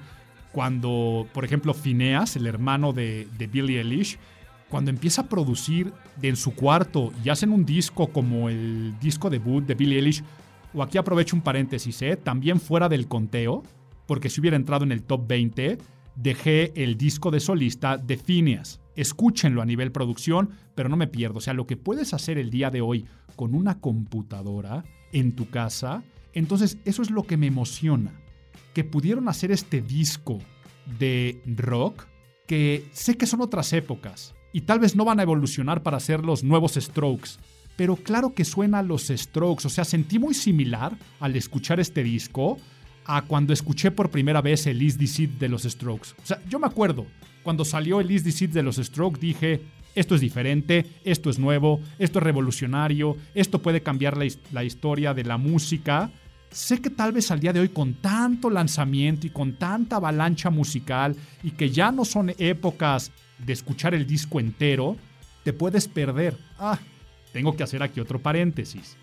cuando, 0.53 1.26
por 1.32 1.44
ejemplo, 1.44 1.74
Phineas, 1.74 2.36
el 2.36 2.46
hermano 2.46 2.92
de, 2.92 3.26
de 3.38 3.46
Billie 3.46 3.80
Eilish, 3.80 4.18
cuando 4.68 4.90
empieza 4.90 5.22
a 5.22 5.28
producir 5.28 5.92
en 6.22 6.36
su 6.36 6.55
cuarto 6.55 7.12
y 7.24 7.28
hacen 7.28 7.50
un 7.50 7.64
disco 7.64 8.09
como 8.09 8.48
el 8.48 8.98
disco 9.00 9.28
debut 9.28 9.64
de 9.64 9.74
Billie 9.74 9.98
Eilish, 9.98 10.22
o 10.74 10.82
aquí 10.82 10.98
aprovecho 10.98 11.36
un 11.36 11.42
paréntesis, 11.42 12.00
¿eh? 12.03 12.16
también 12.16 12.61
fuera 12.61 12.88
del 12.88 13.07
conteo, 13.07 13.62
porque 14.07 14.30
si 14.30 14.40
hubiera 14.40 14.57
entrado 14.57 14.84
en 14.84 14.92
el 14.92 15.03
top 15.03 15.26
20, 15.26 15.78
dejé 16.16 16.72
el 16.82 16.96
disco 16.96 17.30
de 17.30 17.40
solista 17.40 17.96
de 17.96 18.16
Phineas. 18.16 18.80
Escúchenlo 18.96 19.62
a 19.62 19.66
nivel 19.66 19.92
producción, 19.92 20.50
pero 20.74 20.88
no 20.88 20.96
me 20.96 21.07
pierdo. 21.07 21.38
O 21.38 21.40
sea, 21.40 21.55
lo 21.55 21.66
que 21.66 21.76
puedes 21.76 22.12
hacer 22.14 22.38
el 22.38 22.50
día 22.50 22.70
de 22.70 22.80
hoy 22.80 23.07
con 23.36 23.55
una 23.55 23.80
computadora 23.80 24.84
en 25.12 25.32
tu 25.32 25.48
casa, 25.48 26.03
entonces 26.32 26.78
eso 26.84 27.03
es 27.03 27.11
lo 27.11 27.24
que 27.24 27.36
me 27.36 27.46
emociona. 27.46 28.22
Que 28.75 28.85
pudieron 28.85 29.29
hacer 29.29 29.53
este 29.53 29.81
disco 29.81 30.39
de 30.99 31.41
rock 31.47 32.07
que 32.47 32.89
sé 32.93 33.16
que 33.16 33.27
son 33.27 33.41
otras 33.41 33.73
épocas 33.73 34.35
y 34.53 34.62
tal 34.62 34.79
vez 34.79 34.95
no 34.95 35.05
van 35.05 35.20
a 35.20 35.23
evolucionar 35.23 35.83
para 35.83 36.01
ser 36.01 36.25
los 36.25 36.45
nuevos 36.45 36.75
Strokes, 36.75 37.31
pero 37.77 37.97
claro 37.97 38.35
que 38.35 38.45
suena 38.45 38.81
a 38.81 38.83
los 38.83 39.09
Strokes, 39.09 39.66
o 39.66 39.70
sea, 39.70 39.85
sentí 39.85 40.18
muy 40.18 40.35
similar 40.35 40.97
al 41.20 41.37
escuchar 41.37 41.81
este 41.81 42.03
disco 42.03 42.59
a 43.05 43.23
cuando 43.23 43.53
escuché 43.53 43.91
por 43.91 44.11
primera 44.11 44.43
vez 44.43 44.66
el 44.66 44.83
Is 44.83 44.99
This 44.99 45.20
It 45.20 45.31
de 45.39 45.49
los 45.49 45.62
Strokes. 45.62 46.11
O 46.23 46.27
sea, 46.27 46.41
yo 46.49 46.59
me 46.59 46.66
acuerdo, 46.66 47.07
cuando 47.43 47.64
salió 47.64 48.01
el 48.01 48.11
Is 48.11 48.25
This 48.25 48.43
It 48.43 48.51
de 48.53 48.62
los 48.62 48.77
Strokes 48.77 49.20
dije, 49.20 49.62
esto 49.95 50.14
es 50.14 50.20
diferente, 50.20 50.87
esto 51.05 51.31
es 51.31 51.39
nuevo, 51.39 51.81
esto 51.99 52.18
es 52.18 52.23
revolucionario, 52.23 53.16
esto 53.35 53.61
puede 53.61 53.83
cambiar 53.83 54.16
la, 54.16 54.27
la 54.53 54.64
historia 54.64 55.14
de 55.14 55.25
la 55.25 55.37
música. 55.37 56.11
Sé 56.53 56.82
que 56.82 56.90
tal 56.90 57.12
vez 57.12 57.30
al 57.30 57.40
día 57.40 57.53
de 57.53 57.61
hoy 57.61 57.70
con 57.70 57.94
tanto 57.94 58.50
lanzamiento 58.50 59.26
y 59.26 59.30
con 59.30 59.55
tanta 59.55 59.96
avalancha 59.96 60.50
musical 60.50 61.16
y 61.42 61.53
que 61.53 61.70
ya 61.70 61.90
no 61.90 62.05
son 62.05 62.34
épocas 62.36 63.11
de 63.38 63.55
escuchar 63.55 63.94
el 63.94 64.07
disco 64.07 64.38
entero, 64.38 64.96
te 65.44 65.55
puedes 65.55 65.88
perder. 65.88 66.36
Ah, 66.59 66.78
tengo 67.32 67.57
que 67.57 67.62
hacer 67.62 67.82
aquí 67.82 68.00
otro 68.00 68.20
paréntesis. 68.20 68.98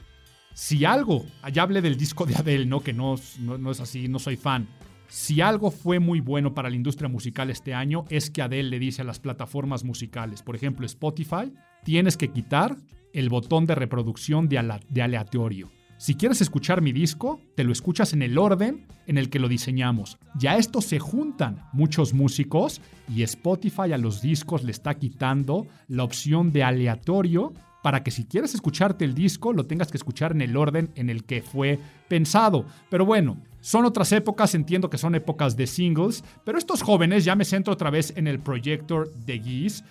Si 0.54 0.86
algo, 0.86 1.26
allá 1.42 1.64
hablé 1.64 1.82
del 1.82 1.98
disco 1.98 2.28
de 2.28 2.36
Adele, 2.36 2.68
¿no? 2.68 2.82
Que 2.82 2.94
no, 2.94 3.16
no, 3.40 3.72
es 3.72 3.80
así, 3.80 4.08
no 4.08 4.20
soy 4.20 4.38
fan. 4.38 4.68
Si 5.08 5.42
algo 5.42 5.72
fue 5.72 5.98
muy 5.98 6.20
bueno 6.20 6.54
para 6.54 6.70
la 6.70 6.76
industria 6.76 7.10
musical 7.10 7.50
este 7.50 7.74
año 7.74 8.06
es 8.10 8.30
que 8.30 8.44
Adele 8.44 8.70
le 8.70 8.80
dice 8.80 9.02
a 9.02 9.06
las 9.06 9.20
plataformas 9.20 9.84
musicales, 9.84 10.44
por 10.44 10.56
ejemplo 10.56 10.86
Spotify, 10.86 11.52
tienes 11.84 12.16
que 12.16 12.32
quitar 12.32 12.78
el 13.12 13.30
botón 13.30 13.66
de 13.66 13.74
reproducción 13.74 14.48
de 14.48 14.60
aleatorio. 15.02 15.72
Si 16.00 16.16
quieres 16.16 16.40
escuchar 16.40 16.82
mi 16.82 16.94
disco, 16.94 17.42
te 17.56 17.66
lo 17.66 17.74
escuchas 17.74 18.14
en 18.14 18.22
el 18.22 18.38
orden 18.38 18.88
en 19.06 19.18
el 19.18 19.30
que 19.30 19.38
lo 19.38 19.50
diseñamos. 19.50 20.18
Ya 20.34 20.56
esto 20.56 20.80
se 20.80 20.98
juntan 20.98 21.68
muchos 21.74 22.14
músicos 22.14 22.80
y 23.14 23.24
Spotify 23.24 23.92
a 23.92 23.98
los 23.98 24.22
discos 24.22 24.64
le 24.64 24.72
está 24.72 24.94
quitando 24.94 25.68
la 25.90 26.06
opción 26.06 26.54
de 26.54 26.64
aleatorio 26.64 27.52
para 27.84 28.02
que 28.02 28.12
si 28.12 28.24
quieres 28.24 28.54
escucharte 28.54 29.04
el 29.04 29.14
disco 29.14 29.52
lo 29.52 29.66
tengas 29.66 29.92
que 29.92 29.98
escuchar 29.98 30.32
en 30.32 30.40
el 30.40 30.56
orden 30.56 30.90
en 30.96 31.10
el 31.10 31.26
que 31.26 31.42
fue 31.42 31.80
pensado. 32.08 32.64
Pero 32.90 33.06
bueno, 33.06 33.36
son 33.60 33.84
otras 33.84 34.14
épocas, 34.14 34.56
entiendo 34.56 34.90
que 34.90 34.98
son 34.98 35.16
épocas 35.16 35.58
de 35.58 35.68
singles, 35.68 36.24
pero 36.46 36.58
estos 36.58 36.82
jóvenes, 36.82 37.26
ya 37.26 37.36
me 37.36 37.44
centro 37.44 37.74
otra 37.74 37.90
vez 37.90 38.14
en 38.16 38.28
el 38.28 38.40
Projector 38.40 39.14
de 39.26 39.38
Geese, 39.40 39.84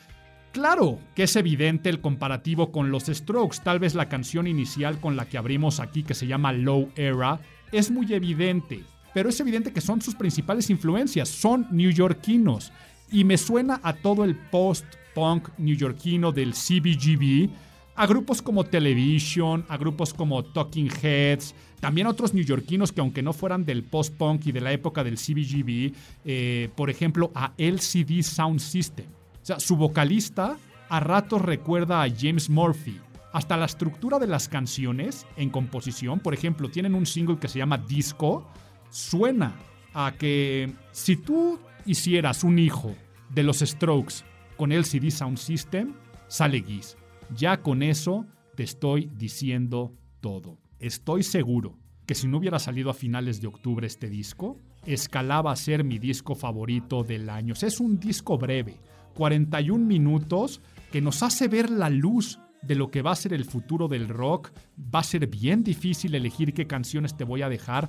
Claro 0.53 0.99
que 1.15 1.25
es 1.25 1.37
evidente 1.37 1.91
el 1.91 2.01
comparativo 2.01 2.73
con 2.73 2.91
los 2.91 3.05
Strokes, 3.05 3.59
tal 3.63 3.79
vez 3.79 3.95
la 3.95 4.09
canción 4.09 4.47
inicial 4.47 4.99
con 4.99 5.15
la 5.17 5.27
que 5.27 5.39
abrimos 5.39 5.79
aquí 5.79 6.03
que 6.03 6.15
se 6.15 6.27
llama 6.27 6.53
Low 6.53 6.91
Era 6.97 7.41
es 7.71 7.91
muy 7.91 8.13
evidente, 8.15 8.83
pero 9.13 9.29
es 9.29 9.39
evidente 9.41 9.73
que 9.73 9.81
son 9.81 10.01
sus 10.01 10.15
principales 10.15 10.71
influencias, 10.71 11.29
son 11.29 11.67
neoyorquinos. 11.71 12.73
Y 13.11 13.25
me 13.25 13.39
suena 13.39 13.81
a 13.83 13.95
todo 13.95 14.25
el 14.25 14.37
post-punk 14.37 15.49
neoyorquino 15.59 16.33
del 16.33 16.53
CBGB, 16.53 17.51
a 17.95 18.07
grupos 18.07 18.41
como 18.41 18.65
Television, 18.65 19.65
a 19.69 19.77
grupos 19.77 20.15
como 20.15 20.45
Talking 20.45 20.91
Heads, 21.03 21.55
también 21.81 22.07
otros 22.07 22.33
neoyorquinos 22.33 22.93
que 22.93 23.01
aunque 23.01 23.23
no 23.23 23.33
fueran 23.33 23.65
del 23.65 23.85
post-punk 23.85 24.47
y 24.47 24.53
de 24.53 24.61
la 24.61 24.73
época 24.73 25.05
del 25.05 25.17
CBGB, 25.17 25.93
eh, 26.25 26.71
por 26.75 26.91
ejemplo 26.91 27.31
a 27.35 27.53
LCD 27.59 28.23
Sound 28.23 28.61
System. 28.61 29.18
Su 29.57 29.77
vocalista 29.77 30.59
a 30.91 31.01
ratos 31.01 31.41
recuerda 31.41 32.03
a 32.03 32.09
James 32.11 32.51
Murphy. 32.51 33.01
Hasta 33.33 33.57
la 33.57 33.65
estructura 33.65 34.19
de 34.19 34.27
las 34.27 34.49
canciones 34.49 35.27
en 35.37 35.49
composición, 35.49 36.21
por 36.21 36.35
ejemplo, 36.35 36.71
tienen 36.71 36.95
un 36.95 37.07
single 37.07 37.39
que 37.39 37.49
se 37.49 37.59
llama 37.59 37.79
Disco, 37.79 38.47
suena 38.91 39.55
a 39.95 40.13
que 40.19 40.73
si 40.93 41.17
tú 41.17 41.59
hicieras 41.87 42.45
un 42.45 42.59
hijo 42.59 42.95
de 43.31 43.43
los 43.43 43.61
Strokes 43.61 44.17
con 44.57 44.73
LCD 44.73 45.11
Sound 45.11 45.39
System, 45.39 45.95
sale 46.27 46.63
Geese. 46.63 46.97
Ya 47.35 47.63
con 47.63 47.83
eso 47.83 48.27
te 48.55 48.65
estoy 48.65 49.11
diciendo 49.15 49.95
todo. 50.21 50.59
Estoy 50.79 51.23
seguro 51.23 51.79
que 52.07 52.15
si 52.15 52.27
no 52.27 52.39
hubiera 52.39 52.59
salido 52.59 52.91
a 52.91 52.95
finales 52.95 53.41
de 53.41 53.49
octubre 53.49 53.87
este 53.87 54.09
disco, 54.09 54.59
escalaba 54.87 55.53
a 55.53 55.57
ser 55.57 55.85
mi 55.85 55.99
disco 55.99 56.35
favorito 56.35 57.05
del 57.05 57.29
año. 57.29 57.55
Es 57.61 57.81
un 57.81 58.01
disco 58.01 58.39
breve, 58.39 58.77
41 59.19 59.85
minutos, 59.85 60.61
que 60.93 61.01
nos 61.01 61.25
hace 61.25 61.49
ver 61.49 61.71
la 61.71 61.91
luz 61.91 62.39
de 62.63 62.77
lo 62.77 62.89
que 62.89 63.03
va 63.03 63.11
a 63.11 63.17
ser 63.17 63.33
el 63.33 63.45
futuro 63.45 63.89
del 63.89 64.09
rock. 64.09 64.53
Va 64.95 65.01
a 65.01 65.03
ser 65.03 65.27
bien 65.27 65.65
difícil 65.65 66.15
elegir 66.15 66.55
qué 66.55 66.69
canciones 66.69 67.17
te 67.17 67.25
voy 67.25 67.43
a 67.43 67.49
dejar. 67.49 67.89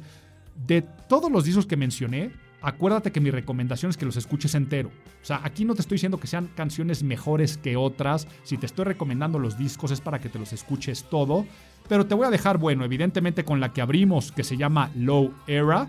De 0.55 0.81
todos 0.81 1.31
los 1.31 1.45
discos 1.45 1.67
que 1.67 1.77
mencioné, 1.77 2.31
acuérdate 2.63 3.11
que 3.11 3.21
mi 3.21 3.29
recomendación 3.29 3.91
es 3.91 3.97
que 3.97 4.07
los 4.07 4.17
escuches 4.17 4.55
entero. 4.55 4.89
O 5.21 5.25
sea, 5.25 5.39
aquí 5.43 5.65
no 5.65 5.75
te 5.75 5.81
estoy 5.81 5.97
diciendo 5.97 6.19
que 6.19 6.25
sean 6.25 6.49
canciones 6.55 7.03
mejores 7.03 7.59
que 7.59 7.77
otras. 7.77 8.27
Si 8.41 8.57
te 8.57 8.65
estoy 8.65 8.85
recomendando 8.85 9.37
los 9.37 9.55
discos 9.55 9.91
es 9.91 10.01
para 10.01 10.19
que 10.19 10.29
te 10.29 10.39
los 10.39 10.51
escuches 10.51 11.03
todo. 11.11 11.45
Pero 11.87 12.07
te 12.07 12.15
voy 12.15 12.25
a 12.25 12.31
dejar, 12.31 12.57
bueno, 12.57 12.83
evidentemente 12.83 13.45
con 13.45 13.59
la 13.59 13.71
que 13.71 13.81
abrimos, 13.81 14.31
que 14.31 14.43
se 14.43 14.57
llama 14.57 14.89
Low 14.95 15.31
Era, 15.45 15.87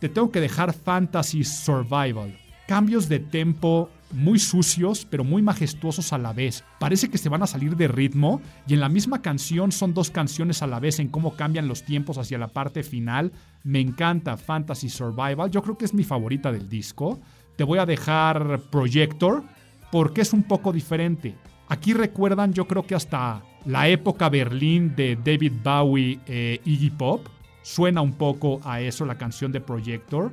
te 0.00 0.08
tengo 0.08 0.32
que 0.32 0.40
dejar 0.40 0.72
Fantasy 0.72 1.44
Survival. 1.44 2.36
Cambios 2.66 3.08
de 3.08 3.20
tempo 3.20 3.88
muy 4.12 4.38
sucios, 4.38 5.06
pero 5.08 5.24
muy 5.24 5.42
majestuosos 5.42 6.12
a 6.12 6.18
la 6.18 6.32
vez. 6.32 6.64
Parece 6.78 7.08
que 7.08 7.18
se 7.18 7.28
van 7.28 7.42
a 7.42 7.46
salir 7.46 7.76
de 7.76 7.88
ritmo 7.88 8.40
y 8.66 8.74
en 8.74 8.80
la 8.80 8.88
misma 8.88 9.22
canción 9.22 9.72
son 9.72 9.94
dos 9.94 10.10
canciones 10.10 10.62
a 10.62 10.66
la 10.66 10.80
vez 10.80 10.98
en 10.98 11.08
cómo 11.08 11.36
cambian 11.36 11.68
los 11.68 11.84
tiempos 11.84 12.18
hacia 12.18 12.38
la 12.38 12.48
parte 12.48 12.82
final. 12.82 13.32
Me 13.62 13.80
encanta 13.80 14.36
Fantasy 14.36 14.88
Survival, 14.88 15.50
yo 15.50 15.62
creo 15.62 15.78
que 15.78 15.84
es 15.84 15.94
mi 15.94 16.04
favorita 16.04 16.52
del 16.52 16.68
disco. 16.68 17.20
Te 17.56 17.64
voy 17.64 17.78
a 17.78 17.86
dejar 17.86 18.60
Projector 18.70 19.44
porque 19.92 20.22
es 20.22 20.32
un 20.32 20.42
poco 20.42 20.72
diferente. 20.72 21.36
Aquí 21.68 21.92
recuerdan, 21.92 22.52
yo 22.52 22.66
creo 22.66 22.84
que 22.84 22.94
hasta 22.94 23.42
la 23.64 23.88
época 23.88 24.28
Berlín 24.28 24.94
de 24.96 25.16
David 25.16 25.52
Bowie 25.62 26.18
e 26.26 26.60
Iggy 26.64 26.90
Pop. 26.90 27.26
Suena 27.62 28.00
un 28.00 28.14
poco 28.14 28.60
a 28.64 28.80
eso 28.80 29.04
la 29.04 29.18
canción 29.18 29.52
de 29.52 29.60
Projector. 29.60 30.32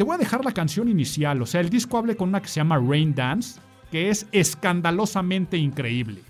Te 0.00 0.04
voy 0.04 0.14
a 0.14 0.18
dejar 0.18 0.46
la 0.46 0.52
canción 0.52 0.88
inicial, 0.88 1.42
o 1.42 1.44
sea, 1.44 1.60
el 1.60 1.68
disco 1.68 1.98
hable 1.98 2.16
con 2.16 2.30
una 2.30 2.40
que 2.40 2.48
se 2.48 2.58
llama 2.58 2.78
Rain 2.78 3.14
Dance, 3.14 3.60
que 3.90 4.08
es 4.08 4.26
escandalosamente 4.32 5.58
increíble. 5.58 6.22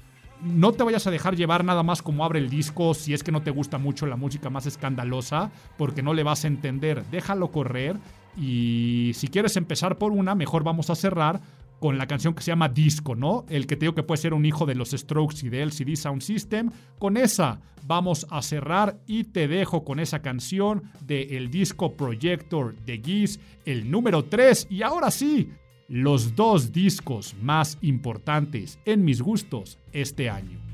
No 0.42 0.72
te 0.72 0.82
vayas 0.82 1.06
a 1.06 1.12
dejar 1.12 1.36
llevar 1.36 1.64
nada 1.64 1.84
más 1.84 2.02
como 2.02 2.24
abre 2.24 2.40
el 2.40 2.50
disco 2.50 2.94
si 2.94 3.14
es 3.14 3.22
que 3.22 3.30
no 3.30 3.42
te 3.42 3.52
gusta 3.52 3.78
mucho 3.78 4.06
la 4.06 4.16
música 4.16 4.50
más 4.50 4.66
escandalosa, 4.66 5.52
porque 5.78 6.02
no 6.02 6.14
le 6.14 6.24
vas 6.24 6.42
a 6.42 6.48
entender. 6.48 7.04
Déjalo 7.12 7.52
correr 7.52 7.96
y 8.36 9.12
si 9.14 9.28
quieres 9.28 9.56
empezar 9.56 9.98
por 9.98 10.10
una, 10.10 10.34
mejor 10.34 10.64
vamos 10.64 10.90
a 10.90 10.96
cerrar 10.96 11.40
con 11.81 11.99
la 11.99 12.07
canción 12.07 12.35
que 12.35 12.43
se 12.43 12.53
llama 12.53 12.68
Disco, 12.68 13.16
¿no? 13.16 13.47
El 13.49 13.66
que 13.66 13.74
te 13.74 13.87
digo 13.87 13.95
que 13.95 14.03
puede 14.05 14.20
ser 14.20 14.35
un 14.35 14.45
hijo 14.45 14.66
de 14.66 14.76
los 14.76 14.91
Strokes 14.91 15.45
y 15.45 15.49
de 15.49 15.62
LCD 15.62 15.97
Sound 15.97 16.22
System. 16.22 16.70
Con 16.99 17.16
esa 17.16 17.61
vamos 17.87 18.26
a 18.31 18.43
cerrar 18.43 19.01
y 19.07 19.24
te 19.24 19.49
dejo 19.49 19.83
con 19.83 19.99
esa 19.99 20.20
canción 20.22 20.85
de 21.01 21.37
el 21.37 21.51
disco 21.51 21.97
Projector 21.97 22.76
de 22.85 23.01
Geese, 23.05 23.41
el 23.64 23.91
número 23.91 24.24
3. 24.24 24.68
Y 24.70 24.83
ahora 24.83 25.11
sí, 25.11 25.51
los 25.89 26.37
dos 26.37 26.70
discos 26.70 27.35
más 27.41 27.78
importantes 27.81 28.78
en 28.85 29.05
mis 29.05 29.22
gustos 29.22 29.78
este 29.93 30.31
año. 30.31 30.69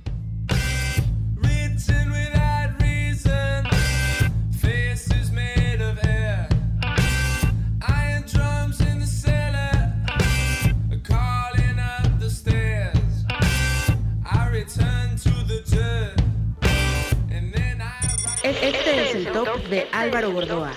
I 18.46 18.48
E- 18.48 18.68
Este 18.68 19.02
es 19.02 19.14
el 19.16 19.32
top 19.32 19.60
de 19.66 19.88
Álvaro 19.90 20.30
Gordoa. 20.30 20.72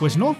Pues 0.00 0.16
no, 0.16 0.34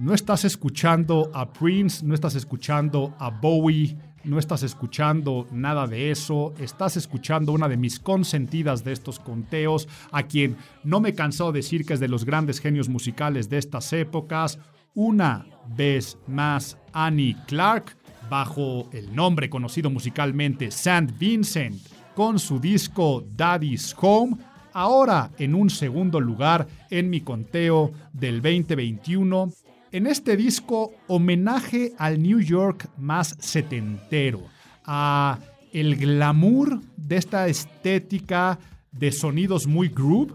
no 0.00 0.14
estás 0.14 0.46
escuchando 0.46 1.30
a 1.34 1.52
Prince, 1.52 2.06
no 2.06 2.14
estás 2.14 2.34
escuchando 2.34 3.14
a 3.18 3.28
Bowie, 3.28 3.98
no 4.24 4.38
estás 4.38 4.62
escuchando 4.62 5.46
nada 5.52 5.86
de 5.86 6.10
eso, 6.10 6.54
estás 6.58 6.96
escuchando 6.96 7.52
una 7.52 7.68
de 7.68 7.76
mis 7.76 8.00
consentidas 8.00 8.82
de 8.82 8.92
estos 8.92 9.18
conteos, 9.18 9.88
a 10.10 10.22
quien 10.22 10.56
no 10.84 11.00
me 11.00 11.10
he 11.10 11.14
cansado 11.14 11.52
de 11.52 11.58
decir 11.58 11.84
que 11.84 11.92
es 11.92 12.00
de 12.00 12.08
los 12.08 12.24
grandes 12.24 12.60
genios 12.60 12.88
musicales 12.88 13.50
de 13.50 13.58
estas 13.58 13.92
épocas, 13.92 14.58
una 14.94 15.44
vez 15.76 16.16
más 16.26 16.78
Annie 16.94 17.36
Clark, 17.46 17.94
bajo 18.30 18.88
el 18.94 19.14
nombre 19.14 19.50
conocido 19.50 19.90
musicalmente 19.90 20.66
St. 20.66 21.12
Vincent, 21.18 21.78
con 22.14 22.38
su 22.38 22.58
disco 22.58 23.22
Daddy's 23.36 23.94
Home, 24.00 24.38
ahora 24.72 25.30
en 25.36 25.54
un 25.54 25.68
segundo 25.68 26.20
lugar 26.20 26.66
en 26.88 27.10
mi 27.10 27.20
conteo 27.20 27.92
del 28.14 28.40
2021. 28.40 29.52
En 29.92 30.06
este 30.06 30.36
disco, 30.36 30.92
homenaje 31.08 31.94
al 31.98 32.22
New 32.22 32.38
York 32.38 32.88
más 32.96 33.36
setentero, 33.40 34.42
a 34.84 35.40
el 35.72 35.96
glamour 35.96 36.80
de 36.96 37.16
esta 37.16 37.48
estética 37.48 38.60
de 38.92 39.10
sonidos 39.10 39.66
muy 39.66 39.88
groove, 39.88 40.32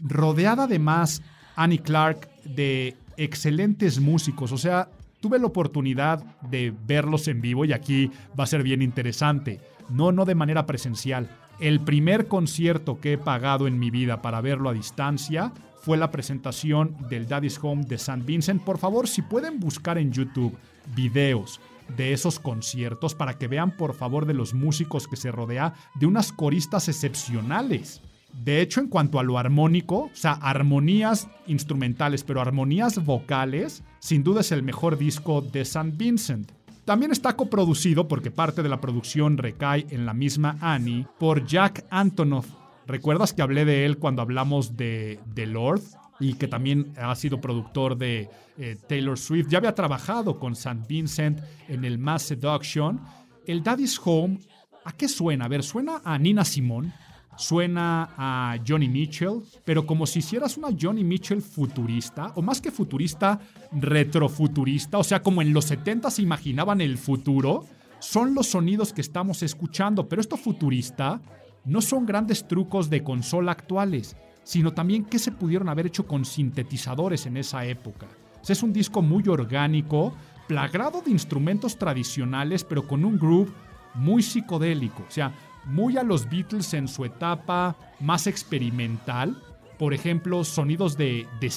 rodeada 0.00 0.64
además 0.64 1.22
Annie 1.54 1.78
Clark 1.78 2.28
de 2.44 2.96
excelentes 3.16 4.00
músicos, 4.00 4.50
o 4.50 4.58
sea, 4.58 4.88
tuve 5.20 5.38
la 5.38 5.46
oportunidad 5.46 6.24
de 6.50 6.74
verlos 6.84 7.28
en 7.28 7.40
vivo 7.40 7.64
y 7.64 7.72
aquí 7.72 8.10
va 8.38 8.44
a 8.44 8.48
ser 8.48 8.64
bien 8.64 8.82
interesante. 8.82 9.60
No, 9.88 10.10
no 10.10 10.24
de 10.24 10.34
manera 10.34 10.66
presencial. 10.66 11.30
El 11.60 11.78
primer 11.80 12.26
concierto 12.26 12.98
que 13.00 13.12
he 13.12 13.18
pagado 13.18 13.68
en 13.68 13.78
mi 13.78 13.90
vida 13.90 14.22
para 14.22 14.40
verlo 14.40 14.68
a 14.68 14.74
distancia 14.74 15.52
fue 15.88 15.96
la 15.96 16.10
presentación 16.10 16.94
del 17.08 17.26
Daddy's 17.26 17.58
Home 17.62 17.82
de 17.86 17.94
St. 17.94 18.20
Vincent. 18.22 18.62
Por 18.62 18.76
favor, 18.76 19.08
si 19.08 19.22
pueden 19.22 19.58
buscar 19.58 19.96
en 19.96 20.12
YouTube 20.12 20.54
videos 20.94 21.62
de 21.96 22.12
esos 22.12 22.38
conciertos 22.38 23.14
para 23.14 23.38
que 23.38 23.48
vean 23.48 23.74
por 23.74 23.94
favor 23.94 24.26
de 24.26 24.34
los 24.34 24.52
músicos 24.52 25.08
que 25.08 25.16
se 25.16 25.32
rodea 25.32 25.72
de 25.94 26.04
unas 26.04 26.30
coristas 26.30 26.90
excepcionales. 26.90 28.02
De 28.34 28.60
hecho, 28.60 28.80
en 28.80 28.88
cuanto 28.88 29.18
a 29.18 29.22
lo 29.22 29.38
armónico, 29.38 30.00
o 30.00 30.10
sea, 30.12 30.32
armonías 30.32 31.26
instrumentales, 31.46 32.22
pero 32.22 32.42
armonías 32.42 33.02
vocales, 33.02 33.82
sin 33.98 34.22
duda 34.22 34.42
es 34.42 34.52
el 34.52 34.62
mejor 34.62 34.98
disco 34.98 35.40
de 35.40 35.62
St. 35.62 35.92
Vincent. 35.96 36.52
También 36.84 37.12
está 37.12 37.34
coproducido, 37.34 38.08
porque 38.08 38.30
parte 38.30 38.62
de 38.62 38.68
la 38.68 38.82
producción 38.82 39.38
recae 39.38 39.86
en 39.88 40.04
la 40.04 40.12
misma 40.12 40.58
Annie, 40.60 41.06
por 41.18 41.46
Jack 41.46 41.86
Antonoff. 41.88 42.57
¿Recuerdas 42.88 43.34
que 43.34 43.42
hablé 43.42 43.66
de 43.66 43.84
él 43.84 43.98
cuando 43.98 44.22
hablamos 44.22 44.74
de 44.78 45.20
The 45.34 45.46
Lord? 45.46 45.82
Y 46.20 46.34
que 46.34 46.48
también 46.48 46.94
ha 46.96 47.14
sido 47.14 47.38
productor 47.38 47.98
de 47.98 48.30
eh, 48.56 48.76
Taylor 48.88 49.18
Swift. 49.18 49.48
Ya 49.50 49.58
había 49.58 49.74
trabajado 49.74 50.38
con 50.40 50.54
St. 50.54 50.80
Vincent 50.88 51.40
en 51.68 51.84
el 51.84 51.98
Mass 51.98 52.22
Seduction. 52.22 52.98
El 53.46 53.62
Daddy's 53.62 54.00
Home, 54.02 54.38
¿a 54.84 54.92
qué 54.92 55.06
suena? 55.06 55.44
A 55.44 55.48
ver, 55.48 55.62
suena 55.62 56.00
a 56.02 56.18
Nina 56.18 56.46
Simone, 56.46 56.94
suena 57.36 58.08
a 58.16 58.58
Johnny 58.66 58.88
Mitchell, 58.88 59.42
pero 59.66 59.86
como 59.86 60.06
si 60.06 60.20
hicieras 60.20 60.56
una 60.56 60.68
Johnny 60.78 61.04
Mitchell 61.04 61.42
futurista, 61.42 62.32
o 62.36 62.42
más 62.42 62.60
que 62.60 62.70
futurista, 62.70 63.38
retrofuturista, 63.70 64.96
o 64.96 65.04
sea, 65.04 65.22
como 65.22 65.42
en 65.42 65.52
los 65.52 65.66
70 65.66 66.10
se 66.10 66.22
imaginaban 66.22 66.80
el 66.80 66.96
futuro, 66.96 67.66
son 68.00 68.34
los 68.34 68.46
sonidos 68.46 68.94
que 68.94 69.02
estamos 69.02 69.42
escuchando, 69.42 70.08
pero 70.08 70.22
esto 70.22 70.36
futurista 70.36 71.20
no 71.68 71.82
son 71.82 72.06
grandes 72.06 72.48
trucos 72.48 72.88
de 72.88 73.02
consola 73.02 73.52
actuales, 73.52 74.16
sino 74.42 74.72
también 74.72 75.04
qué 75.04 75.18
se 75.18 75.32
pudieron 75.32 75.68
haber 75.68 75.86
hecho 75.86 76.06
con 76.06 76.24
sintetizadores 76.24 77.26
en 77.26 77.36
esa 77.36 77.66
época. 77.66 78.06
Es 78.48 78.62
un 78.62 78.72
disco 78.72 79.02
muy 79.02 79.28
orgánico, 79.28 80.14
plagado 80.46 81.02
de 81.02 81.10
instrumentos 81.10 81.76
tradicionales, 81.76 82.64
pero 82.64 82.86
con 82.88 83.04
un 83.04 83.18
groove 83.18 83.52
muy 83.94 84.22
psicodélico. 84.22 85.04
O 85.06 85.10
sea, 85.10 85.34
muy 85.66 85.98
a 85.98 86.02
los 86.02 86.30
Beatles 86.30 86.72
en 86.72 86.88
su 86.88 87.04
etapa 87.04 87.76
más 88.00 88.26
experimental. 88.26 89.36
Por 89.78 89.92
ejemplo, 89.92 90.44
sonidos 90.44 90.96
de, 90.96 91.26
de 91.40 91.52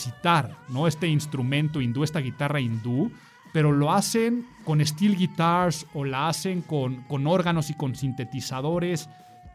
¿no? 0.67 0.87
Este 0.87 1.07
instrumento 1.07 1.79
hindú, 1.79 2.03
esta 2.03 2.19
guitarra 2.19 2.59
hindú, 2.59 3.11
pero 3.53 3.71
lo 3.71 3.93
hacen 3.93 4.45
con 4.65 4.85
steel 4.85 5.15
guitars 5.15 5.87
o 5.93 6.03
la 6.03 6.27
hacen 6.27 6.61
con, 6.61 7.03
con 7.03 7.25
órganos 7.25 7.69
y 7.69 7.73
con 7.73 7.95
sintetizadores. 7.95 9.09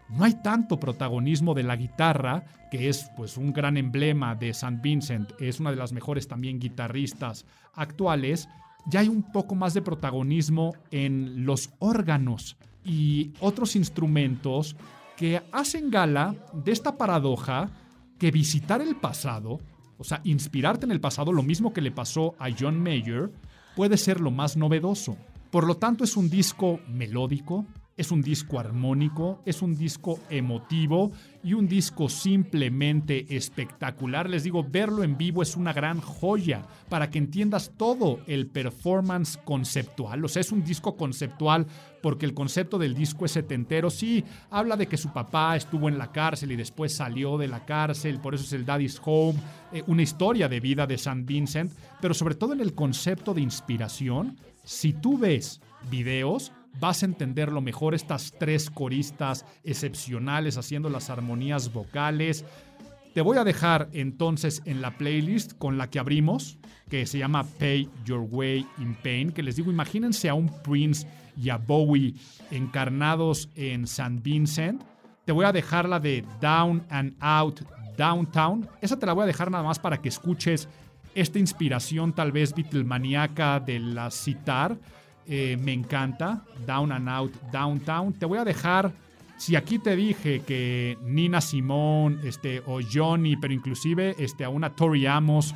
No 0.09 0.25
hay 0.25 0.35
tanto 0.35 0.79
protagonismo 0.79 1.55
de 1.55 1.65
la 1.65 1.77
guitarra, 1.77 2.45
que 2.71 2.89
es 2.89 3.11
pues 3.17 3.37
un 3.37 3.53
gran 3.53 3.77
emblema 3.77 4.35
de 4.35 4.51
St. 4.51 4.79
Vincent, 4.83 5.33
es 5.41 5.61
una 5.61 5.71
de 5.71 5.77
las 5.77 5.93
mejores 5.93 6.29
también 6.29 6.59
guitarristas 6.59 7.45
actuales. 7.75 8.49
Ya 8.87 9.01
hay 9.01 9.09
un 9.09 9.23
poco 9.33 9.55
más 9.55 9.75
de 9.75 9.83
protagonismo 9.83 10.75
en 10.91 11.45
los 11.45 11.71
órganos 11.81 12.57
y 12.85 13.33
otros 13.41 13.75
instrumentos 13.75 14.77
que 15.17 15.43
hacen 15.51 15.91
gala 15.91 16.37
de 16.53 16.73
esta 16.73 16.97
paradoja 16.97 17.71
que 18.19 18.31
visitar 18.31 18.81
el 18.81 18.97
pasado, 18.97 19.61
o 19.99 20.05
sea, 20.05 20.21
inspirarte 20.25 20.87
en 20.87 20.93
el 20.93 21.01
pasado, 21.01 21.33
lo 21.33 21.43
mismo 21.43 21.73
que 21.73 21.81
le 21.81 21.91
pasó 21.91 22.35
a 22.39 22.49
John 22.57 22.81
Mayer, 22.81 23.33
puede 23.75 23.97
ser 23.97 24.21
lo 24.21 24.31
más 24.31 24.57
novedoso. 24.57 25.17
Por 25.51 25.67
lo 25.67 25.77
tanto, 25.77 26.05
es 26.05 26.17
un 26.17 26.29
disco 26.29 26.81
melódico, 26.89 27.67
es 27.97 28.11
un 28.11 28.21
disco 28.21 28.59
armónico, 28.59 29.41
es 29.47 29.63
un 29.63 29.75
disco 29.75 30.19
emotivo 30.29 31.13
y 31.43 31.55
un 31.55 31.67
disco 31.67 32.09
simplemente 32.09 33.35
espectacular. 33.35 34.29
Les 34.29 34.45
digo, 34.45 34.63
verlo 34.63 35.03
en 35.03 35.17
vivo 35.17 35.43
es 35.43 35.57
una 35.57 35.73
gran 35.73 36.01
joya 36.01 36.67
para 36.91 37.11
que 37.11 37.19
entiendas 37.19 37.73
todo 37.77 38.21
el 38.27 38.49
performance 38.49 39.39
conceptual. 39.39 40.25
O 40.25 40.29
sea, 40.29 40.41
es 40.41 40.53
un 40.53 40.63
disco 40.63 40.97
conceptual 40.97 41.67
porque 42.03 42.27
el 42.27 42.35
concepto 42.35 42.79
del 42.79 42.95
disco 42.95 43.25
es 43.25 43.33
setentero. 43.33 43.89
Sí, 43.89 44.25
habla 44.51 44.77
de 44.77 44.87
que 44.87 44.99
su 44.99 45.13
papá 45.13 45.57
estuvo 45.57 45.89
en 45.89 45.97
la 45.97 46.13
cárcel 46.13 46.53
y 46.53 46.57
después 46.57 46.95
salió 46.95 47.39
de 47.39 47.49
la 47.49 47.65
cárcel, 47.65 48.21
por 48.21 48.35
eso 48.35 48.45
es 48.45 48.53
el 48.53 48.67
Daddy's 48.67 49.01
Home, 49.05 49.41
eh, 49.73 49.83
una 49.87 50.03
historia 50.03 50.49
de 50.49 50.61
vida 50.61 50.87
de 50.87 50.95
St. 50.95 51.23
Vincent, 51.25 51.73
pero 52.01 52.13
sobre 52.13 52.35
todo 52.35 52.53
en 52.53 52.61
el 52.61 52.75
concepto 52.75 53.33
de 53.33 53.41
inspiración. 53.41 54.37
Si 54.65 54.93
tú 54.93 55.17
ves 55.17 55.61
videos, 55.91 56.53
vas 56.81 57.03
a 57.03 57.07
entenderlo 57.07 57.61
mejor 57.61 57.95
estas 57.95 58.33
tres 58.39 58.71
coristas 58.71 59.45
excepcionales 59.65 60.57
haciendo 60.57 60.89
las 60.89 61.11
armonías 61.11 61.73
vocales. 61.73 62.45
Te 63.15 63.21
voy 63.23 63.39
a 63.39 63.45
dejar 63.45 63.89
entonces 63.93 64.63
en 64.67 64.83
la 64.83 64.97
playlist 64.99 65.55
con 65.59 65.79
la 65.79 65.89
que 65.89 65.99
abrimos, 65.99 66.59
que 66.91 67.07
se 67.07 67.19
llama 67.19 67.45
Pay 67.59 67.89
Your 68.05 68.27
Way 68.31 68.67
in 68.79 68.95
Pain, 69.03 69.33
que 69.33 69.43
les 69.43 69.57
digo, 69.57 69.71
imagínense 69.71 70.29
a 70.29 70.35
un 70.35 70.51
Prince 70.63 71.07
y 71.37 71.49
a 71.51 71.57
Bowie 71.57 72.15
encarnados 72.51 73.49
en 73.55 73.85
St. 73.85 74.21
Vincent. 74.23 74.83
Te 75.25 75.33
voy 75.33 75.45
a 75.45 75.53
dejar 75.53 75.89
la 75.89 75.99
de 75.99 76.25
Down 76.41 76.85
and 76.91 77.17
Out 77.21 77.63
Downtown. 77.97 78.69
Esa 78.81 78.99
te 78.99 79.07
la 79.07 79.13
voy 79.13 79.25
a 79.25 79.27
dejar 79.27 79.51
nada 79.51 79.65
más 79.65 79.79
para 79.79 80.01
que 80.01 80.09
escuches 80.09 80.69
esta 81.15 81.39
inspiración 81.39 82.13
tal 82.15 82.31
vez 82.31 82.55
Beatlemaníaca 82.55 83.59
de 83.61 83.79
la 83.81 84.11
citar. 84.11 84.77
Eh, 85.29 85.57
me 85.61 85.73
encanta. 85.73 86.45
Down 86.67 86.93
and 86.93 87.09
Out 87.09 87.33
Downtown. 87.53 88.13
Te 88.13 88.27
voy 88.27 88.39
a 88.39 88.45
dejar. 88.45 88.93
Si 89.37 89.55
aquí 89.55 89.79
te 89.79 89.97
dije 89.97 90.41
que 90.41 90.97
Nina 91.03 91.41
Simone 91.41 92.19
este, 92.25 92.63
o 92.67 92.81
Johnny, 92.81 93.37
pero 93.37 93.53
inclusive 93.53 94.15
este, 94.19 94.45
a 94.45 94.49
una 94.49 94.75
Tori 94.75 95.05
Amos, 95.07 95.55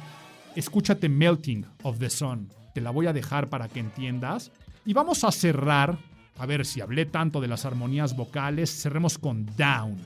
escúchate 0.55 1.09
Melting 1.09 1.65
of 1.83 1.99
the 1.99 2.11
Sun. 2.11 2.49
Te 2.75 2.81
la 2.81 2.91
voy 2.91 3.07
a 3.07 3.13
dejar 3.13 3.49
para 3.49 3.69
que 3.69 3.81
entiendas. 3.81 4.53
Y 4.85 4.93
vamos 4.93 5.25
a 5.25 5.33
cerrar. 5.33 5.99
A 6.39 6.47
ver 6.47 6.65
si 6.65 6.81
hablé 6.81 7.05
tanto 7.07 7.41
de 7.41 7.49
las 7.49 7.65
armonías 7.65 8.17
vocales. 8.17 8.71
Cerremos 8.83 9.19
con 9.19 9.47
Down. 9.57 9.97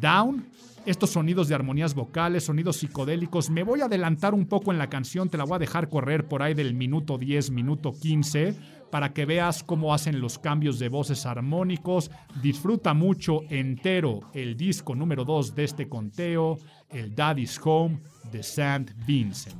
Down 0.00 0.44
estos 0.88 1.10
sonidos 1.10 1.48
de 1.48 1.54
armonías 1.54 1.94
vocales, 1.94 2.44
sonidos 2.44 2.76
psicodélicos. 2.76 3.50
Me 3.50 3.62
voy 3.62 3.82
a 3.82 3.86
adelantar 3.86 4.32
un 4.32 4.46
poco 4.46 4.72
en 4.72 4.78
la 4.78 4.88
canción, 4.88 5.28
te 5.28 5.36
la 5.36 5.44
voy 5.44 5.56
a 5.56 5.58
dejar 5.58 5.90
correr 5.90 6.26
por 6.26 6.42
ahí 6.42 6.54
del 6.54 6.72
minuto 6.72 7.18
10, 7.18 7.50
minuto 7.50 7.92
15, 7.92 8.54
para 8.90 9.12
que 9.12 9.24
veas 9.24 9.62
cómo 9.62 9.94
hacen 9.94 10.20
los 10.20 10.38
cambios 10.38 10.78
de 10.78 10.88
voces 10.88 11.26
armónicos. 11.26 12.10
Disfruta 12.42 12.94
mucho 12.94 13.42
entero 13.50 14.20
el 14.34 14.56
disco 14.56 14.94
número 14.94 15.24
2 15.24 15.54
de 15.54 15.64
este 15.64 15.88
conteo, 15.88 16.58
el 16.90 17.14
Daddy's 17.14 17.60
Home 17.62 18.00
de 18.30 18.40
St. 18.40 18.92
Vincent. 19.06 19.56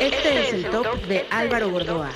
Este 0.00 0.40
es 0.40 0.52
el 0.54 0.70
top 0.70 1.00
de 1.06 1.26
Álvaro 1.30 1.70
Gordoa. 1.70 2.10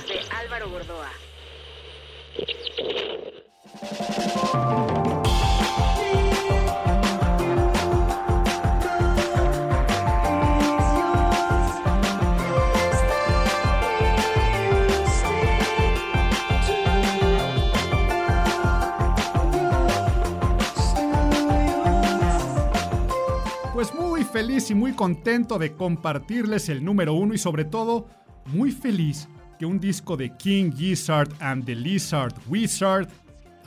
Y 24.39 24.73
muy 24.73 24.93
contento 24.93 25.59
de 25.59 25.73
compartirles 25.73 26.69
el 26.69 26.81
número 26.81 27.13
uno 27.13 27.33
y 27.33 27.37
sobre 27.37 27.65
todo 27.65 28.07
muy 28.45 28.71
feliz 28.71 29.27
que 29.59 29.65
un 29.65 29.81
disco 29.81 30.15
de 30.15 30.33
King 30.37 30.71
Gizzard 30.71 31.29
and 31.41 31.65
the 31.65 31.75
Lizard 31.75 32.33
Wizard, 32.47 33.09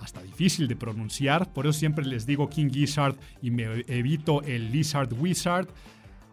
hasta 0.00 0.22
difícil 0.22 0.68
de 0.68 0.74
pronunciar, 0.74 1.52
por 1.52 1.66
eso 1.66 1.78
siempre 1.78 2.06
les 2.06 2.24
digo 2.24 2.48
King 2.48 2.70
Gizzard 2.70 3.16
y 3.42 3.50
me 3.50 3.84
evito 3.86 4.40
el 4.44 4.72
Lizard 4.72 5.12
Wizard, 5.12 5.68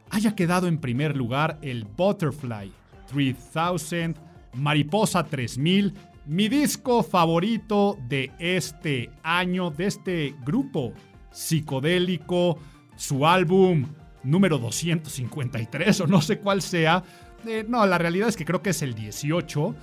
haya 0.09 0.33
quedado 0.33 0.67
en 0.67 0.77
primer 0.77 1.17
lugar 1.17 1.59
el 1.61 1.83
Butterfly 1.83 2.71
3000, 3.07 4.15
Mariposa 4.53 5.25
3000, 5.25 5.93
mi 6.27 6.47
disco 6.47 7.03
favorito 7.03 7.97
de 8.07 8.31
este 8.39 9.09
año, 9.21 9.69
de 9.69 9.87
este 9.87 10.33
grupo 10.45 10.93
psicodélico, 11.29 12.57
su 12.95 13.27
álbum 13.27 13.85
número 14.23 14.57
253 14.57 16.01
o 16.01 16.07
no 16.07 16.21
sé 16.21 16.39
cuál 16.39 16.61
sea. 16.61 17.03
Eh, 17.45 17.65
no, 17.67 17.85
la 17.85 17.97
realidad 17.97 18.29
es 18.29 18.37
que 18.37 18.45
creo 18.45 18.61
que 18.61 18.71
es 18.71 18.81
el 18.81 18.93
18. 18.93 19.75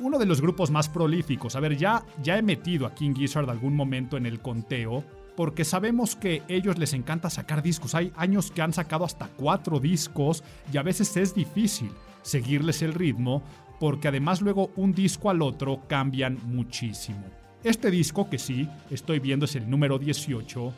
Uno 0.00 0.18
de 0.18 0.26
los 0.26 0.40
grupos 0.40 0.70
más 0.70 0.88
prolíficos. 0.88 1.56
A 1.56 1.60
ver, 1.60 1.76
ya, 1.76 2.04
ya 2.22 2.38
he 2.38 2.42
metido 2.42 2.86
a 2.86 2.94
King 2.94 3.14
Gizzard 3.14 3.50
algún 3.50 3.74
momento 3.74 4.16
en 4.16 4.26
el 4.26 4.40
conteo 4.40 5.04
porque 5.36 5.64
sabemos 5.64 6.16
que 6.16 6.42
ellos 6.48 6.78
les 6.78 6.94
encanta 6.94 7.30
sacar 7.30 7.62
discos. 7.62 7.94
Hay 7.94 8.12
años 8.16 8.50
que 8.50 8.60
han 8.60 8.72
sacado 8.72 9.04
hasta 9.04 9.28
cuatro 9.28 9.78
discos 9.78 10.42
y 10.72 10.78
a 10.78 10.82
veces 10.82 11.16
es 11.16 11.32
difícil 11.34 11.90
seguirles 12.22 12.82
el 12.82 12.92
ritmo 12.92 13.44
porque 13.78 14.08
además 14.08 14.40
luego 14.40 14.70
un 14.74 14.92
disco 14.92 15.30
al 15.30 15.42
otro 15.42 15.82
cambian 15.86 16.38
muchísimo. 16.44 17.24
Este 17.62 17.90
disco, 17.90 18.28
que 18.28 18.38
sí, 18.38 18.68
estoy 18.90 19.18
viendo 19.18 19.44
es 19.44 19.56
el 19.56 19.68
número 19.68 19.98
18, 19.98 20.72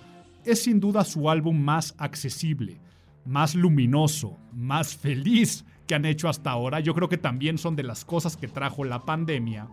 es 0.44 0.62
sin 0.62 0.80
duda 0.80 1.04
su 1.04 1.30
álbum 1.30 1.58
más 1.58 1.94
accesible, 1.98 2.80
más 3.24 3.54
luminoso, 3.54 4.38
más 4.52 4.96
feliz 4.96 5.64
que 5.86 5.94
han 5.94 6.04
hecho 6.04 6.28
hasta 6.28 6.50
ahora. 6.50 6.80
Yo 6.80 6.94
creo 6.94 7.08
que 7.08 7.18
también 7.18 7.58
son 7.58 7.76
de 7.76 7.82
las 7.82 8.04
cosas 8.04 8.36
que 8.36 8.48
trajo 8.48 8.84
la 8.84 9.04
pandemia. 9.04 9.68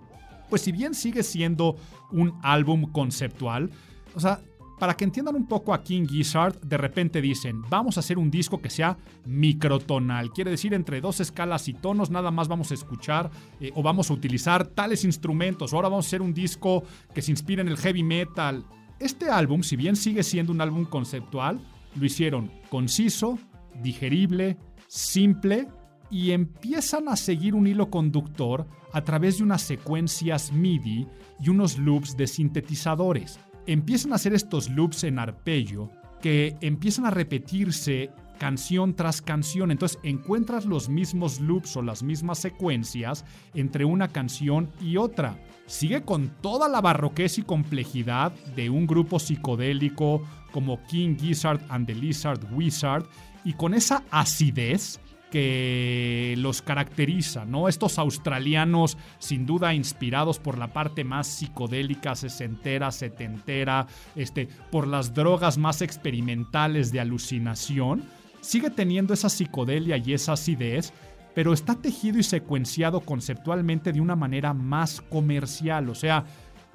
Pues 0.49 0.61
si 0.61 0.71
bien 0.71 0.93
sigue 0.93 1.23
siendo 1.23 1.75
un 2.11 2.39
álbum 2.41 2.91
conceptual, 2.91 3.69
o 4.15 4.19
sea, 4.19 4.41
para 4.79 4.95
que 4.95 5.03
entiendan 5.03 5.35
un 5.35 5.47
poco 5.47 5.73
a 5.73 5.83
King 5.83 6.05
Gizzard, 6.07 6.59
de 6.61 6.77
repente 6.77 7.19
dicen, 7.19 7.63
vamos 7.67 7.97
a 7.97 8.01
hacer 8.01 8.17
un 8.17 8.29
disco 8.29 8.61
que 8.61 8.69
sea 8.69 8.97
microtonal. 9.25 10.31
Quiere 10.31 10.51
decir, 10.51 10.73
entre 10.73 11.01
dos 11.01 11.19
escalas 11.19 11.67
y 11.67 11.73
tonos 11.73 12.11
nada 12.11 12.29
más 12.29 12.47
vamos 12.47 12.69
a 12.69 12.75
escuchar 12.75 13.31
eh, 13.59 13.71
o 13.73 13.81
vamos 13.81 14.11
a 14.11 14.13
utilizar 14.13 14.67
tales 14.67 15.03
instrumentos. 15.03 15.73
Ahora 15.73 15.89
vamos 15.89 16.05
a 16.05 16.09
hacer 16.09 16.21
un 16.21 16.33
disco 16.33 16.83
que 17.13 17.23
se 17.23 17.31
inspire 17.31 17.61
en 17.61 17.69
el 17.69 17.77
heavy 17.77 18.03
metal. 18.03 18.65
Este 18.99 19.29
álbum, 19.29 19.63
si 19.63 19.75
bien 19.75 19.95
sigue 19.95 20.21
siendo 20.21 20.51
un 20.51 20.61
álbum 20.61 20.85
conceptual, 20.85 21.59
lo 21.97 22.05
hicieron 22.05 22.51
conciso, 22.69 23.39
digerible, 23.81 24.57
simple 24.87 25.67
y 26.09 26.31
empiezan 26.31 27.09
a 27.09 27.15
seguir 27.15 27.55
un 27.55 27.67
hilo 27.67 27.89
conductor 27.89 28.67
a 28.93 29.03
través 29.03 29.37
de 29.37 29.43
unas 29.43 29.61
secuencias 29.61 30.51
MIDI 30.51 31.07
y 31.39 31.49
unos 31.49 31.77
loops 31.77 32.15
de 32.15 32.27
sintetizadores. 32.27 33.39
Empiezan 33.65 34.13
a 34.13 34.15
hacer 34.15 34.33
estos 34.33 34.69
loops 34.69 35.03
en 35.03 35.19
arpegio 35.19 35.91
que 36.21 36.55
empiezan 36.61 37.05
a 37.05 37.11
repetirse 37.11 38.11
canción 38.37 38.95
tras 38.95 39.21
canción. 39.21 39.71
Entonces 39.71 39.99
encuentras 40.03 40.65
los 40.65 40.89
mismos 40.89 41.39
loops 41.39 41.75
o 41.77 41.81
las 41.81 42.03
mismas 42.03 42.39
secuencias 42.39 43.25
entre 43.53 43.85
una 43.85 44.07
canción 44.07 44.69
y 44.81 44.97
otra. 44.97 45.37
Sigue 45.65 46.03
con 46.03 46.29
toda 46.41 46.69
la 46.69 46.81
barroquez 46.81 47.37
y 47.37 47.41
complejidad 47.41 48.31
de 48.55 48.69
un 48.69 48.87
grupo 48.87 49.19
psicodélico 49.19 50.21
como 50.51 50.81
King 50.87 51.17
Gizzard 51.19 51.61
and 51.69 51.85
the 51.85 51.95
Lizard 51.95 52.39
Wizard 52.53 53.05
y 53.43 53.53
con 53.53 53.73
esa 53.73 54.03
acidez 54.09 54.99
que 55.31 56.35
los 56.37 56.61
caracteriza, 56.61 57.45
¿no? 57.45 57.67
Estos 57.67 57.99
australianos, 57.99 58.97
sin 59.19 59.45
duda 59.45 59.73
inspirados 59.73 60.39
por 60.39 60.57
la 60.57 60.67
parte 60.67 61.03
más 61.03 61.27
psicodélica, 61.27 62.15
sesentera, 62.15 62.91
setentera, 62.91 63.87
este, 64.15 64.47
por 64.71 64.87
las 64.87 65.13
drogas 65.13 65.57
más 65.57 65.81
experimentales 65.81 66.91
de 66.91 67.01
alucinación, 67.01 68.03
sigue 68.41 68.69
teniendo 68.69 69.13
esa 69.13 69.29
psicodelia 69.29 69.97
y 69.97 70.13
esa 70.13 70.33
acidez, 70.33 70.93
pero 71.33 71.53
está 71.53 71.75
tejido 71.75 72.17
y 72.19 72.23
secuenciado 72.23 73.01
conceptualmente 73.01 73.93
de 73.93 74.01
una 74.01 74.15
manera 74.15 74.53
más 74.53 75.01
comercial, 75.01 75.89
o 75.89 75.95
sea, 75.95 76.25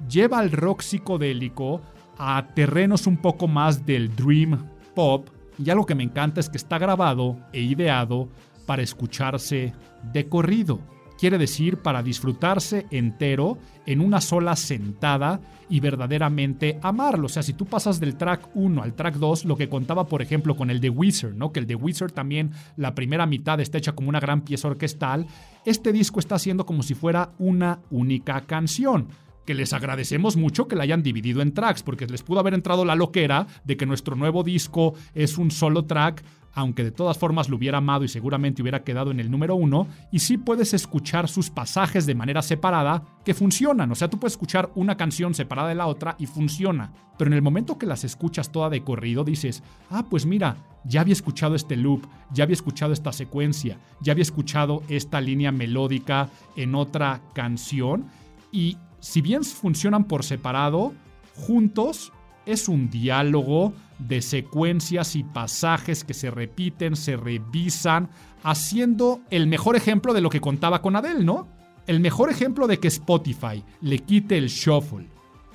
lleva 0.08 0.38
al 0.38 0.52
rock 0.52 0.82
psicodélico 0.82 1.80
a 2.18 2.48
terrenos 2.54 3.06
un 3.06 3.16
poco 3.16 3.48
más 3.48 3.84
del 3.84 4.14
dream 4.14 4.64
pop, 4.94 5.28
y 5.58 5.70
algo 5.70 5.86
que 5.86 5.94
me 5.94 6.04
encanta 6.04 6.40
es 6.40 6.48
que 6.48 6.56
está 6.56 6.78
grabado 6.78 7.36
e 7.52 7.60
ideado 7.60 8.28
para 8.66 8.82
escucharse 8.82 9.72
de 10.12 10.28
corrido. 10.28 10.80
Quiere 11.22 11.38
decir 11.38 11.76
para 11.76 12.02
disfrutarse 12.02 12.88
entero 12.90 13.56
en 13.86 14.00
una 14.00 14.20
sola 14.20 14.56
sentada 14.56 15.40
y 15.68 15.78
verdaderamente 15.78 16.80
amarlo. 16.82 17.26
O 17.26 17.28
sea, 17.28 17.44
si 17.44 17.52
tú 17.52 17.64
pasas 17.64 18.00
del 18.00 18.16
track 18.16 18.48
1 18.56 18.82
al 18.82 18.94
track 18.94 19.14
2, 19.18 19.44
lo 19.44 19.56
que 19.56 19.68
contaba, 19.68 20.08
por 20.08 20.20
ejemplo, 20.20 20.56
con 20.56 20.68
el 20.68 20.80
de 20.80 20.90
Wizard, 20.90 21.36
¿no? 21.36 21.52
Que 21.52 21.60
el 21.60 21.68
de 21.68 21.76
Wizard 21.76 22.10
también, 22.10 22.50
la 22.76 22.96
primera 22.96 23.24
mitad 23.26 23.60
está 23.60 23.78
hecha 23.78 23.92
como 23.92 24.08
una 24.08 24.18
gran 24.18 24.40
pieza 24.40 24.66
orquestal. 24.66 25.28
Este 25.64 25.92
disco 25.92 26.18
está 26.18 26.34
haciendo 26.34 26.66
como 26.66 26.82
si 26.82 26.94
fuera 26.94 27.30
una 27.38 27.78
única 27.90 28.40
canción 28.40 29.06
que 29.46 29.54
les 29.54 29.72
agradecemos 29.72 30.36
mucho 30.36 30.66
que 30.66 30.74
la 30.74 30.82
hayan 30.82 31.04
dividido 31.04 31.40
en 31.40 31.54
tracks, 31.54 31.84
porque 31.84 32.06
les 32.06 32.24
pudo 32.24 32.40
haber 32.40 32.54
entrado 32.54 32.84
la 32.84 32.96
loquera 32.96 33.46
de 33.62 33.76
que 33.76 33.86
nuestro 33.86 34.16
nuevo 34.16 34.42
disco 34.42 34.94
es 35.14 35.38
un 35.38 35.52
solo 35.52 35.84
track, 35.84 36.24
aunque 36.54 36.84
de 36.84 36.90
todas 36.90 37.18
formas 37.18 37.48
lo 37.48 37.56
hubiera 37.56 37.78
amado 37.78 38.04
y 38.04 38.08
seguramente 38.08 38.62
hubiera 38.62 38.84
quedado 38.84 39.10
en 39.10 39.20
el 39.20 39.30
número 39.30 39.54
uno, 39.54 39.86
y 40.10 40.18
sí 40.18 40.38
puedes 40.38 40.74
escuchar 40.74 41.28
sus 41.28 41.50
pasajes 41.50 42.06
de 42.06 42.14
manera 42.14 42.42
separada 42.42 43.02
que 43.24 43.34
funcionan, 43.34 43.90
o 43.90 43.94
sea, 43.94 44.08
tú 44.08 44.18
puedes 44.18 44.34
escuchar 44.34 44.70
una 44.74 44.96
canción 44.96 45.34
separada 45.34 45.68
de 45.68 45.74
la 45.74 45.86
otra 45.86 46.16
y 46.18 46.26
funciona, 46.26 46.92
pero 47.18 47.28
en 47.28 47.34
el 47.34 47.42
momento 47.42 47.78
que 47.78 47.86
las 47.86 48.04
escuchas 48.04 48.52
toda 48.52 48.70
de 48.70 48.84
corrido 48.84 49.24
dices, 49.24 49.62
ah, 49.90 50.04
pues 50.08 50.26
mira, 50.26 50.56
ya 50.84 51.00
había 51.00 51.12
escuchado 51.12 51.54
este 51.54 51.76
loop, 51.76 52.06
ya 52.32 52.44
había 52.44 52.54
escuchado 52.54 52.92
esta 52.92 53.12
secuencia, 53.12 53.78
ya 54.00 54.12
había 54.12 54.22
escuchado 54.22 54.82
esta 54.88 55.20
línea 55.20 55.52
melódica 55.52 56.28
en 56.56 56.74
otra 56.74 57.22
canción, 57.34 58.06
y 58.50 58.76
si 59.00 59.20
bien 59.20 59.44
funcionan 59.44 60.04
por 60.04 60.24
separado, 60.24 60.92
juntos 61.34 62.12
es 62.46 62.68
un 62.68 62.90
diálogo 62.90 63.72
de 64.08 64.22
secuencias 64.22 65.16
y 65.16 65.24
pasajes 65.24 66.04
que 66.04 66.14
se 66.14 66.30
repiten, 66.30 66.96
se 66.96 67.16
revisan, 67.16 68.10
haciendo 68.42 69.20
el 69.30 69.46
mejor 69.46 69.76
ejemplo 69.76 70.12
de 70.12 70.20
lo 70.20 70.30
que 70.30 70.40
contaba 70.40 70.82
con 70.82 70.96
Adele, 70.96 71.24
¿no? 71.24 71.48
El 71.86 72.00
mejor 72.00 72.30
ejemplo 72.30 72.66
de 72.66 72.78
que 72.78 72.88
Spotify 72.88 73.64
le 73.80 73.98
quite 74.00 74.38
el 74.38 74.48
shuffle 74.48 75.08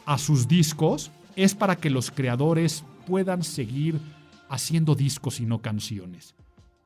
a 0.06 0.18
sus 0.18 0.48
discos 0.48 1.12
es 1.36 1.56
para 1.56 1.76
que 1.76 1.90
los 1.90 2.12
creadores 2.12 2.84
puedan 3.06 3.44
seguir 3.44 4.00
haciendo 4.50 4.96
discos 4.96 5.40
y 5.40 5.46
no 5.46 5.62
canciones. 5.62 6.36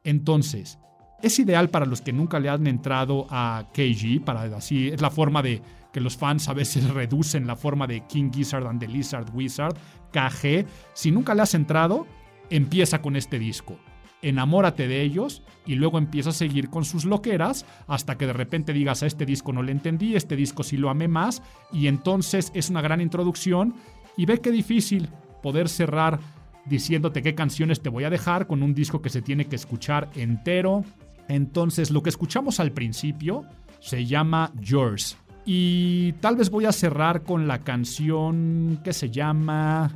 Entonces, 0.03 0.77
es 1.21 1.38
ideal 1.39 1.69
para 1.69 1.85
los 1.85 2.01
que 2.01 2.13
nunca 2.13 2.39
le 2.39 2.49
han 2.49 2.65
entrado 2.67 3.27
a 3.29 3.69
KG, 3.73 4.23
para 4.23 4.43
así 4.55 4.89
es 4.89 5.01
la 5.01 5.11
forma 5.11 5.41
de 5.41 5.61
que 5.93 6.01
los 6.01 6.17
fans 6.17 6.47
a 6.49 6.53
veces 6.53 6.89
reducen 6.93 7.47
la 7.47 7.55
forma 7.55 7.88
de 7.88 8.05
King 8.07 8.31
Gizzard 8.33 8.65
and 8.65 8.79
the 8.79 8.88
Lizard 8.88 9.29
Wizard, 9.33 9.77
KG. 10.11 10.65
Si 10.93 11.11
nunca 11.11 11.35
le 11.35 11.41
has 11.41 11.53
entrado, 11.53 12.07
empieza 12.49 13.01
con 13.01 13.15
este 13.15 13.39
disco. 13.39 13.77
Enamórate 14.21 14.88
de 14.88 15.01
ellos 15.01 15.41
y 15.65 15.75
luego 15.75 15.97
empieza 15.97 16.29
a 16.29 16.33
seguir 16.33 16.69
con 16.69 16.85
sus 16.85 17.05
loqueras 17.05 17.65
hasta 17.88 18.17
que 18.17 18.27
de 18.27 18.33
repente 18.33 18.71
digas 18.71 19.01
a 19.01 19.07
este 19.07 19.25
disco 19.25 19.51
no 19.51 19.63
le 19.63 19.71
entendí, 19.71 20.15
este 20.15 20.35
disco 20.35 20.61
sí 20.61 20.77
lo 20.77 20.91
amé 20.91 21.07
más 21.07 21.41
y 21.73 21.88
entonces 21.88 22.51
es 22.53 22.69
una 22.69 22.81
gran 22.81 23.01
introducción 23.01 23.73
y 24.17 24.27
ve 24.27 24.39
qué 24.39 24.51
difícil 24.51 25.09
poder 25.41 25.69
cerrar 25.69 26.19
diciéndote 26.65 27.23
qué 27.23 27.33
canciones 27.33 27.81
te 27.81 27.89
voy 27.89 28.03
a 28.03 28.11
dejar 28.11 28.45
con 28.45 28.61
un 28.61 28.75
disco 28.75 29.01
que 29.01 29.09
se 29.09 29.23
tiene 29.23 29.45
que 29.45 29.55
escuchar 29.55 30.11
entero. 30.13 30.83
Entonces 31.27 31.89
lo 31.89 32.03
que 32.03 32.09
escuchamos 32.09 32.59
al 32.59 32.73
principio 32.73 33.45
se 33.79 34.05
llama 34.05 34.51
Yours 34.59 35.17
y 35.45 36.13
tal 36.13 36.35
vez 36.35 36.49
voy 36.49 36.65
a 36.65 36.72
cerrar 36.72 37.23
con 37.23 37.47
la 37.47 37.59
canción 37.59 38.80
que 38.84 38.93
se 38.93 39.09
llama 39.09 39.91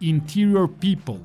Interior 0.00 0.70
People. 0.72 1.20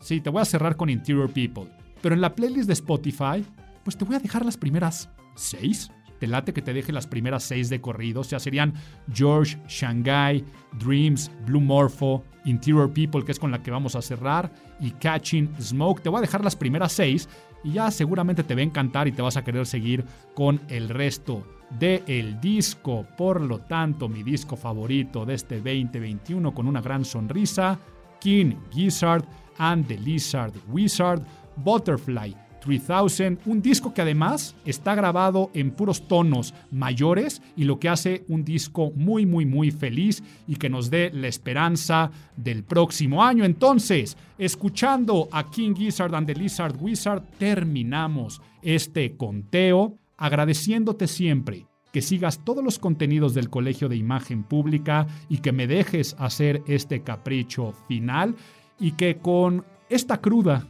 Sí, 0.00 0.20
te 0.20 0.30
voy 0.30 0.42
a 0.42 0.44
cerrar 0.44 0.76
con 0.76 0.90
Interior 0.90 1.30
People. 1.30 1.68
Pero 2.00 2.14
en 2.14 2.20
la 2.20 2.34
playlist 2.34 2.66
de 2.66 2.72
Spotify, 2.74 3.44
pues 3.84 3.96
te 3.96 4.04
voy 4.04 4.16
a 4.16 4.20
dejar 4.20 4.44
las 4.44 4.56
primeras 4.56 5.10
seis. 5.34 5.90
Te 6.18 6.26
late 6.26 6.52
que 6.52 6.62
te 6.62 6.72
deje 6.72 6.92
las 6.92 7.06
primeras 7.06 7.44
seis 7.44 7.68
de 7.68 7.80
corrido. 7.80 8.22
O 8.22 8.24
sea, 8.24 8.40
serían 8.40 8.74
George, 9.12 9.56
Shanghai, 9.68 10.44
Dreams, 10.78 11.30
Blue 11.46 11.60
Morpho, 11.60 12.24
Interior 12.44 12.92
People, 12.92 13.24
que 13.24 13.32
es 13.32 13.38
con 13.38 13.50
la 13.50 13.62
que 13.62 13.70
vamos 13.70 13.94
a 13.94 14.02
cerrar, 14.02 14.52
y 14.80 14.90
Catching 14.92 15.54
Smoke. 15.60 16.02
Te 16.02 16.08
voy 16.08 16.18
a 16.18 16.22
dejar 16.22 16.42
las 16.42 16.56
primeras 16.56 16.92
seis 16.92 17.28
y 17.64 17.72
ya 17.72 17.90
seguramente 17.90 18.42
te 18.42 18.54
va 18.54 18.60
a 18.60 18.64
encantar 18.64 19.08
y 19.08 19.12
te 19.12 19.22
vas 19.22 19.36
a 19.36 19.44
querer 19.44 19.66
seguir 19.66 20.04
con 20.34 20.60
el 20.68 20.88
resto 20.88 21.44
de 21.78 22.02
el 22.06 22.40
disco. 22.40 23.06
Por 23.16 23.40
lo 23.40 23.60
tanto, 23.60 24.08
mi 24.08 24.22
disco 24.22 24.56
favorito 24.56 25.26
de 25.26 25.34
este 25.34 25.56
2021 25.56 26.54
con 26.54 26.66
una 26.66 26.80
gran 26.80 27.04
sonrisa, 27.04 27.78
King 28.20 28.54
Gizzard 28.70 29.24
and 29.58 29.86
the 29.86 29.98
Lizard 29.98 30.54
Wizard, 30.68 31.22
Butterfly 31.56 32.47
3000, 32.60 33.38
un 33.46 33.62
disco 33.62 33.94
que 33.94 34.02
además 34.02 34.54
está 34.64 34.94
grabado 34.94 35.50
en 35.54 35.70
puros 35.70 36.06
tonos 36.08 36.54
mayores 36.70 37.42
y 37.56 37.64
lo 37.64 37.78
que 37.78 37.88
hace 37.88 38.24
un 38.28 38.44
disco 38.44 38.92
muy 38.94 39.26
muy 39.26 39.46
muy 39.46 39.70
feliz 39.70 40.22
y 40.46 40.56
que 40.56 40.68
nos 40.68 40.90
dé 40.90 41.10
la 41.12 41.28
esperanza 41.28 42.10
del 42.36 42.64
próximo 42.64 43.24
año. 43.24 43.44
Entonces, 43.44 44.16
escuchando 44.38 45.28
a 45.32 45.50
King 45.50 45.74
Gizzard 45.74 46.14
and 46.14 46.26
the 46.26 46.34
Lizard 46.34 46.76
Wizard, 46.80 47.22
terminamos 47.38 48.40
este 48.62 49.16
conteo 49.16 49.98
agradeciéndote 50.16 51.06
siempre 51.06 51.66
que 51.92 52.02
sigas 52.02 52.44
todos 52.44 52.62
los 52.62 52.78
contenidos 52.78 53.34
del 53.34 53.48
Colegio 53.48 53.88
de 53.88 53.96
Imagen 53.96 54.42
Pública 54.42 55.06
y 55.28 55.38
que 55.38 55.52
me 55.52 55.66
dejes 55.66 56.14
hacer 56.18 56.62
este 56.66 57.02
capricho 57.02 57.72
final 57.88 58.34
y 58.78 58.92
que 58.92 59.16
con 59.16 59.64
esta 59.88 60.20
cruda 60.20 60.66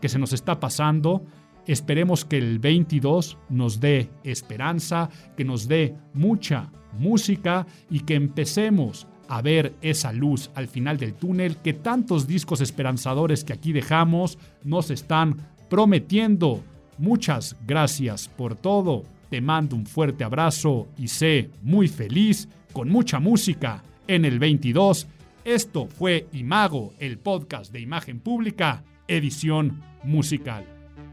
que 0.00 0.08
se 0.08 0.18
nos 0.18 0.32
está 0.32 0.60
pasando, 0.60 1.24
esperemos 1.66 2.24
que 2.24 2.38
el 2.38 2.58
22 2.58 3.38
nos 3.48 3.80
dé 3.80 4.10
esperanza, 4.24 5.10
que 5.36 5.44
nos 5.44 5.68
dé 5.68 5.94
mucha 6.14 6.70
música 6.98 7.66
y 7.90 8.00
que 8.00 8.14
empecemos 8.14 9.06
a 9.28 9.42
ver 9.42 9.74
esa 9.80 10.12
luz 10.12 10.50
al 10.54 10.66
final 10.66 10.98
del 10.98 11.14
túnel 11.14 11.56
que 11.58 11.72
tantos 11.72 12.26
discos 12.26 12.60
esperanzadores 12.60 13.44
que 13.44 13.52
aquí 13.52 13.72
dejamos 13.72 14.38
nos 14.64 14.90
están 14.90 15.36
prometiendo. 15.68 16.62
Muchas 16.98 17.56
gracias 17.66 18.28
por 18.28 18.56
todo. 18.56 19.04
Te 19.30 19.40
mando 19.40 19.76
un 19.76 19.86
fuerte 19.86 20.24
abrazo 20.24 20.88
y 20.98 21.06
sé 21.06 21.50
muy 21.62 21.86
feliz 21.86 22.48
con 22.72 22.88
mucha 22.88 23.20
música 23.20 23.84
en 24.08 24.24
el 24.24 24.40
22. 24.40 25.06
Esto 25.44 25.86
fue 25.86 26.26
Imago, 26.32 26.92
el 26.98 27.18
podcast 27.18 27.72
de 27.72 27.80
imagen 27.80 28.18
pública, 28.18 28.82
edición 29.06 29.80
musical. 30.02 30.64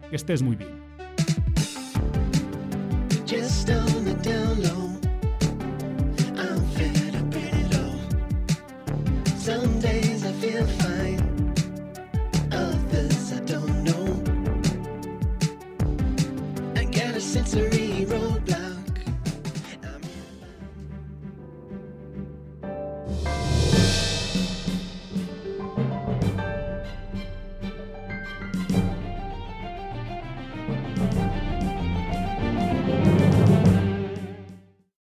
Que 0.09 0.15
estés 0.15 0.41
muy 0.41 0.55
bien. 0.55 0.87